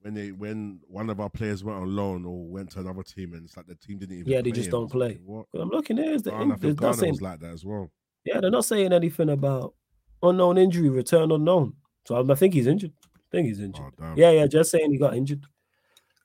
[0.02, 3.34] When they when one of our players went on loan or went to another team
[3.34, 5.18] and it's like the team didn't even yeah they just don't play.
[5.24, 5.46] What?
[5.54, 6.12] I'm looking there.
[6.12, 7.90] Is the Ghana, in, not saying, was like that as well.
[8.24, 9.74] Yeah, they're not saying anything about
[10.22, 11.74] unknown injury, return unknown.
[12.06, 12.92] So I think he's injured.
[13.14, 13.92] I think he's injured.
[14.00, 15.44] Oh, yeah, yeah, just saying he got injured.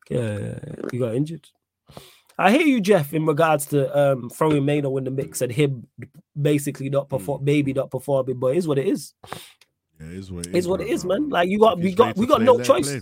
[0.10, 0.60] Yeah,
[0.92, 1.48] he got injured.
[2.40, 5.88] I hear you, Jeff, in regards to um, throwing Mainoo in the mix and him
[6.40, 9.14] basically not perform, maybe not performing, but it's what it is.
[10.00, 10.56] Yeah, it is what it is.
[10.56, 11.30] It's what it is, man.
[11.30, 12.92] Like you got, we got, we got no choice.
[12.92, 13.02] Play.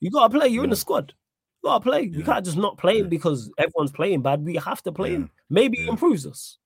[0.00, 0.48] You got to play.
[0.48, 0.64] You're yeah.
[0.64, 1.14] in the squad.
[1.62, 2.02] You got to play.
[2.02, 2.18] Yeah.
[2.18, 4.44] You can't just not play because everyone's playing bad.
[4.44, 5.30] We have to play him.
[5.50, 6.58] Maybe he improves us.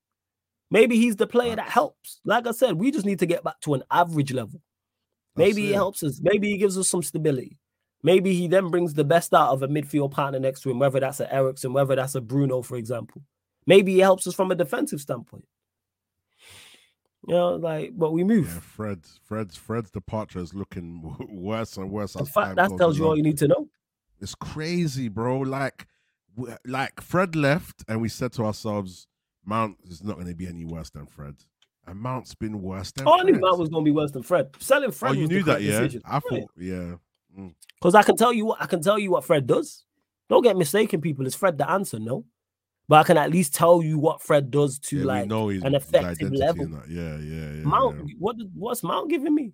[0.71, 2.21] Maybe he's the player that helps.
[2.25, 4.61] Like I said, we just need to get back to an average level.
[5.37, 6.21] Maybe he helps us.
[6.23, 7.59] Maybe he gives us some stability.
[8.03, 11.01] Maybe he then brings the best out of a midfield partner next to him, whether
[11.01, 13.23] that's a Eriksen, whether that's a Bruno, for example.
[13.67, 15.45] Maybe he helps us from a defensive standpoint.
[17.29, 18.47] You know, like, but we move.
[18.47, 22.15] Yeah, Fred's Fred's Fred's departure is looking worse and worse.
[22.15, 23.69] In fact, that tells you all you need to know.
[24.21, 25.41] It's crazy, bro.
[25.41, 25.87] Like,
[26.65, 29.07] like Fred left, and we said to ourselves,
[29.51, 31.35] Mount is not going to be any worse than Fred.
[31.87, 33.09] And Mount's been worse than.
[33.09, 34.49] Oh, I knew Mount was going to be worse than Fred.
[34.61, 35.11] Selling Fred.
[35.11, 35.81] Oh, you knew that, yeah.
[35.81, 36.03] Decision.
[36.05, 36.95] I thought, yeah.
[37.35, 37.99] Because mm.
[37.99, 39.85] I can tell you what I can tell you what Fred does.
[40.29, 41.27] Don't get mistaken, people.
[41.27, 41.99] Is Fred the answer?
[41.99, 42.25] No,
[42.89, 46.33] but I can at least tell you what Fred does to yeah, like an effective
[46.33, 46.69] level.
[46.89, 47.65] Yeah, yeah, yeah.
[47.65, 48.15] Mount, yeah.
[48.19, 49.53] what what's Mount giving me?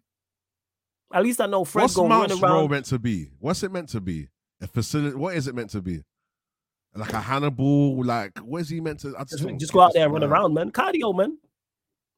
[1.13, 1.83] At least I know Fred.
[1.83, 3.31] What's Mount's role meant to be?
[3.39, 4.29] What's it meant to be?
[4.61, 5.17] A facility?
[5.17, 6.03] What is it meant to be?
[6.97, 8.03] Like a Hannibal?
[8.05, 9.13] Like where's he meant to?
[9.29, 10.71] Just, just, just go out there and run around, man.
[10.71, 11.39] Cardio, man.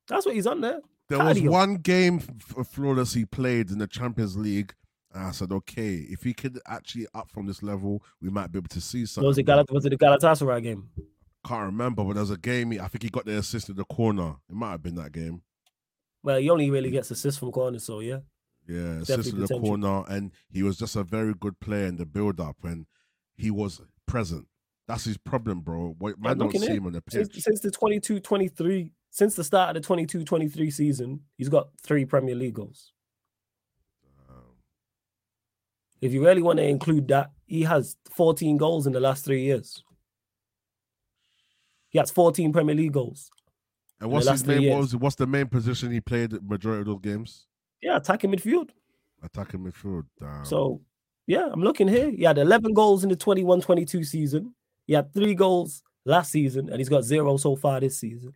[0.08, 0.80] That's what he's on there.
[1.08, 1.42] There Cardio.
[1.42, 4.74] was one game for Flawless he played in the Champions League.
[5.14, 8.58] And I said, okay, if he could actually up from this level, we might be
[8.58, 9.26] able to see something.
[9.26, 10.90] Was it, Galat- was it the Galatasaray game?
[11.46, 12.72] Can't remember, but there's a game.
[12.72, 14.36] I think he got the assist in the corner.
[14.50, 15.40] It might have been that game.
[16.22, 18.18] Well, he only really gets assists from corners, so yeah.
[18.66, 22.04] Yeah, assist in the corner, and he was just a very good player in the
[22.04, 22.84] build up, and
[23.34, 24.46] he was present.
[24.88, 25.94] That's his problem, bro.
[26.18, 27.14] Man don't see him on the pitch.
[27.14, 32.34] Since, since the 22-23 since the start of the 22-23 season, he's got three Premier
[32.34, 32.92] League goals.
[36.00, 39.42] If you really want to include that, he has 14 goals in the last three
[39.42, 39.82] years.
[41.88, 43.30] He has 14 Premier League goals.
[44.00, 44.70] And what's his main?
[44.70, 47.46] What was, what's the main position he played majority of those games?
[47.82, 48.70] Yeah, attacking midfield.
[49.24, 50.04] Attacking midfield.
[50.20, 50.44] Damn.
[50.44, 50.82] So,
[51.26, 52.10] yeah, I'm looking here.
[52.10, 54.54] He had 11 goals in the 21-22 season.
[54.88, 58.32] He had three goals last season, and he's got zero so far this season.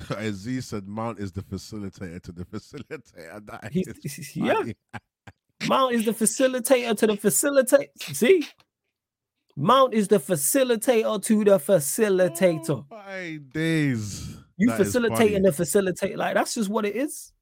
[0.16, 3.46] As Z said, Mount is the facilitator to the facilitator.
[3.46, 4.62] That is yeah.
[5.66, 7.88] Mount is the facilitator to the facilitator.
[8.14, 8.46] See?
[9.56, 12.84] Mount is the facilitator to the facilitator.
[12.90, 14.36] Oh, my days.
[14.56, 16.18] You that facilitating the facilitate.
[16.18, 17.32] Like that's just what it is.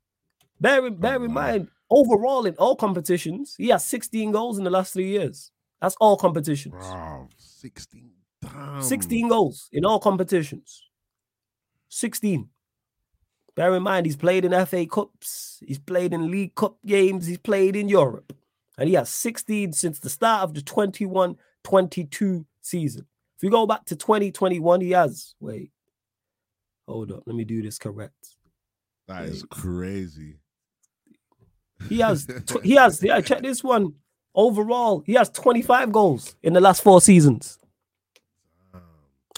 [0.60, 4.64] Bear in, bear oh, in mind, overall in all competitions, he has 16 goals in
[4.64, 5.50] the last three years.
[5.80, 6.74] That's all competitions.
[6.74, 8.10] Wow, 16.
[8.52, 8.82] Damn.
[8.82, 10.82] 16 goals in all competitions.
[11.88, 12.48] 16.
[13.54, 17.38] Bear in mind, he's played in FA Cups, he's played in League Cup games, he's
[17.38, 18.36] played in Europe,
[18.76, 23.06] and he has 16 since the start of the 21 22 season.
[23.36, 25.70] If you go back to 2021, he has, wait,
[26.86, 28.36] hold up, let me do this correct.
[29.08, 29.30] That wait.
[29.30, 30.38] is crazy.
[31.88, 32.26] He has,
[32.62, 33.94] he has, yeah, check this one.
[34.34, 37.58] Overall, he has 25 goals in the last four seasons.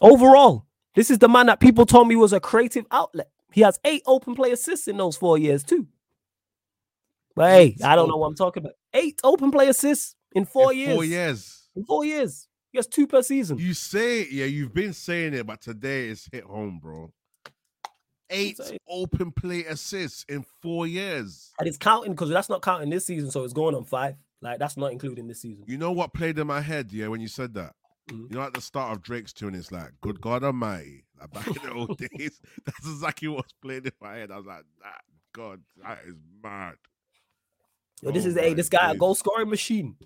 [0.01, 3.31] Overall, this is the man that people told me was a creative outlet.
[3.53, 5.87] He has eight open play assists in those four years, too.
[7.35, 8.75] But hey, I don't know what I'm talking about.
[8.93, 10.95] Eight open play assists in four in years.
[10.95, 11.62] Four years.
[11.77, 12.49] In four years.
[12.73, 13.59] He has two per season.
[13.59, 17.12] You say yeah, you've been saying it, but today it's hit home, bro.
[18.31, 21.53] Eight open play assists in four years.
[21.59, 24.16] And it's counting because that's not counting this season, so it's going on five.
[24.43, 25.65] Like that's not including this season.
[25.66, 27.73] You know what played in my head, yeah, when you said that?
[28.09, 28.26] Mm-hmm.
[28.32, 31.05] You know, at the start of Drake's tune, it's like, Good God Almighty.
[31.20, 34.30] Like back in the old days, that's exactly what's playing in my head.
[34.30, 35.02] I was like, that
[35.32, 36.74] God, that is mad.
[38.02, 38.97] Yo, this oh is a this guy days.
[38.97, 39.97] a goal scoring machine.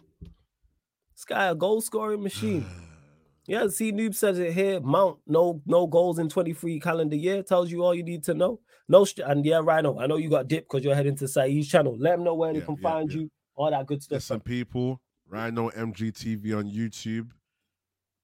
[1.15, 2.67] This guy a goal scoring machine.
[3.47, 4.81] yeah, see, Noob says it here.
[4.81, 8.61] Mount no no goals in 23 calendar year tells you all you need to know.
[8.89, 9.99] No, and yeah, Rhino.
[9.99, 11.97] I know you got dip because you're heading to Saeed's channel.
[11.99, 13.21] Let them know where yeah, they can yeah, find yeah.
[13.21, 13.31] you.
[13.55, 14.23] All that good stuff.
[14.23, 17.31] Some people, Rhino MGTV on YouTube.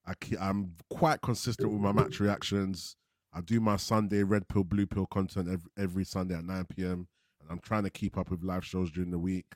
[0.08, 2.96] I keep, I'm quite consistent with my match reactions.
[3.32, 7.06] I do my Sunday red pill, blue pill content every, every Sunday at 9 p.m.
[7.40, 9.46] And I'm trying to keep up with live shows during the week.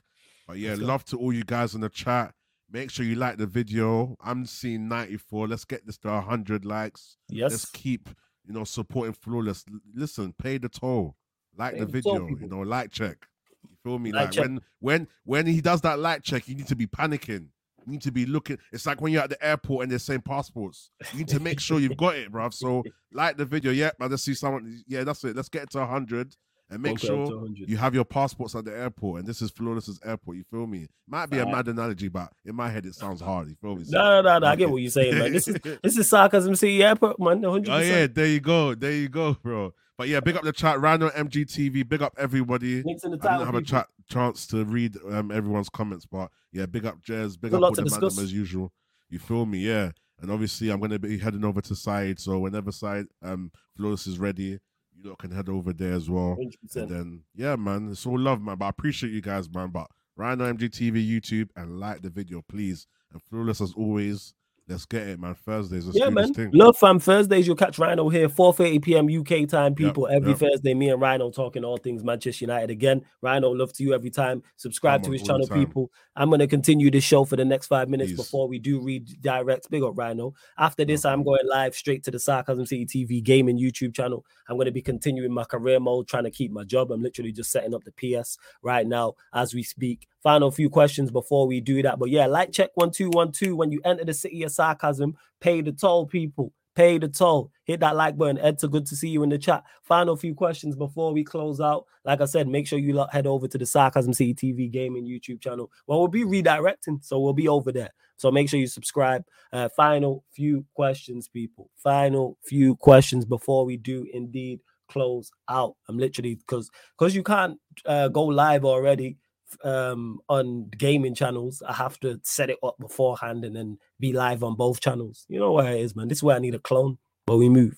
[0.47, 2.33] But yeah, love to all you guys in the chat.
[2.71, 4.15] Make sure you like the video.
[4.21, 5.47] I'm seeing 94.
[5.47, 7.17] Let's get this to 100 likes.
[7.29, 7.51] Yes.
[7.51, 8.09] Let's keep,
[8.45, 9.65] you know, supporting Flawless.
[9.95, 11.15] Listen, pay the toll.
[11.57, 13.25] Like pay the video, toll, you know, like check.
[13.69, 14.11] You feel me?
[14.11, 17.49] Like, like when when when he does that like check, you need to be panicking.
[17.85, 18.57] You need to be looking.
[18.71, 20.89] It's like when you're at the airport and they're saying passports.
[21.11, 22.53] You need to make sure you've got it, bruv.
[22.53, 22.83] So
[23.13, 23.71] like the video.
[23.71, 24.83] Yeah, I just see someone.
[24.87, 25.35] Yeah, that's it.
[25.35, 26.35] Let's get to hundred
[26.69, 29.19] and make sure you have your passports at the airport.
[29.19, 30.37] And this is Flawless's airport.
[30.37, 30.87] You feel me?
[31.07, 33.49] Might be a mad analogy, but in my head it sounds hard.
[33.49, 33.85] You feel me?
[33.87, 34.47] No, no, no.
[34.47, 35.33] I get what you're saying, man.
[35.33, 37.41] This is this is sarcasm city airport, man.
[37.41, 37.69] 100%.
[37.69, 39.73] Oh yeah, there you go, there you go, bro.
[39.97, 41.87] But yeah, big up the chat, Random MGTV.
[41.87, 42.81] Big up everybody.
[42.81, 43.77] Links in the title, I didn't have people.
[43.77, 47.57] a chat chance to read um, everyone's comments, but yeah, big up Jez, big Good
[47.57, 48.71] up all the man as usual.
[49.09, 49.59] You feel me?
[49.59, 49.91] Yeah.
[50.19, 52.19] And obviously, I'm gonna be heading over to side.
[52.19, 54.59] So whenever side um Flawless is ready,
[55.03, 56.37] you know, can head over there as well.
[56.39, 56.75] 100%.
[56.75, 58.57] And then yeah, man, it's all love, man.
[58.57, 59.69] But I appreciate you guys, man.
[59.69, 62.87] But Rhino MGTV YouTube and like the video, please.
[63.11, 64.33] And Flawless as always.
[64.65, 65.35] Let's get it, man.
[65.35, 65.89] Thursdays.
[65.91, 66.31] Yeah, man.
[66.53, 66.97] Love fam.
[66.97, 69.07] Thursdays, you'll catch Rhino here, 4:30 p.m.
[69.09, 70.07] UK time, people.
[70.09, 70.39] Yep, every yep.
[70.39, 73.01] Thursday, me and Rhino talking all things Manchester United again.
[73.21, 74.41] Rhino, love to you every time.
[74.55, 75.91] Subscribe Come to his channel, people.
[76.15, 78.17] I'm gonna continue this show for the next five minutes Please.
[78.17, 79.69] before we do redirect.
[79.69, 80.33] Big up Rhino.
[80.57, 84.25] After this, I'm going live straight to the Sarcasm City TV gaming YouTube channel.
[84.47, 86.89] I'm gonna be continuing my career mode, trying to keep my job.
[86.89, 91.11] I'm literally just setting up the PS right now as we speak final few questions
[91.11, 91.99] before we do that.
[91.99, 95.15] But yeah, like check one two one two when you enter the city of sarcasm.
[95.41, 96.53] Pay the toll, people.
[96.75, 97.51] Pay the toll.
[97.65, 98.39] Hit that like button.
[98.39, 99.63] Ed's good to see you in the chat.
[99.83, 101.85] Final few questions before we close out.
[102.03, 105.39] Like I said, make sure you head over to the Sarcasm City TV Gaming YouTube
[105.39, 105.69] channel.
[105.85, 107.91] Well, we'll be redirecting, so we'll be over there.
[108.15, 109.23] So make sure you subscribe.
[109.51, 111.69] Uh, final few questions, people.
[111.75, 114.59] Final few questions before we do indeed
[114.89, 115.75] close out.
[115.87, 119.17] I'm literally because because you can't uh, go live already
[119.63, 124.43] um on gaming channels, I have to set it up beforehand and then be live
[124.43, 125.25] on both channels.
[125.29, 126.07] You know where it is, man.
[126.07, 127.75] This is where I need a clone, but we move.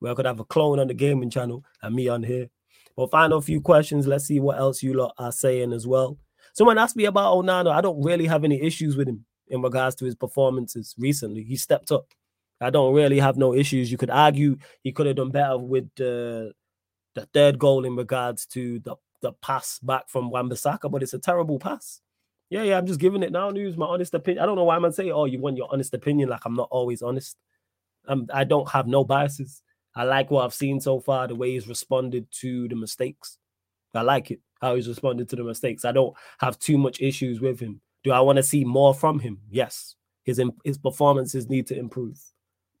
[0.00, 2.48] Where I could have a clone on the gaming channel and me on here.
[2.96, 4.06] But final few questions.
[4.06, 6.18] Let's see what else you lot are saying as well.
[6.54, 7.70] Someone asked me about Onana.
[7.70, 11.44] I don't really have any issues with him in regards to his performances recently.
[11.44, 12.06] He stepped up.
[12.60, 13.92] I don't really have no issues.
[13.92, 16.50] You could argue he could have done better with uh,
[17.14, 21.18] the third goal in regards to the the pass back from Wan-Bissaka, but it's a
[21.18, 22.00] terrible pass.
[22.50, 24.42] Yeah, yeah, I'm just giving it now news, my honest opinion.
[24.42, 26.30] I don't know why I'm saying, oh, you want your honest opinion.
[26.30, 27.36] Like I'm not always honest.
[28.06, 29.62] I'm, I don't have no biases.
[29.94, 33.38] I like what I've seen so far, the way he's responded to the mistakes.
[33.94, 35.84] I like it, how he's responded to the mistakes.
[35.84, 37.80] I don't have too much issues with him.
[38.04, 39.40] Do I want to see more from him?
[39.50, 39.96] Yes.
[40.24, 42.18] His his performances need to improve.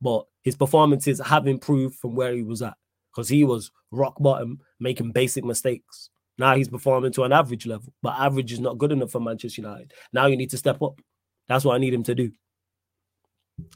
[0.00, 2.76] But his performances have improved from where he was at
[3.10, 6.10] because he was rock bottom, making basic mistakes.
[6.38, 9.60] Now he's performing to an average level, but average is not good enough for Manchester
[9.60, 9.92] United.
[10.12, 11.00] Now you need to step up.
[11.48, 12.30] That's what I need him to do.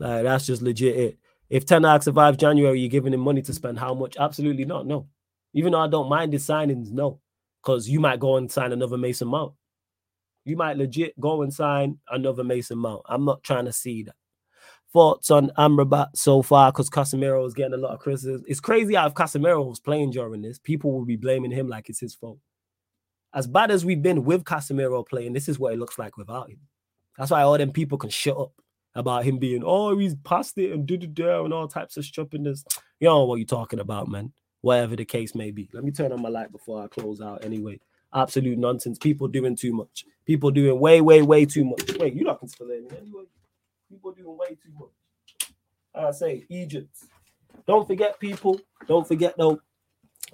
[0.00, 1.18] Uh, that's just legit it.
[1.50, 4.16] If Ten Hag survives January, you're giving him money to spend how much?
[4.18, 4.86] Absolutely not.
[4.86, 5.08] No.
[5.54, 7.20] Even though I don't mind his signings, no.
[7.62, 9.52] Because you might go and sign another Mason Mount.
[10.44, 13.02] You might legit go and sign another Mason Mount.
[13.06, 14.14] I'm not trying to see that.
[14.92, 18.44] Thoughts on Amrabat so far because Casemiro is getting a lot of criticism.
[18.46, 21.88] It's crazy how if Casemiro was playing during this, people will be blaming him like
[21.88, 22.38] it's his fault
[23.34, 26.50] as bad as we've been with Casemiro playing, this is what it looks like without
[26.50, 26.58] him.
[27.18, 28.52] That's why all them people can shut up
[28.94, 32.04] about him being, oh, he's past it and did it there and all types of
[32.04, 32.64] stupidness.
[33.00, 34.32] You know what you're talking about, man.
[34.60, 35.68] Whatever the case may be.
[35.72, 37.80] Let me turn on my light before I close out anyway.
[38.14, 38.98] Absolute nonsense.
[38.98, 40.04] People doing too much.
[40.24, 41.96] People doing way, way, way too much.
[41.98, 43.24] Wait, you're not considering anyway.
[43.90, 45.50] People doing way too much.
[45.94, 46.94] I say Egypt.
[47.66, 48.60] Don't forget, people.
[48.86, 49.60] Don't forget though.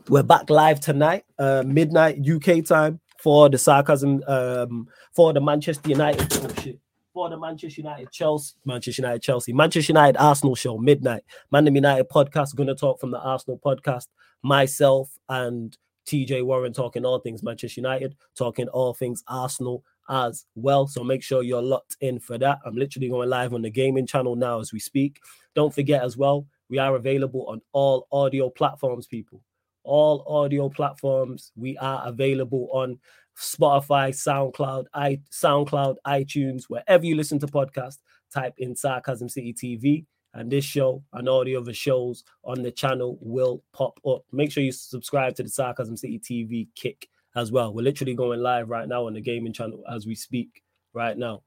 [0.07, 5.89] We're back live tonight, uh, midnight UK time for the sarcasm, um, for the Manchester
[5.91, 6.79] United oh shit,
[7.13, 11.25] for the Manchester United Chelsea, Manchester United Chelsea, Manchester United Arsenal show midnight.
[11.53, 12.55] Mandem United podcast.
[12.55, 14.07] Gonna talk from the Arsenal podcast.
[14.43, 15.77] Myself and
[16.07, 20.87] TJ Warren talking all things Manchester United, talking all things Arsenal as well.
[20.87, 22.61] So make sure you're locked in for that.
[22.65, 25.21] I'm literally going live on the gaming channel now as we speak.
[25.55, 29.43] Don't forget as well, we are available on all audio platforms, people
[29.85, 31.53] all audio platforms.
[31.57, 32.99] We are available on
[33.37, 37.99] Spotify, SoundCloud, i SoundCloud, iTunes, wherever you listen to podcasts.
[38.33, 42.71] Type in Sarcasm City TV, and this show and all the other shows on the
[42.71, 44.23] channel will pop up.
[44.33, 47.73] Make sure you subscribe to the Sarcasm City TV kick as well.
[47.73, 51.43] We're literally going live right now on the gaming channel as we speak right now.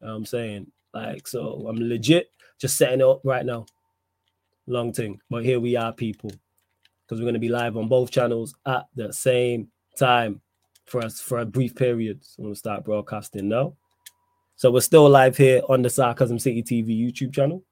[0.00, 2.28] You know I'm saying like so I'm legit
[2.58, 3.66] just setting it up right now.
[4.66, 5.20] Long thing.
[5.28, 6.30] But here we are, people.
[7.06, 9.68] Because we're gonna be live on both channels at the same
[9.98, 10.40] time
[10.86, 12.24] for us for a brief period.
[12.24, 13.74] So I'm gonna start broadcasting now.
[14.56, 17.64] So we're still live here on the Sarcasm City TV YouTube channel.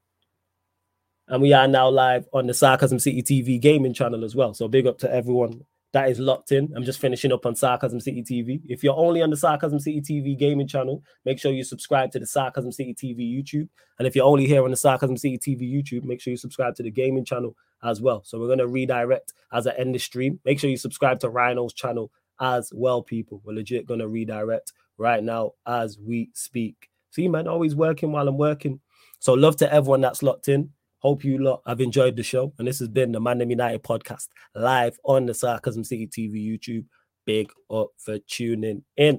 [1.29, 4.53] And we are now live on the Sarcasm City TV gaming channel as well.
[4.53, 6.73] So big up to everyone that is locked in.
[6.75, 8.63] I'm just finishing up on Sarcasm City TV.
[8.67, 12.19] If you're only on the Sarcasm City TV gaming channel, make sure you subscribe to
[12.19, 13.69] the Sarcasm City TV YouTube.
[13.99, 16.75] And if you're only here on the Sarcasm City TV YouTube, make sure you subscribe
[16.77, 18.23] to the gaming channel as well.
[18.25, 20.41] So we're going to redirect as I end the stream.
[20.45, 22.11] Make sure you subscribe to Rhino's channel
[22.41, 23.43] as well, people.
[23.45, 26.89] We're legit going to redirect right now as we speak.
[27.11, 28.81] See, man, always working while I'm working.
[29.19, 30.71] So love to everyone that's locked in.
[31.03, 32.53] Hope you lot have enjoyed the show.
[32.59, 36.85] And this has been the Man United podcast live on the Sarcasm City TV YouTube.
[37.27, 38.85] Big up for tuning in.